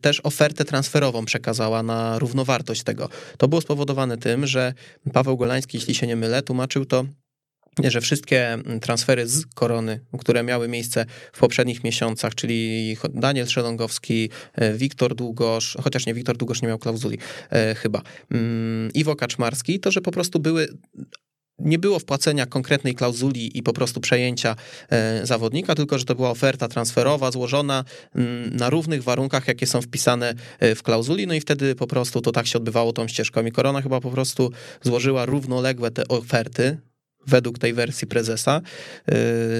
też 0.00 0.20
ofertę 0.24 0.64
transferową 0.64 1.24
przekazała 1.24 1.82
na 1.82 2.18
równowartość 2.18 2.82
tego. 2.82 3.08
To 3.38 3.48
było 3.48 3.60
spowodowane 3.60 4.18
tym, 4.18 4.46
że 4.46 4.74
Paweł 5.12 5.36
Golański, 5.36 5.76
jeśli 5.76 5.94
się 5.94 6.06
nie 6.06 6.16
mylę, 6.16 6.42
tłumaczył 6.42 6.84
to 6.84 7.04
że 7.82 8.00
wszystkie 8.00 8.58
transfery 8.80 9.26
z 9.26 9.46
korony, 9.46 10.00
które 10.18 10.42
miały 10.42 10.68
miejsce 10.68 11.06
w 11.32 11.38
poprzednich 11.38 11.84
miesiącach, 11.84 12.34
czyli 12.34 12.96
Daniel 13.14 13.46
Szelongowski, 13.46 14.30
e, 14.54 14.74
Wiktor 14.74 15.14
Długosz, 15.14 15.76
chociaż 15.82 16.06
nie, 16.06 16.14
Wiktor 16.14 16.36
Długosz 16.36 16.62
nie 16.62 16.68
miał 16.68 16.78
klauzuli 16.78 17.18
e, 17.50 17.74
chyba, 17.74 18.02
mm, 18.30 18.92
Iwo 18.94 19.16
Kaczmarski, 19.16 19.80
to, 19.80 19.90
że 19.90 20.00
po 20.00 20.10
prostu 20.10 20.40
były 20.40 20.68
nie 21.58 21.78
było 21.78 21.98
wpłacenia 21.98 22.46
konkretnej 22.46 22.94
klauzuli 22.94 23.58
i 23.58 23.62
po 23.62 23.72
prostu 23.72 24.00
przejęcia 24.00 24.56
e, 24.90 25.26
zawodnika, 25.26 25.74
tylko 25.74 25.98
że 25.98 26.04
to 26.04 26.14
była 26.14 26.30
oferta 26.30 26.68
transferowa 26.68 27.30
złożona 27.30 27.84
mm, 28.14 28.56
na 28.56 28.70
równych 28.70 29.02
warunkach, 29.02 29.48
jakie 29.48 29.66
są 29.66 29.82
wpisane 29.82 30.34
w 30.60 30.82
klauzuli, 30.82 31.26
no 31.26 31.34
i 31.34 31.40
wtedy 31.40 31.74
po 31.74 31.86
prostu 31.86 32.20
to 32.20 32.32
tak 32.32 32.46
się 32.46 32.58
odbywało 32.58 32.92
tą 32.92 33.08
ścieżką. 33.08 33.46
I 33.46 33.52
Korona 33.52 33.82
chyba 33.82 34.00
po 34.00 34.10
prostu 34.10 34.52
złożyła 34.82 35.26
równoległe 35.26 35.90
te 35.90 36.08
oferty, 36.08 36.78
według 37.26 37.58
tej 37.58 37.72
wersji 37.72 38.06
prezesa. 38.06 38.60
Y, 39.08 39.12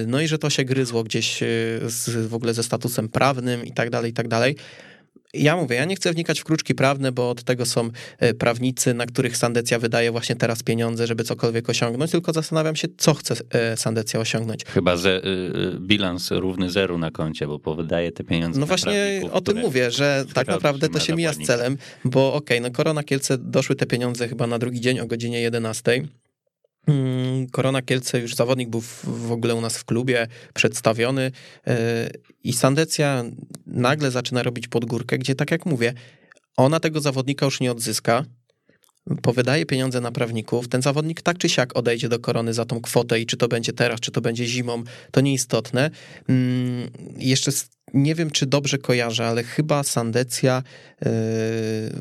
no 0.07 0.21
i 0.21 0.27
że 0.27 0.37
to 0.37 0.49
się 0.49 0.63
gryzło 0.63 1.03
gdzieś 1.03 1.43
y, 1.43 1.79
z, 1.85 2.27
w 2.27 2.33
ogóle 2.33 2.53
ze 2.53 2.63
statusem 2.63 3.09
prawnym 3.09 3.65
i 3.65 3.71
tak 3.71 3.89
dalej, 3.89 4.11
i 4.11 4.13
tak 4.13 4.27
dalej. 4.27 4.55
Ja 5.33 5.55
mówię, 5.55 5.75
ja 5.75 5.85
nie 5.85 5.95
chcę 5.95 6.13
wnikać 6.13 6.39
w 6.39 6.43
kruczki 6.43 6.75
prawne, 6.75 7.11
bo 7.11 7.29
od 7.29 7.43
tego 7.43 7.65
są 7.65 7.89
y, 8.23 8.33
prawnicy, 8.33 8.93
na 8.93 9.05
których 9.05 9.37
Sandecja 9.37 9.79
wydaje 9.79 10.11
właśnie 10.11 10.35
teraz 10.35 10.63
pieniądze, 10.63 11.07
żeby 11.07 11.23
cokolwiek 11.23 11.69
osiągnąć, 11.69 12.11
tylko 12.11 12.33
zastanawiam 12.33 12.75
się, 12.75 12.87
co 12.97 13.13
chce 13.13 13.35
Sandecja 13.75 14.19
osiągnąć. 14.19 14.65
Chyba 14.65 14.97
że 14.97 15.21
bilans 15.79 16.31
równy 16.31 16.69
zeru 16.69 16.97
na 16.97 17.11
koncie, 17.11 17.47
bo 17.47 17.75
wydaje 17.75 18.11
te 18.11 18.23
pieniądze. 18.23 18.59
No 18.59 18.65
właśnie 18.65 19.21
o 19.31 19.41
tym 19.41 19.57
mówię, 19.57 19.91
że 19.91 20.25
tak 20.33 20.47
naprawdę 20.47 20.89
to 20.89 20.99
się 20.99 21.15
mija 21.15 21.33
z 21.33 21.37
celem, 21.37 21.77
bo 22.05 22.33
okej, 22.33 22.57
okay, 22.57 22.69
no 22.69 22.75
Korona 22.75 23.03
Kielce 23.03 23.37
doszły 23.37 23.75
te 23.75 23.85
pieniądze 23.85 24.27
chyba 24.27 24.47
na 24.47 24.59
drugi 24.59 24.81
dzień 24.81 24.99
o 24.99 25.05
godzinie 25.05 25.41
11 25.41 25.91
Mm, 25.91 26.07
Korona 27.51 27.81
Kielce 27.81 28.19
już 28.19 28.35
zawodnik 28.35 28.69
był 28.69 28.81
w, 28.81 29.05
w 29.05 29.31
ogóle 29.31 29.55
u 29.55 29.61
nas 29.61 29.77
w 29.77 29.85
klubie 29.85 30.27
przedstawiony 30.53 31.31
e, 31.67 32.09
i 32.43 32.53
Sandecja 32.53 33.23
nagle 33.67 34.11
zaczyna 34.11 34.43
robić 34.43 34.67
podgórkę, 34.67 35.17
gdzie 35.17 35.35
tak 35.35 35.51
jak 35.51 35.65
mówię, 35.65 35.93
ona 36.57 36.79
tego 36.79 37.01
zawodnika 37.01 37.45
już 37.45 37.59
nie 37.59 37.71
odzyska, 37.71 38.25
powydaje 39.21 39.65
pieniądze 39.65 40.01
na 40.01 40.11
prawników, 40.11 40.67
ten 40.67 40.81
zawodnik 40.81 41.21
tak 41.21 41.37
czy 41.37 41.49
siak 41.49 41.77
odejdzie 41.77 42.09
do 42.09 42.19
korony 42.19 42.53
za 42.53 42.65
tą 42.65 42.81
kwotę 42.81 43.19
i 43.19 43.25
czy 43.25 43.37
to 43.37 43.47
będzie 43.47 43.73
teraz, 43.73 43.99
czy 43.99 44.11
to 44.11 44.21
będzie 44.21 44.45
zimą, 44.45 44.83
to 45.11 45.21
nieistotne. 45.21 45.91
Mm, 46.29 46.89
jeszcze 47.17 47.51
nie 47.93 48.15
wiem, 48.15 48.31
czy 48.31 48.45
dobrze 48.45 48.77
kojarzę, 48.77 49.27
ale 49.27 49.43
chyba 49.43 49.83
Sandecja 49.83 50.63
yy, 51.01 51.09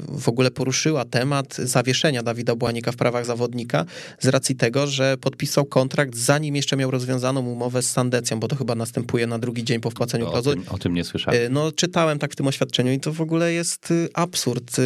w 0.09 0.25
ogóle 0.27 0.51
poruszyła 0.51 1.05
temat 1.05 1.57
zawieszenia 1.57 2.23
Dawida 2.23 2.57
Błanika 2.57 2.93
w 2.93 2.97
prawach 2.97 3.27
zawodnika 3.27 3.85
z 4.21 4.29
racji 4.29 4.57
tego, 4.57 4.87
że 4.87 5.17
podpisał 5.17 5.65
kontrakt 5.65 6.17
zanim 6.17 6.57
jeszcze 6.57 6.77
miał 6.77 6.91
rozwiązaną 6.91 7.47
umowę 7.47 7.83
z 7.83 7.91
Sandecją, 7.91 8.41
bo 8.41 8.49
to 8.49 8.57
chyba 8.57 8.75
następuje 8.75 9.27
na 9.27 9.39
drugi 9.39 9.65
dzień 9.65 9.81
po 9.81 9.91
wpłaceniu 9.91 10.31
klauzuli. 10.31 10.63
O, 10.69 10.75
o 10.75 10.79
tym 10.79 10.95
nie 10.95 11.05
słyszałem. 11.05 11.41
Yy, 11.41 11.49
no, 11.51 11.73
czytałem 11.73 12.19
tak 12.19 12.33
w 12.33 12.37
tym 12.37 12.47
oświadczeniu 12.47 12.93
i 12.93 13.01
to 13.01 13.13
w 13.13 13.21
ogóle 13.21 13.53
jest 13.53 13.91
yy, 13.91 14.09
absurd, 14.15 14.77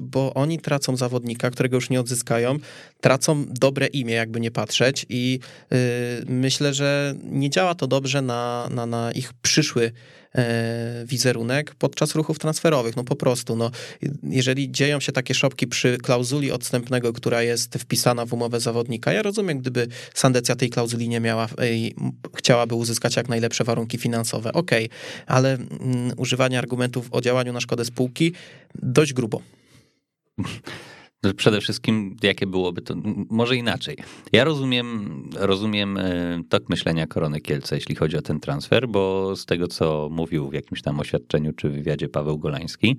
bo 0.00 0.34
oni 0.34 0.58
tracą 0.58 0.96
zawodnika, 0.96 1.50
którego 1.50 1.76
już 1.76 1.90
nie 1.90 2.00
odzyskają, 2.00 2.56
tracą 3.00 3.44
dobre 3.48 3.86
imię, 3.86 4.14
jakby 4.14 4.40
nie 4.40 4.50
patrzeć 4.50 5.06
i 5.08 5.38
myślę, 6.26 6.74
że 6.74 7.14
nie 7.24 7.50
działa 7.50 7.74
to 7.74 7.86
dobrze 7.86 8.22
na, 8.22 8.68
na, 8.70 8.86
na 8.86 9.12
ich 9.12 9.32
przyszły 9.32 9.92
E, 10.23 10.23
wizerunek 11.04 11.74
podczas 11.74 12.14
ruchów 12.14 12.38
transferowych. 12.38 12.96
No 12.96 13.04
po 13.04 13.16
prostu, 13.16 13.56
no, 13.56 13.70
jeżeli 14.22 14.72
dzieją 14.72 15.00
się 15.00 15.12
takie 15.12 15.34
szopki 15.34 15.66
przy 15.66 15.98
klauzuli 15.98 16.52
odstępnego, 16.52 17.12
która 17.12 17.42
jest 17.42 17.74
wpisana 17.74 18.26
w 18.26 18.32
umowę 18.32 18.60
zawodnika, 18.60 19.12
ja 19.12 19.22
rozumiem, 19.22 19.58
gdyby 19.58 19.88
Sandecja 20.14 20.56
tej 20.56 20.70
klauzuli 20.70 21.08
nie 21.08 21.20
miała 21.20 21.48
i 21.72 21.94
chciałaby 22.36 22.74
uzyskać 22.74 23.16
jak 23.16 23.28
najlepsze 23.28 23.64
warunki 23.64 23.98
finansowe, 23.98 24.52
okej, 24.52 24.84
okay, 24.84 24.98
ale 25.26 25.54
mm, 25.54 26.12
używanie 26.16 26.58
argumentów 26.58 27.08
o 27.10 27.20
działaniu 27.20 27.52
na 27.52 27.60
szkodę 27.60 27.84
spółki 27.84 28.32
dość 28.74 29.12
grubo. 29.12 29.40
Przede 31.36 31.60
wszystkim, 31.60 32.16
jakie 32.22 32.46
byłoby 32.46 32.82
to, 32.82 32.94
może 33.30 33.56
inaczej. 33.56 33.96
Ja 34.32 34.44
rozumiem, 34.44 35.30
rozumiem 35.36 35.96
e, 35.96 36.42
tok 36.48 36.68
myślenia 36.68 37.06
Korony 37.06 37.40
Kielce, 37.40 37.74
jeśli 37.74 37.94
chodzi 37.94 38.16
o 38.16 38.22
ten 38.22 38.40
transfer, 38.40 38.88
bo 38.88 39.36
z 39.36 39.46
tego, 39.46 39.68
co 39.68 40.08
mówił 40.10 40.48
w 40.48 40.52
jakimś 40.52 40.82
tam 40.82 41.00
oświadczeniu 41.00 41.52
czy 41.52 41.70
wywiadzie 41.70 42.08
Paweł 42.08 42.38
Golański, 42.38 42.96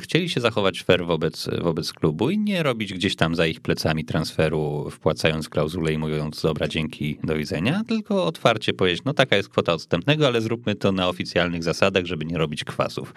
chcieli 0.00 0.28
się 0.28 0.40
zachować 0.40 0.82
fair 0.82 1.06
wobec, 1.06 1.48
wobec 1.62 1.92
klubu 1.92 2.30
i 2.30 2.38
nie 2.38 2.62
robić 2.62 2.94
gdzieś 2.94 3.16
tam 3.16 3.34
za 3.34 3.46
ich 3.46 3.60
plecami 3.60 4.04
transferu, 4.04 4.88
wpłacając 4.90 5.48
klauzulę 5.48 5.92
i 5.92 5.98
mówiąc 5.98 6.42
dobra, 6.42 6.68
dzięki, 6.68 7.18
do 7.24 7.36
widzenia, 7.36 7.82
tylko 7.88 8.24
otwarcie 8.24 8.72
powiedzieć, 8.72 9.04
no 9.04 9.14
taka 9.14 9.36
jest 9.36 9.48
kwota 9.48 9.72
odstępnego, 9.72 10.26
ale 10.26 10.40
zróbmy 10.40 10.74
to 10.74 10.92
na 10.92 11.08
oficjalnych 11.08 11.62
zasadach, 11.62 12.04
żeby 12.06 12.24
nie 12.24 12.38
robić 12.38 12.64
kwasów. 12.64 13.14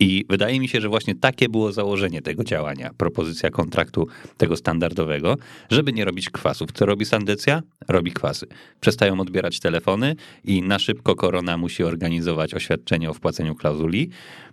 I 0.00 0.24
wydaje 0.28 0.60
mi 0.60 0.68
się, 0.68 0.80
że 0.80 0.88
właśnie 0.88 1.14
takie 1.14 1.48
było 1.48 1.72
założenie 1.72 2.22
tego 2.22 2.44
działania, 2.44 2.90
propozycja 2.96 3.50
kontraktu 3.50 4.06
tego 4.36 4.56
standardowego, 4.56 5.36
żeby 5.70 5.92
nie 5.92 6.04
robić 6.04 6.30
kwasów. 6.30 6.72
Co 6.72 6.86
robi 6.86 7.04
Sandecja? 7.04 7.62
Robi 7.88 8.12
kwasy. 8.12 8.46
Przestają 8.80 9.20
odbierać 9.20 9.60
telefony 9.60 10.16
i 10.44 10.62
na 10.62 10.78
szybko 10.78 11.16
Korona 11.16 11.56
musi 11.56 11.84
organizować 11.84 12.54
oświadczenie 12.54 13.10
o 13.10 13.14
wpłaceniu 13.14 13.54
klauzuli. 13.54 14.10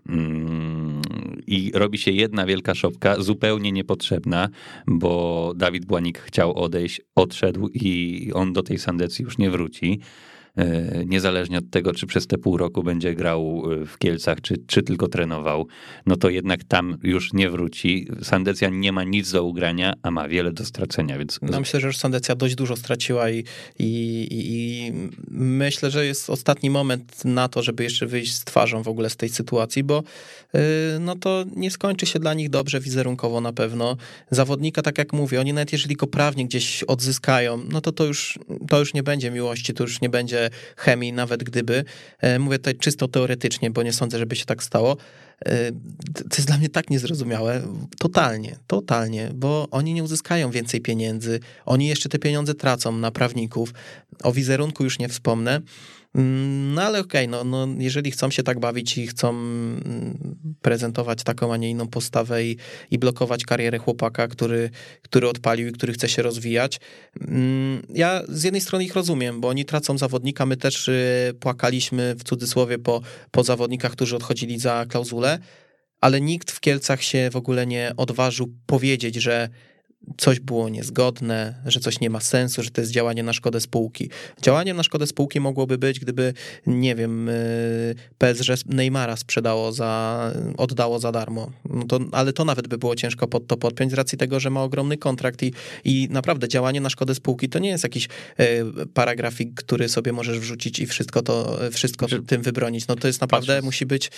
Mm, 0.10 1.02
I 1.48 1.72
robi 1.74 1.98
się 1.98 2.12
jedna 2.12 2.46
wielka 2.46 2.76
szopka, 2.76 3.22
zupełnie 3.22 3.72
niepotrzebna, 3.72 4.50
bo 4.88 5.54
Dawid 5.56 5.86
Błanik 5.86 6.20
chciał 6.20 6.54
odejść, 6.54 7.02
odszedł 7.16 7.70
i 7.74 8.32
on 8.34 8.54
do 8.54 8.64
tej 8.64 8.80
Sandecji 8.80 9.26
już 9.26 9.38
nie 9.38 9.52
wróci. 9.52 10.00
E, 10.58 11.06
niezależnie 11.06 11.58
od 11.58 11.70
tego, 11.70 11.94
czy 11.94 12.08
przez 12.08 12.28
te 12.28 12.38
pół 12.38 12.58
roku 12.58 12.84
będzie 12.84 13.16
grał 13.16 13.64
e, 13.82 13.86
w 13.86 13.98
Kielcach, 13.98 14.42
czy, 14.42 14.56
czy 14.68 14.84
tylko 14.84 15.08
trenował, 15.08 15.68
no 16.06 16.16
to 16.16 16.30
jednak 16.30 16.64
tam 16.64 16.98
już 17.04 17.34
nie 17.34 17.50
wróci. 17.50 18.08
Sandecja 18.24 18.70
nie 18.70 18.92
ma 18.92 19.04
nic 19.04 19.32
do 19.32 19.44
ugrania, 19.44 19.94
a 20.04 20.12
ma 20.12 20.28
wiele 20.28 20.52
do 20.52 20.66
stracenia, 20.66 21.18
więc... 21.18 21.40
No 21.42 21.60
myślę, 21.60 21.80
że 21.80 21.88
już 21.88 21.98
Sandecja 21.98 22.36
dość 22.36 22.56
dużo 22.56 22.76
straciła 22.76 23.30
i, 23.30 23.44
i, 23.80 24.28
i 24.30 24.92
myślę, 25.32 25.92
że 25.92 26.06
jest 26.06 26.30
ostatni 26.30 26.70
moment 26.70 27.26
na 27.26 27.48
to, 27.48 27.64
żeby 27.64 27.84
jeszcze 27.84 28.06
wyjść 28.06 28.34
z 28.34 28.46
twarzą 28.46 28.84
w 28.84 28.88
ogóle 28.88 29.10
z 29.10 29.16
tej 29.16 29.30
sytuacji, 29.30 29.84
bo 29.84 30.04
yy, 30.54 30.62
no 31.00 31.16
to 31.16 31.46
nie 31.56 31.72
skończy 31.72 32.06
się 32.06 32.20
dla 32.20 32.34
nich 32.34 32.50
dobrze 32.50 32.80
wizerunkowo 32.80 33.42
na 33.42 33.54
pewno. 33.54 33.98
Zawodnika, 34.32 34.82
tak 34.82 34.98
jak 34.98 35.14
mówię, 35.14 35.40
oni 35.40 35.54
nawet 35.54 35.74
jeżeli 35.74 35.96
go 35.96 36.08
prawnie 36.08 36.46
gdzieś 36.46 36.84
odzyskają, 36.84 37.60
no 37.72 37.82
to 37.82 37.92
to 37.92 38.06
już, 38.06 38.40
to 38.70 38.80
już 38.80 38.94
nie 38.94 39.04
będzie 39.04 39.32
miłości, 39.32 39.74
to 39.74 39.84
już 39.84 40.02
nie 40.02 40.10
będzie 40.10 40.47
chemii, 40.78 41.14
nawet 41.14 41.44
gdyby. 41.44 41.84
E, 42.20 42.40
mówię 42.40 42.58
tutaj 42.58 42.76
czysto 42.76 43.08
teoretycznie, 43.08 43.72
bo 43.72 43.84
nie 43.84 43.94
sądzę, 43.94 44.20
żeby 44.20 44.36
się 44.36 44.46
tak 44.46 44.64
stało. 44.64 44.98
E, 45.46 45.72
to 46.14 46.36
jest 46.38 46.48
dla 46.48 46.58
mnie 46.58 46.70
tak 46.70 46.90
niezrozumiałe. 46.90 47.62
Totalnie, 48.00 48.56
totalnie, 48.68 49.32
bo 49.34 49.68
oni 49.72 49.94
nie 49.94 50.04
uzyskają 50.04 50.52
więcej 50.52 50.82
pieniędzy. 50.82 51.40
Oni 51.66 51.88
jeszcze 51.88 52.10
te 52.10 52.20
pieniądze 52.20 52.54
tracą 52.54 52.92
na 52.92 53.12
prawników. 53.12 53.74
O 54.24 54.32
wizerunku 54.32 54.84
już 54.84 55.00
nie 55.00 55.10
wspomnę. 55.10 55.62
Mm, 56.18 56.74
no 56.74 56.82
ale 56.82 57.00
okej, 57.00 57.28
okay, 57.28 57.44
no, 57.44 57.66
no, 57.66 57.74
jeżeli 57.80 58.12
chcą 58.12 58.30
się 58.32 58.44
tak 58.44 58.60
bawić 58.60 58.98
i 58.98 59.08
chcą 59.08 59.30
mm, 59.30 60.18
prezentować 60.62 61.24
taką, 61.24 61.54
a 61.54 61.58
nie 61.58 61.70
inną 61.70 61.88
postawę 61.88 62.46
i, 62.46 62.58
i 62.92 63.00
blokować 63.00 63.46
karierę 63.46 63.78
chłopaka, 63.78 64.28
który, 64.28 64.70
który 65.02 65.30
odpalił 65.30 65.68
i 65.68 65.72
który 65.72 65.94
chce 65.94 66.10
się 66.10 66.22
rozwijać, 66.22 66.80
mm, 67.22 67.82
ja 67.94 68.22
z 68.30 68.44
jednej 68.44 68.62
strony 68.62 68.86
ich 68.86 68.96
rozumiem, 68.96 69.42
bo 69.42 69.48
oni 69.48 69.66
tracą 69.66 69.98
zawodnika, 69.98 70.46
my 70.46 70.58
też 70.58 70.88
y, 70.88 71.34
płakaliśmy 71.40 72.16
w 72.16 72.24
cudzysłowie 72.24 72.80
po, 72.80 73.02
po 73.32 73.44
zawodnikach, 73.44 73.92
którzy 73.92 74.16
odchodzili 74.16 74.60
za 74.60 74.86
klauzulę, 74.90 75.40
ale 76.02 76.22
nikt 76.22 76.52
w 76.52 76.60
Kielcach 76.60 77.04
się 77.04 77.30
w 77.32 77.36
ogóle 77.36 77.68
nie 77.68 77.92
odważył 77.98 78.48
powiedzieć, 78.66 79.16
że 79.16 79.50
coś 80.18 80.40
było 80.40 80.70
niezgodne, 80.70 81.54
że 81.66 81.80
coś 81.80 82.00
nie 82.00 82.10
ma 82.10 82.20
sensu, 82.20 82.64
że 82.64 82.70
to 82.70 82.82
jest 82.82 82.94
działanie 82.94 83.24
na 83.24 83.34
szkodę 83.34 83.62
spółki. 83.62 84.10
Działaniem 84.42 84.78
na 84.78 84.84
szkodę 84.84 85.08
spółki 85.08 85.40
mogłoby 85.40 85.78
być, 85.78 86.00
gdyby, 86.00 86.34
nie 86.68 86.96
wiem, 86.96 87.30
y, 87.30 87.96
PSG 88.18 88.66
Neymara 88.66 89.16
sprzedało 89.16 89.72
za, 89.72 90.34
oddało 90.58 91.00
za 91.00 91.12
darmo. 91.12 91.52
No 91.70 91.86
to, 91.86 92.00
ale 92.12 92.34
to 92.34 92.46
nawet 92.46 92.68
by 92.68 92.78
było 92.78 92.96
ciężko 92.96 93.28
pod 93.28 93.48
to 93.48 93.58
podpiąć 93.58 93.92
z 93.92 93.96
racji 93.96 94.18
tego, 94.18 94.40
że 94.40 94.50
ma 94.50 94.64
ogromny 94.64 94.98
kontrakt 94.98 95.44
i, 95.44 95.54
i 95.84 96.08
naprawdę 96.12 96.48
działanie 96.48 96.82
na 96.82 96.90
szkodę 96.90 97.16
spółki 97.16 97.50
to 97.50 97.60
nie 97.60 97.70
jest 97.70 97.84
jakiś 97.84 98.06
y, 98.40 98.64
paragrafik, 98.94 99.54
który 99.54 99.90
sobie 99.90 100.14
możesz 100.14 100.40
wrzucić 100.40 100.80
i 100.80 100.86
wszystko 100.86 101.22
to, 101.22 101.60
wszystko 101.72 102.08
znaczy, 102.08 102.24
tym 102.24 102.42
wybronić. 102.42 102.88
No 102.88 102.96
to 102.96 103.08
jest 103.08 103.22
naprawdę, 103.22 103.62
musi 103.62 103.86
być 103.86 104.12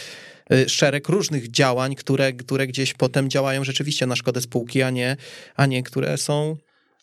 szereg 0.67 1.09
różnych 1.09 1.51
działań, 1.51 1.95
które, 1.95 2.33
które 2.33 2.67
gdzieś 2.67 2.93
potem 2.93 3.29
działają 3.29 3.63
rzeczywiście 3.63 4.05
na 4.07 4.15
szkodę 4.15 4.41
spółki, 4.41 4.81
a 4.81 4.89
nie, 4.89 5.17
a 5.55 5.65
nie 5.65 5.83
które 5.83 6.17
są 6.17 6.57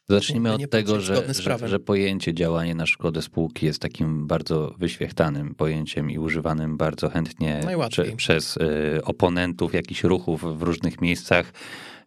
Zacznijmy 0.08 0.52
od 0.52 0.70
tego, 0.70 1.00
że, 1.00 1.34
że, 1.34 1.68
że, 1.68 1.78
pojęcie 1.78 2.34
działanie 2.34 2.74
na 2.74 2.86
szkodę 2.86 3.22
spółki 3.22 3.66
jest 3.66 3.82
takim 3.82 4.26
bardzo 4.26 4.74
wyświechtanym 4.78 5.54
pojęciem 5.54 6.10
i 6.10 6.18
używanym 6.18 6.76
bardzo 6.76 7.08
chętnie 7.08 7.60
prze, 7.88 8.04
przez 8.04 8.56
y, 8.56 8.60
oponentów 9.04 9.74
jakichś 9.74 10.04
ruchów 10.04 10.58
w 10.58 10.62
różnych 10.62 11.00
miejscach. 11.00 11.52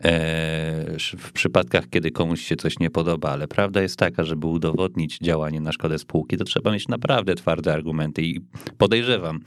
E, 0.04 0.98
w 1.18 1.32
przypadkach, 1.32 1.90
kiedy 1.90 2.12
komuś 2.12 2.42
się 2.42 2.56
coś 2.56 2.80
nie 2.80 2.90
podoba, 2.90 3.30
ale 3.30 3.48
prawda 3.48 3.82
jest 3.82 3.98
taka, 3.98 4.24
żeby 4.24 4.48
udowodnić 4.48 5.18
działanie 5.18 5.62
na 5.62 5.72
szkodę 5.72 6.00
spółki, 6.00 6.38
to 6.38 6.44
trzeba 6.44 6.72
mieć 6.72 6.88
naprawdę 6.88 7.36
twarde 7.36 7.74
argumenty 7.74 8.22
i 8.22 8.40
podejrzewam, 8.78 9.40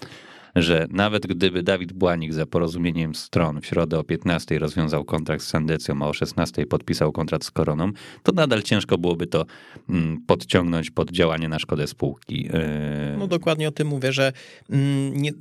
że 0.57 0.87
nawet 0.91 1.27
gdyby 1.27 1.63
Dawid 1.63 1.93
Błanik 1.93 2.33
za 2.33 2.47
porozumieniem 2.47 3.15
stron 3.15 3.61
w 3.61 3.67
środę 3.67 3.99
o 3.99 4.05
15 4.05 4.59
rozwiązał 4.59 5.05
kontrakt 5.05 5.45
z 5.45 5.49
Sandecją, 5.49 6.03
a 6.03 6.07
o 6.07 6.13
16 6.13 6.67
podpisał 6.67 7.13
kontrakt 7.13 7.45
z 7.45 7.51
Koroną, 7.51 7.93
to 8.23 8.33
nadal 8.33 8.63
ciężko 8.63 8.99
byłoby 8.99 9.27
to 9.27 9.47
mm, 9.89 10.21
podciągnąć 10.27 10.91
pod 10.91 11.11
działanie 11.11 11.49
na 11.49 11.59
szkodę 11.59 11.87
spółki. 11.87 12.49
E, 12.53 13.17
no 13.19 13.27
dokładnie 13.27 13.69
o 13.69 13.73
tym 13.73 13.89
mówię, 13.89 14.13
że 14.13 14.33
mm, 14.71 15.17
nie, 15.17 15.33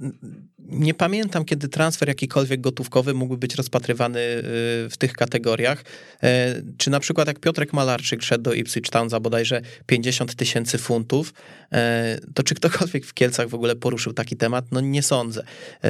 nie 0.69 0.93
pamiętam, 0.93 1.45
kiedy 1.45 1.67
transfer 1.67 2.07
jakikolwiek 2.07 2.61
gotówkowy 2.61 3.13
mógłby 3.13 3.37
być 3.37 3.55
rozpatrywany 3.55 4.19
y, 4.19 4.43
w 4.89 4.93
tych 4.97 5.13
kategoriach. 5.13 5.83
E, 6.23 6.55
czy 6.77 6.89
na 6.89 6.99
przykład 6.99 7.27
jak 7.27 7.39
Piotrek 7.39 7.73
Malarczyk 7.73 8.23
szedł 8.23 8.43
do 8.43 8.53
Ipswich 8.53 8.89
Town 8.89 9.09
za 9.09 9.19
bodajże 9.19 9.61
50 9.85 10.35
tysięcy 10.35 10.77
funtów, 10.77 11.33
e, 11.71 12.19
to 12.33 12.43
czy 12.43 12.55
ktokolwiek 12.55 13.05
w 13.05 13.13
Kielcach 13.13 13.49
w 13.49 13.55
ogóle 13.55 13.75
poruszył 13.75 14.13
taki 14.13 14.35
temat? 14.35 14.65
No 14.71 14.81
nie 14.81 15.03
sądzę. 15.03 15.43
E, 15.83 15.87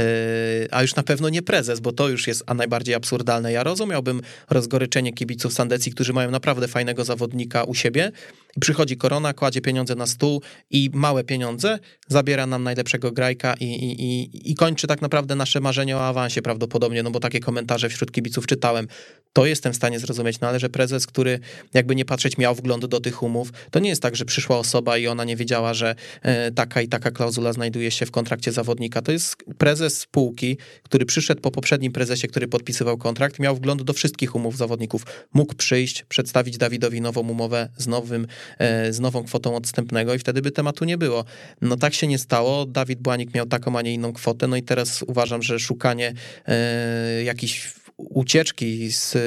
a 0.72 0.82
już 0.82 0.96
na 0.96 1.04
pewno 1.04 1.30
nie 1.30 1.42
prezes, 1.42 1.80
bo 1.80 1.92
to 1.92 2.10
już 2.10 2.28
jest 2.28 2.44
a 2.48 2.54
najbardziej 2.54 2.96
absurdalne. 2.96 3.52
Ja 3.52 3.64
rozumiałbym 3.64 4.22
rozgoryczenie 4.50 5.14
kibiców 5.14 5.54
Sandecji, 5.54 5.92
którzy 5.92 6.14
mają 6.14 6.32
naprawdę 6.32 6.68
fajnego 6.68 7.06
zawodnika 7.06 7.64
u 7.64 7.74
siebie 7.74 8.12
przychodzi 8.60 8.98
korona, 8.98 9.34
kładzie 9.34 9.62
pieniądze 9.62 9.96
na 9.96 10.06
stół 10.06 10.42
i 10.70 10.90
małe 10.94 11.24
pieniądze 11.24 11.80
zabiera 12.08 12.46
nam 12.46 12.64
najlepszego 12.64 13.12
grajka 13.12 13.54
i, 13.60 13.66
i, 13.66 14.04
i, 14.04 14.52
i 14.52 14.56
kończy 14.56 14.88
tak 14.88 15.02
naprawdę 15.02 15.36
nasze 15.36 15.60
marzenie 15.60 15.98
o 15.98 16.06
awansie 16.06 16.42
prawdopodobnie, 16.42 17.04
no 17.04 17.12
bo 17.12 17.20
takie 17.20 17.40
komentarze 17.40 17.90
wśród 17.90 18.12
kibiców 18.12 18.48
czytałem. 18.48 18.88
To 19.34 19.46
jestem 19.46 19.74
w 19.74 19.76
stanie 19.76 20.00
zrozumieć, 20.00 20.40
no 20.40 20.48
ale 20.48 20.60
że 20.60 20.70
prezes, 20.70 21.08
który 21.08 21.40
jakby 21.74 21.96
nie 21.96 22.06
patrzeć 22.06 22.38
miał 22.38 22.56
wgląd 22.56 22.86
do 22.86 23.00
tych 23.00 23.24
umów, 23.24 23.52
to 23.72 23.80
nie 23.80 23.90
jest 23.90 24.02
tak, 24.02 24.16
że 24.16 24.26
przyszła 24.26 24.58
osoba 24.58 24.98
i 24.98 25.08
ona 25.08 25.24
nie 25.24 25.36
wiedziała, 25.36 25.74
że 25.74 25.96
e, 26.22 26.52
taka 26.52 26.82
i 26.82 26.88
taka 26.88 27.12
klauzula 27.12 27.54
znajduje 27.54 27.92
się 27.92 28.06
w 28.06 28.12
kontrakcie 28.12 28.52
zawodnika. 28.52 29.02
To 29.02 29.12
jest 29.12 29.36
prezes 29.58 30.00
spółki, 30.00 30.58
który 30.84 31.06
przyszedł 31.06 31.42
po 31.42 31.52
poprzednim 31.52 31.92
prezesie, 31.92 32.28
który 32.28 32.48
podpisywał 32.48 32.98
kontrakt, 32.98 33.40
miał 33.40 33.56
wgląd 33.56 33.84
do 33.84 33.94
wszystkich 33.94 34.36
umów 34.36 34.58
zawodników. 34.58 35.06
Mógł 35.34 35.56
przyjść, 35.56 36.04
przedstawić 36.04 36.58
Dawidowi 36.58 37.02
nową 37.02 37.22
umowę 37.22 37.70
z, 37.78 37.88
nowym, 37.88 38.28
e, 38.60 38.94
z 38.94 39.00
nową 39.00 39.24
kwotą 39.24 39.56
odstępnego 39.56 40.14
i 40.14 40.20
wtedy 40.20 40.42
by 40.42 40.52
tematu 40.52 40.86
nie 40.86 40.98
było. 40.98 41.26
No 41.62 41.78
tak 41.78 41.94
się 41.94 42.08
nie 42.08 42.20
stało. 42.20 42.66
Dawid 42.66 43.00
Błanik 43.00 43.34
miał 43.34 43.46
taką, 43.46 43.78
a 43.78 43.82
nie 43.82 43.94
inną 43.94 44.14
kwotę, 44.14 44.48
no 44.48 44.56
i 44.56 44.64
teraz 44.64 45.04
uważam, 45.08 45.44
że 45.44 45.60
szukanie 45.60 46.14
e, 46.48 47.24
jakichś 47.24 47.81
ucieczki 48.10 48.92
z 48.92 49.18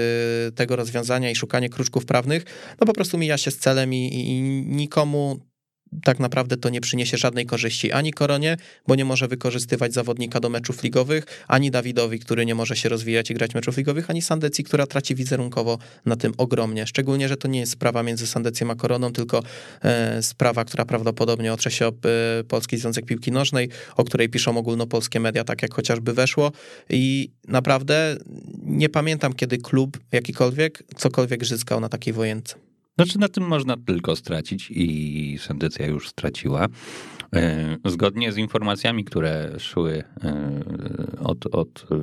tego 0.55 0.77
rozwiązania 0.77 1.31
i 1.31 1.35
szukanie 1.35 1.69
kruczków 1.69 2.07
prawnych, 2.07 2.45
no 2.81 2.87
po 2.87 2.93
prostu 2.93 3.19
mija 3.19 3.39
się 3.39 3.51
z 3.51 3.59
celem 3.59 3.95
i, 3.95 4.11
i 4.15 4.43
nikomu 4.67 5.41
tak 6.03 6.21
naprawdę 6.21 6.57
to 6.57 6.69
nie 6.69 6.81
przyniesie 6.81 7.17
żadnej 7.17 7.47
korzyści 7.47 7.93
ani 7.93 8.13
Koronie, 8.13 8.57
bo 8.87 8.95
nie 8.95 9.05
może 9.05 9.29
wykorzystywać 9.29 9.93
zawodnika 9.93 10.41
do 10.41 10.49
meczów 10.49 10.83
ligowych, 10.83 11.45
ani 11.49 11.71
Dawidowi, 11.71 12.19
który 12.19 12.47
nie 12.47 12.55
może 12.55 12.77
się 12.77 12.89
rozwijać 12.89 13.31
i 13.31 13.35
grać 13.35 13.55
meczów 13.55 13.77
ligowych, 13.77 14.11
ani 14.11 14.23
Sandecji, 14.23 14.65
która 14.65 14.87
traci 14.87 15.15
wizerunkowo 15.15 15.79
na 16.07 16.17
tym 16.17 16.33
ogromnie. 16.37 16.87
Szczególnie, 16.87 17.29
że 17.29 17.37
to 17.37 17.49
nie 17.49 17.61
jest 17.61 17.73
sprawa 17.73 18.03
między 18.03 18.27
Sandecją 18.27 18.71
a 18.71 18.75
Koroną, 18.75 19.13
tylko 19.13 19.43
e, 19.83 20.23
sprawa, 20.23 20.65
która 20.65 20.85
prawdopodobnie 20.85 21.53
otrze 21.53 21.71
się 21.71 21.87
o 21.87 21.93
e, 22.41 22.45
Polski 22.45 22.77
Związek 22.77 23.07
Piłki 23.07 23.33
Nożnej, 23.33 23.69
o 23.97 24.05
której 24.05 24.29
piszą 24.29 24.59
ogólnopolskie 24.59 25.21
media, 25.21 25.45
tak 25.45 25.63
jak 25.63 25.75
chociażby 25.75 26.13
weszło 26.13 26.53
i 26.91 27.31
naprawdę 27.49 28.17
nie 28.63 28.89
pamiętam, 28.89 29.33
kiedy 29.33 29.59
klub 29.59 29.99
jakikolwiek 30.13 30.83
cokolwiek 30.97 31.45
zyskał 31.45 31.81
na 31.81 31.89
takiej 31.89 32.13
wojence. 32.13 32.74
Znaczy 32.97 33.19
na 33.19 33.29
tym 33.29 33.45
można 33.45 33.77
tylko 33.87 34.17
stracić 34.17 34.71
i 34.71 35.39
Sandecja 35.39 35.87
już 35.87 36.09
straciła. 36.09 36.67
E, 37.35 37.77
zgodnie 37.85 38.33
z 38.33 38.37
informacjami, 38.37 39.05
które 39.05 39.55
szły 39.59 40.05
e, 40.25 40.63
od, 41.21 41.47
od 41.55 41.87
e, 41.91 41.97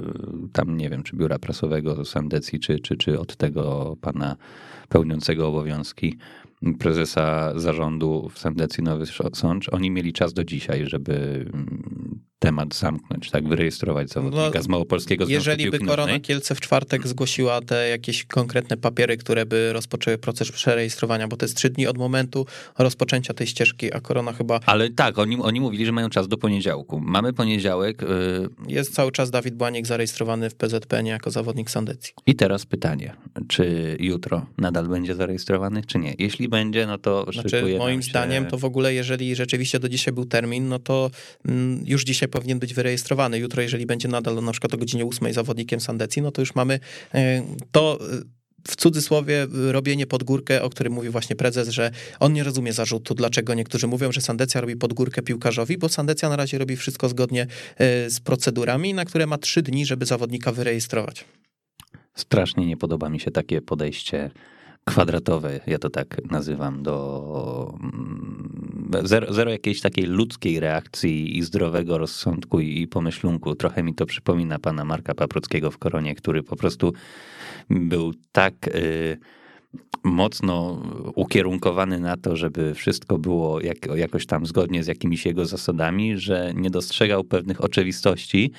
tam, 0.54 0.78
nie 0.78 0.90
wiem, 0.90 1.04
czy 1.04 1.16
biura 1.16 1.40
prasowego 1.40 2.06
Sandecji, 2.06 2.60
czy, 2.60 2.80
czy, 2.80 2.98
czy 2.98 3.20
od 3.20 3.36
tego 3.36 3.96
pana 4.02 4.36
pełniącego 4.90 5.48
obowiązki 5.48 6.18
prezesa 6.80 7.60
zarządu 7.60 8.30
w 8.30 8.40
Sandecji 8.40 8.84
Nowy 8.84 9.06
Sącz, 9.34 9.74
oni 9.74 9.92
mieli 9.92 10.14
czas 10.14 10.34
do 10.34 10.44
dzisiaj, 10.44 10.86
żeby 10.86 11.46
mm, 11.54 12.20
temat 12.42 12.76
zamknąć, 12.76 13.30
tak, 13.30 13.48
wyrejestrować 13.48 14.10
zawodnika 14.10 14.52
no, 14.56 14.64
z 14.64 14.68
Małopolskiego 14.68 15.26
Związku 15.26 15.50
Jeżeli 15.50 15.72
by 15.72 15.80
Korona 15.80 16.20
Kielce 16.20 16.56
w 16.56 16.62
czwartek 16.62 17.08
zgłosiła 17.08 17.62
te 17.62 17.90
jakieś 17.90 18.24
konkretne 18.24 18.78
papiery, 18.78 19.18
które 19.18 19.46
by 19.46 19.74
rozpoczęły 19.74 20.18
proces 20.18 20.52
przerejestrowania, 20.52 21.28
bo 21.28 21.38
to 21.38 21.46
jest 21.46 21.58
trzy 21.58 21.70
dni 21.70 21.88
od 21.88 21.98
momentu 21.98 22.46
rozpoczęcia 22.78 23.34
tej 23.34 23.48
ścieżki, 23.48 23.94
a 23.94 24.00
Korona 24.00 24.34
chyba... 24.34 24.60
Ale 24.66 24.90
tak, 24.90 25.18
oni, 25.20 25.38
oni 25.42 25.62
mówili, 25.62 25.86
że 25.86 25.92
mają 25.92 26.10
czas 26.10 26.28
do 26.28 26.38
poniedziałku. 26.38 27.00
Mamy 27.00 27.34
poniedziałek... 27.34 28.02
Yy... 28.02 28.50
Jest 28.68 28.94
cały 28.94 29.12
czas 29.12 29.32
Dawid 29.32 29.56
Błanik 29.56 29.88
zarejestrowany 29.88 30.50
w 30.50 30.56
PZPN 30.56 31.06
jako 31.06 31.32
zawodnik 31.32 31.70
Sandecji. 31.70 32.14
I 32.26 32.36
teraz 32.36 32.66
pytanie, 32.66 33.14
czy 33.48 33.96
jutro 34.00 34.46
nadal 34.58 34.88
będzie 34.88 35.16
zarejestrowany, 35.16 35.82
czy 35.88 36.00
nie? 36.00 36.16
Jeśli 36.20 36.50
będzie, 36.50 36.88
no 36.88 36.98
to 36.98 37.32
znaczy, 37.34 37.76
moim 37.78 38.02
się... 38.02 38.10
zdaniem 38.10 38.46
to 38.46 38.58
w 38.58 38.66
ogóle, 38.66 38.94
jeżeli 38.94 39.36
rzeczywiście 39.36 39.80
do 39.80 39.90
dzisiaj 39.90 40.14
był 40.14 40.26
termin, 40.26 40.68
no 40.68 40.80
to 40.80 41.12
mm, 41.46 41.84
już 41.86 42.04
dzisiaj 42.04 42.31
powinien 42.32 42.60
być 42.60 42.74
wyrejestrowany. 42.74 43.40
Jutro, 43.40 43.62
jeżeli 43.62 43.86
będzie 43.86 44.08
nadal 44.08 44.44
na 44.44 44.52
przykład 44.52 44.74
o 44.74 44.78
godzinie 44.78 45.06
8 45.06 45.34
zawodnikiem 45.34 45.80
Sandecji, 45.80 46.22
no 46.22 46.32
to 46.32 46.42
już 46.42 46.56
mamy 46.56 46.80
e, 47.14 47.44
to 47.72 48.00
e, 48.02 48.22
w 48.68 48.76
cudzysłowie 48.76 49.48
robienie 49.72 50.08
pod 50.08 50.24
górkę, 50.24 50.62
o 50.62 50.70
którym 50.70 50.94
mówi 50.94 51.10
właśnie 51.10 51.36
prezes, 51.36 51.70
że 51.70 51.92
on 52.20 52.34
nie 52.34 52.44
rozumie 52.44 52.74
zarzutu, 52.74 53.16
dlaczego 53.16 53.54
niektórzy 53.54 53.88
mówią, 53.88 54.12
że 54.12 54.22
Sandecja 54.22 54.62
robi 54.62 54.76
pod 54.76 54.94
górkę 54.94 55.22
piłkarzowi, 55.22 55.78
bo 55.78 55.90
Sandecja 55.90 56.30
na 56.30 56.36
razie 56.36 56.58
robi 56.58 56.76
wszystko 56.76 57.10
zgodnie 57.10 57.48
e, 57.78 58.10
z 58.10 58.20
procedurami, 58.20 58.94
na 58.94 59.06
które 59.06 59.28
ma 59.28 59.38
trzy 59.38 59.62
dni, 59.62 59.86
żeby 59.86 60.06
zawodnika 60.06 60.52
wyrejestrować. 60.52 61.26
Strasznie 62.14 62.66
nie 62.66 62.78
podoba 62.78 63.10
mi 63.10 63.20
się 63.20 63.32
takie 63.32 63.62
podejście 63.62 64.32
kwadratowe, 64.86 65.60
ja 65.68 65.80
to 65.80 65.90
tak 65.90 66.32
nazywam, 66.32 66.84
do 66.84 67.74
mm, 67.84 68.92
zero, 69.04 69.34
zero 69.34 69.52
jakiejś 69.52 69.82
takiej 69.82 70.06
ludzkiej 70.06 70.60
reakcji 70.60 71.38
i 71.38 71.44
zdrowego 71.44 71.98
rozsądku 71.98 72.60
i 72.60 72.88
pomyślunku. 72.88 73.56
Trochę 73.56 73.84
mi 73.84 73.96
to 73.96 74.06
przypomina 74.06 74.60
pana 74.60 74.86
Marka 74.86 75.16
Paprockiego 75.16 75.72
w 75.72 75.78
Koronie, 75.78 76.16
który 76.16 76.44
po 76.44 76.56
prostu 76.56 76.94
był 77.70 78.14
tak 78.32 78.68
y, 78.68 79.18
mocno 80.04 80.84
ukierunkowany 81.16 82.00
na 82.00 82.18
to, 82.18 82.36
żeby 82.36 82.74
wszystko 82.76 83.18
było 83.18 83.62
jak, 83.62 83.78
jakoś 83.96 84.26
tam 84.26 84.46
zgodnie 84.46 84.84
z 84.84 84.88
jakimiś 84.88 85.26
jego 85.26 85.46
zasadami, 85.46 86.18
że 86.18 86.54
nie 86.56 86.70
dostrzegał 86.70 87.24
pewnych 87.24 87.64
oczywistości, 87.64 88.52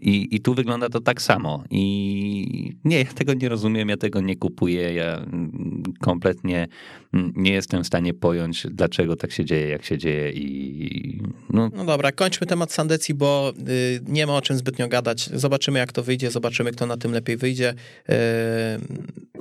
i, 0.00 0.36
I 0.36 0.40
tu 0.40 0.54
wygląda 0.54 0.88
to 0.88 1.00
tak 1.00 1.22
samo. 1.22 1.64
I 1.70 2.76
nie, 2.84 2.98
ja 2.98 3.04
tego 3.04 3.34
nie 3.34 3.48
rozumiem, 3.48 3.88
ja 3.88 3.96
tego 3.96 4.20
nie 4.20 4.36
kupuję. 4.36 4.94
Ja 4.94 5.16
mm, 5.16 5.82
kompletnie 6.00 6.68
mm, 7.14 7.32
nie 7.36 7.52
jestem 7.52 7.84
w 7.84 7.86
stanie 7.86 8.14
pojąć, 8.14 8.66
dlaczego 8.70 9.16
tak 9.16 9.32
się 9.32 9.44
dzieje, 9.44 9.68
jak 9.68 9.84
się 9.84 9.98
dzieje. 9.98 10.32
I 10.32 11.22
no, 11.50 11.70
no 11.76 11.84
dobra, 11.84 12.12
kończmy 12.12 12.46
temat 12.46 12.72
Sandecji, 12.72 13.14
bo 13.14 13.52
y, 13.68 14.00
nie 14.08 14.26
ma 14.26 14.36
o 14.36 14.42
czym 14.42 14.56
zbytnio 14.56 14.88
gadać. 14.88 15.30
Zobaczymy, 15.34 15.78
jak 15.78 15.92
to 15.92 16.02
wyjdzie, 16.02 16.30
zobaczymy, 16.30 16.72
kto 16.72 16.86
na 16.86 16.96
tym 16.96 17.12
lepiej 17.12 17.36
wyjdzie. 17.36 17.74
Y, 18.10 18.14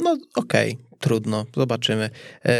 no 0.04 0.18
okej, 0.36 0.72
okay 0.72 0.93
trudno, 1.04 1.46
zobaczymy. 1.56 2.10
E, 2.46 2.52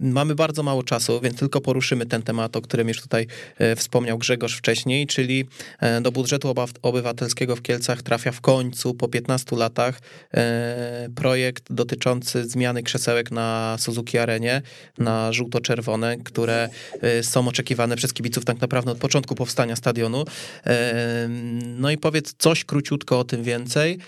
mamy 0.00 0.34
bardzo 0.34 0.62
mało 0.62 0.82
czasu, 0.82 1.20
więc 1.20 1.38
tylko 1.38 1.60
poruszymy 1.60 2.06
ten 2.06 2.22
temat, 2.22 2.56
o 2.56 2.60
którym 2.60 2.88
już 2.88 3.00
tutaj 3.00 3.26
e, 3.58 3.76
wspomniał 3.76 4.18
Grzegorz 4.18 4.56
wcześniej, 4.56 5.06
czyli 5.06 5.44
e, 5.80 6.00
do 6.00 6.12
budżetu 6.12 6.54
obywatelskiego 6.82 7.56
w 7.56 7.62
Kielcach 7.62 8.02
trafia 8.02 8.32
w 8.32 8.40
końcu 8.40 8.94
po 8.94 9.08
15 9.08 9.56
latach 9.56 10.00
projekt 11.14 11.72
dotyczący 11.72 12.48
zmiany 12.48 12.82
krzesełek 12.82 13.30
na 13.30 13.76
Suzuki 13.78 14.18
Arenie, 14.18 14.62
na 14.98 15.32
żółto-czerwone, 15.32 16.16
które 16.16 16.68
są 17.22 17.48
oczekiwane 17.48 17.96
przez 17.96 18.12
kibiców 18.12 18.44
tak 18.44 18.60
naprawdę 18.60 18.90
od 18.90 18.98
początku 18.98 19.34
powstania 19.34 19.76
stadionu. 19.76 20.24
No 21.66 21.90
i 21.90 21.98
powiedz 21.98 22.34
coś 22.38 22.64
króciutko 22.64 23.18
o 23.18 23.24
tym 23.24 23.42
więcej, 23.42 23.98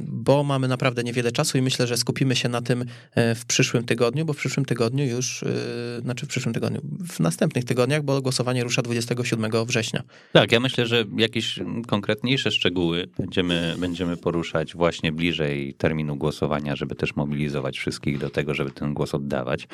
bo 0.00 0.44
mamy 0.44 0.68
naprawdę 0.68 1.04
niewiele 1.04 1.32
czasu 1.32 1.58
i 1.58 1.62
myślę, 1.62 1.86
że 1.86 1.96
skupimy 2.02 2.36
się 2.36 2.48
na 2.48 2.62
tym 2.62 2.84
e, 3.14 3.34
w 3.34 3.44
przyszłym 3.46 3.84
tygodniu, 3.84 4.24
bo 4.24 4.32
w 4.32 4.36
przyszłym 4.36 4.66
tygodniu 4.66 5.04
już, 5.04 5.42
e, 5.42 6.00
znaczy 6.00 6.26
w 6.26 6.28
przyszłym 6.28 6.54
tygodniu, 6.54 6.80
w 7.08 7.20
następnych 7.20 7.64
tygodniach, 7.64 8.02
bo 8.02 8.22
głosowanie 8.22 8.64
rusza 8.64 8.82
27 8.82 9.66
września. 9.66 10.02
Tak, 10.32 10.52
ja 10.52 10.60
myślę, 10.60 10.86
że 10.86 11.04
jakieś 11.16 11.58
konkretniejsze 11.86 12.50
szczegóły 12.50 13.08
będziemy, 13.18 13.74
będziemy 13.78 14.16
poruszać 14.16 14.74
właśnie 14.74 15.12
bliżej 15.12 15.74
terminu 15.74 16.16
głosowania, 16.16 16.76
żeby 16.76 16.94
też 16.94 17.16
mobilizować 17.16 17.78
wszystkich 17.78 18.18
do 18.18 18.30
tego, 18.30 18.54
żeby 18.54 18.70
ten 18.70 18.94
głos 18.94 19.14
oddawać. 19.14 19.68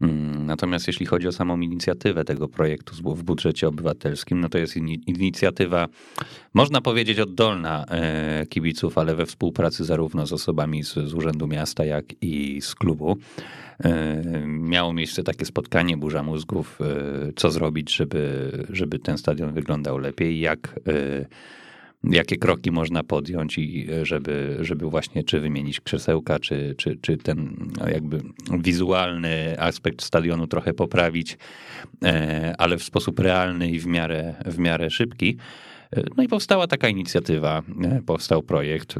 Mm, 0.00 0.46
natomiast 0.46 0.86
jeśli 0.86 1.06
chodzi 1.06 1.28
o 1.28 1.32
samą 1.32 1.60
inicjatywę 1.60 2.24
tego 2.24 2.48
projektu 2.48 3.14
w 3.14 3.22
budżecie 3.22 3.68
obywatelskim, 3.68 4.40
no 4.40 4.48
to 4.48 4.58
jest 4.58 4.76
inicjatywa, 5.06 5.88
można 6.54 6.80
powiedzieć, 6.80 7.20
oddolna 7.20 7.84
e, 7.84 8.46
kibiców, 8.46 8.98
ale 8.98 9.14
we 9.14 9.26
współpracy 9.26 9.84
zarówno 9.84 10.26
z 10.26 10.32
osobami 10.32 10.84
z, 10.84 10.94
z 10.94 11.14
Urzędu 11.14 11.46
Miasta, 11.46 11.84
jak 11.84 12.04
i 12.20 12.60
z 12.62 12.74
klubu. 12.74 13.18
E, 13.84 14.22
miało 14.46 14.92
miejsce 14.92 15.22
takie 15.22 15.44
spotkanie 15.44 15.96
burza 15.96 16.22
mózgów, 16.22 16.78
e, 16.80 17.32
co 17.36 17.50
zrobić, 17.50 17.94
żeby, 17.94 18.50
żeby 18.70 18.98
ten 18.98 19.18
stadion 19.18 19.52
wyglądał 19.52 19.98
lepiej, 19.98 20.40
jak 20.40 20.80
jakie 22.10 22.36
kroki 22.36 22.70
można 22.70 23.02
podjąć 23.02 23.58
i 23.58 23.86
e, 23.90 24.06
żeby, 24.06 24.56
żeby 24.60 24.86
właśnie 24.90 25.24
czy 25.24 25.40
wymienić 25.40 25.80
krzesełka, 25.80 26.38
czy, 26.38 26.74
czy, 26.78 26.96
czy 27.00 27.16
ten 27.16 27.68
no, 27.80 27.88
jakby 27.88 28.20
wizualny 28.58 29.60
aspekt 29.60 30.02
stadionu 30.02 30.46
trochę 30.46 30.74
poprawić, 30.74 31.38
e, 32.04 32.54
ale 32.58 32.78
w 32.78 32.82
sposób 32.82 33.18
realny 33.18 33.70
i 33.70 33.78
w 33.78 33.86
miarę, 33.86 34.34
w 34.46 34.58
miarę 34.58 34.90
szybki. 34.90 35.36
E, 35.96 36.02
no 36.16 36.22
i 36.22 36.28
powstała 36.28 36.66
taka 36.66 36.88
inicjatywa, 36.88 37.62
powstał 38.06 38.42
projekt, 38.42 38.94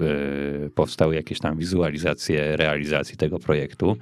powstały 0.74 1.14
jakieś 1.14 1.38
tam 1.38 1.59
wizualizacje 1.59 2.57
realizacji 2.57 3.16
tego 3.16 3.38
projektu. 3.38 3.96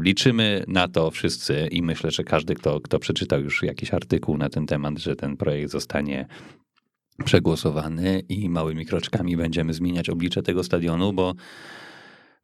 Liczymy 0.00 0.64
na 0.68 0.88
to 0.88 1.10
wszyscy 1.10 1.68
i 1.70 1.82
myślę, 1.82 2.10
że 2.10 2.24
każdy, 2.24 2.54
kto, 2.54 2.80
kto 2.80 2.98
przeczytał 2.98 3.40
już 3.40 3.62
jakiś 3.62 3.94
artykuł 3.94 4.36
na 4.36 4.48
ten 4.48 4.66
temat, 4.66 4.98
że 4.98 5.16
ten 5.16 5.36
projekt 5.36 5.70
zostanie 5.70 6.26
przegłosowany 7.24 8.22
i 8.28 8.48
małymi 8.48 8.86
kroczkami 8.86 9.36
będziemy 9.36 9.74
zmieniać 9.74 10.08
oblicze 10.08 10.42
tego 10.42 10.64
stadionu, 10.64 11.12
bo 11.12 11.34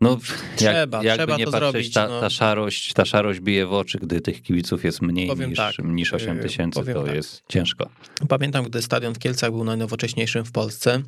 no, 0.02 0.18
trzeba, 0.56 1.04
jak, 1.04 1.16
trzeba 1.16 1.36
nie 1.36 1.44
to 1.44 1.50
patrzeć, 1.50 1.72
zrobić. 1.72 1.94
Ta, 1.94 2.08
no. 2.08 2.20
ta, 2.20 2.30
szarość, 2.30 2.92
ta 2.92 3.04
szarość 3.04 3.40
bije 3.40 3.66
w 3.66 3.72
oczy, 3.72 3.98
gdy 3.98 4.20
tych 4.20 4.42
kibiców 4.42 4.84
jest 4.84 5.02
mniej 5.02 5.30
niż, 5.48 5.56
tak, 5.56 5.78
niż 5.84 6.14
8 6.14 6.38
y, 6.38 6.42
tysięcy, 6.42 6.84
to 6.94 7.04
tak. 7.04 7.14
jest 7.14 7.42
ciężko. 7.48 7.90
Pamiętam, 8.28 8.64
gdy 8.64 8.82
stadion 8.82 9.14
w 9.14 9.18
Kielcach 9.18 9.50
był 9.50 9.64
najnowocześniejszym 9.64 10.44
w 10.44 10.52
Polsce 10.52 11.02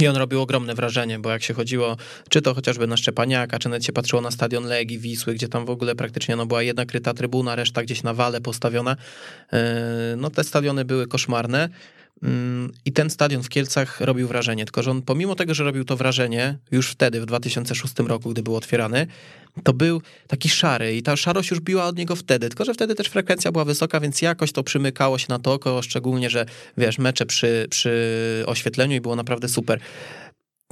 I 0.00 0.08
on 0.08 0.16
robił 0.16 0.40
ogromne 0.40 0.74
wrażenie, 0.74 1.18
bo 1.18 1.30
jak 1.30 1.42
się 1.42 1.54
chodziło, 1.54 1.96
czy 2.28 2.42
to 2.42 2.54
chociażby 2.54 2.86
na 2.86 2.96
Szczepaniaka, 2.96 3.58
czy 3.58 3.68
nawet 3.68 3.84
się 3.84 3.92
patrzyło 3.92 4.22
na 4.22 4.30
stadion 4.30 4.64
Legii, 4.64 4.98
Wisły, 4.98 5.34
gdzie 5.34 5.48
tam 5.48 5.66
w 5.66 5.70
ogóle 5.70 5.94
praktycznie 5.94 6.36
no, 6.36 6.46
była 6.46 6.62
jedna 6.62 6.86
kryta 6.86 7.14
trybuna, 7.14 7.56
reszta 7.56 7.82
gdzieś 7.82 8.02
na 8.02 8.14
wale 8.14 8.40
postawiona. 8.40 8.96
E, 9.52 10.14
no 10.16 10.30
te 10.30 10.44
stadiony 10.44 10.84
były 10.84 11.06
koszmarne. 11.06 11.68
Mm, 12.22 12.72
I 12.84 12.92
ten 12.92 13.10
stadion 13.10 13.42
w 13.42 13.48
Kielcach 13.48 14.00
robił 14.00 14.28
wrażenie, 14.28 14.64
tylko 14.64 14.82
że 14.82 14.90
on 14.90 15.02
pomimo 15.02 15.34
tego, 15.34 15.54
że 15.54 15.64
robił 15.64 15.84
to 15.84 15.96
wrażenie 15.96 16.58
już 16.70 16.90
wtedy, 16.90 17.20
w 17.20 17.26
2006 17.26 17.94
roku, 17.98 18.30
gdy 18.30 18.42
był 18.42 18.56
otwierany, 18.56 19.06
to 19.64 19.72
był 19.72 20.02
taki 20.26 20.48
szary 20.48 20.96
i 20.96 21.02
ta 21.02 21.16
szarość 21.16 21.50
już 21.50 21.60
biła 21.60 21.84
od 21.84 21.96
niego 21.96 22.16
wtedy, 22.16 22.48
tylko 22.48 22.64
że 22.64 22.74
wtedy 22.74 22.94
też 22.94 23.06
frekwencja 23.06 23.52
była 23.52 23.64
wysoka, 23.64 24.00
więc 24.00 24.22
jakoś 24.22 24.52
to 24.52 24.62
przymykało 24.62 25.18
się 25.18 25.26
na 25.28 25.38
to 25.38 25.52
oko, 25.52 25.82
szczególnie, 25.82 26.30
że 26.30 26.46
wiesz, 26.78 26.98
mecze 26.98 27.26
przy, 27.26 27.66
przy 27.70 28.44
oświetleniu 28.46 28.96
i 28.96 29.00
było 29.00 29.16
naprawdę 29.16 29.48
super. 29.48 29.80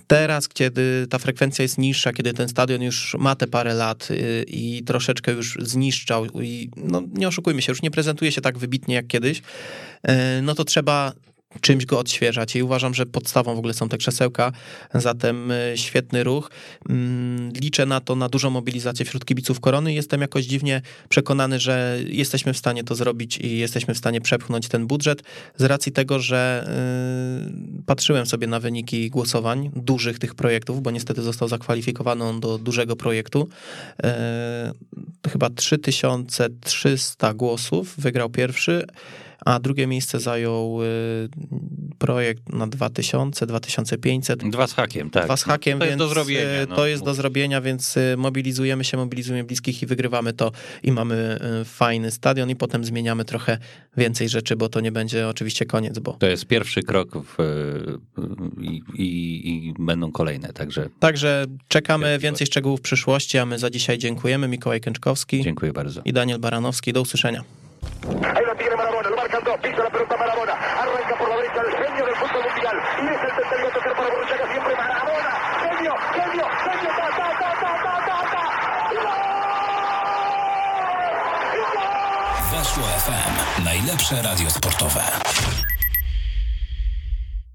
Teraz, 0.07 0.49
kiedy 0.49 1.07
ta 1.11 1.19
frekwencja 1.19 1.63
jest 1.63 1.79
niższa, 1.79 2.13
kiedy 2.13 2.33
ten 2.33 2.49
stadion 2.49 2.83
już 2.83 3.17
ma 3.19 3.37
te 3.37 3.47
parę 3.47 3.75
lat 3.75 4.11
y, 4.11 4.45
i 4.49 4.83
troszeczkę 4.85 5.33
już 5.33 5.59
zniszczał 5.61 6.27
i 6.43 6.71
no 6.77 7.03
nie 7.13 7.29
oszukujmy 7.29 7.63
się, 7.63 7.73
już 7.73 7.83
nie 7.83 7.91
prezentuje 7.91 8.33
się 8.33 8.41
tak 8.41 8.59
wybitnie 8.59 8.95
jak 8.95 9.07
kiedyś, 9.07 9.39
y, 9.39 10.13
no 10.43 10.55
to 10.55 10.65
trzeba 10.65 11.13
czymś 11.61 11.87
go 11.87 11.99
odświeżać 11.99 12.57
i 12.57 12.63
uważam, 12.63 12.95
że 12.95 13.07
podstawą 13.07 13.55
w 13.55 13.59
ogóle 13.59 13.75
są 13.75 13.89
te 13.89 13.99
krzesełka, 13.99 14.53
zatem 14.95 15.51
y, 15.51 15.73
świetny 15.77 16.25
ruch. 16.25 16.51
Mm, 16.89 17.53
liczę 17.53 17.87
na 17.87 18.01
to, 18.01 18.17
na 18.17 18.29
dużą 18.29 18.51
mobilizację 18.51 19.05
wśród 19.05 19.25
kibiców 19.25 19.61
Korony 19.61 19.95
jestem 19.95 20.21
jakoś 20.21 20.45
dziwnie 20.45 20.83
przekonany, 21.09 21.61
że 21.61 21.99
jesteśmy 22.07 22.53
w 22.53 22.59
stanie 22.59 22.85
to 22.85 22.95
zrobić 22.95 23.39
i 23.39 23.59
jesteśmy 23.59 23.95
w 23.95 23.99
stanie 23.99 24.21
przepchnąć 24.21 24.69
ten 24.69 24.87
budżet 24.87 25.23
z 25.57 25.65
racji 25.65 25.93
tego, 25.93 26.19
że 26.19 26.69
yy, 27.77 27.83
patrzyłem 27.87 28.27
sobie 28.27 28.47
na 28.47 28.61
wyniki 28.61 29.11
głosowań 29.11 29.71
dużych 29.77 30.19
tych 30.19 30.35
projektów, 30.35 30.83
bo 30.83 30.91
niestety 30.91 31.23
został 31.23 31.49
zakwalifikowany 31.49 32.25
on 32.25 32.41
do 32.41 32.59
dużego 32.59 32.97
projektu. 32.97 33.49
Yy, 34.03 34.11
chyba 35.31 35.51
3300 35.51 37.35
głosów, 37.35 37.95
wygrał 37.99 38.31
pierwszy, 38.31 38.87
a 39.47 39.59
drugie 39.61 39.87
miejsce 39.87 40.21
zajął 40.21 40.83
y, 40.83 41.29
projekt 41.99 42.53
na 42.53 42.67
2000, 42.67 43.47
2500. 43.47 44.51
Dwa 44.51 44.67
z 44.67 44.73
hakiem, 44.73 45.11
tak. 45.11 45.25
Dwa 45.25 45.37
z 45.37 45.43
hakiem, 45.45 45.79
to 45.79 45.85
więc 45.85 45.91
jest 45.91 45.99
do 45.99 46.09
zrobienia. 46.09 46.63
y, 46.63 46.67
No. 46.69 46.77
to 46.77 46.87
jest 46.87 47.05
do 47.05 47.15
zrobienia, 47.15 47.61
więc 47.61 47.97
y, 47.97 48.15
mobilizujemy 48.19 48.85
się, 48.85 48.97
mobilizujemy 48.97 49.45
bliskich 49.45 49.83
i 49.83 49.87
wygrywamy 49.87 50.33
to 50.33 50.53
i 50.83 50.93
mamy 50.93 51.39
fajny 51.65 52.11
stadion 52.11 52.51
i 52.51 52.57
potem 52.57 52.85
zmieniamy 52.85 53.25
trochę 53.25 53.59
więcej 53.97 54.29
rzeczy, 54.29 54.57
bo 54.57 54.69
to 54.69 54.81
nie 54.81 54.93
będzie 54.93 55.29
oczywiście 55.29 55.67
koniec, 55.67 55.99
bo... 55.99 56.13
To 56.13 56.27
jest 56.27 56.47
pierwszy 56.47 56.83
krok 56.83 57.09
w, 57.25 57.37
i, 58.61 58.83
i, 58.95 59.69
i 59.69 59.75
będą 59.79 60.13
kolejne, 60.13 60.53
także... 60.53 60.89
Także 61.01 61.45
czekamy 61.69 62.19
więcej 62.19 62.47
szczegółów 62.47 62.81
w 62.81 62.83
przyszłości, 62.83 63.39
a 63.39 63.47
my 63.47 63.59
za 63.59 63.71
dzisiaj 63.71 63.99
dziękujemy. 63.99 64.49
Mikołaj 64.49 64.81
Kęczkowski 64.81 65.43
Dziękuję 65.43 65.73
bardzo. 65.73 66.01
i 66.05 66.13
Daniel 66.13 66.39
Baranowski. 66.39 66.93
Do 66.93 67.01
usłyszenia. 67.01 67.45
Dos, 69.47 69.59
pisa 69.61 69.83
la 69.85 69.91
pelota 69.91 70.17
Marabona, 70.17 70.55
arranca 70.55 71.15
por 71.17 71.29
la 71.29 71.37
derecha 71.37 71.61
el 71.61 71.71
genio 71.77 72.05
del 72.05 72.17
fútbol 72.17 72.43
mundial 72.43 72.77
y 72.99 73.07
es 73.07 73.23
el 73.23 73.33
tercero 73.37 73.69
a 73.69 73.71
tocar 73.71 73.95
para 73.95 74.09
Borruchaga 74.11 74.47
siempre 74.51 74.75
Marabona, 74.75 75.31
genio, 75.63 75.95
genio, 76.15 76.47
genio, 76.65 76.91
ta, 76.97 77.07
ta, 77.17 77.29
ta, 77.39 77.51
ta, 77.63 77.71
ta, 77.85 77.95
ta, 78.07 78.17
ta. 78.33 78.43
Weszło 82.53 82.87
FM. 82.89 83.65
Najlepsze 83.65 84.23
radio 84.23 84.51
sportowe. 84.51 85.66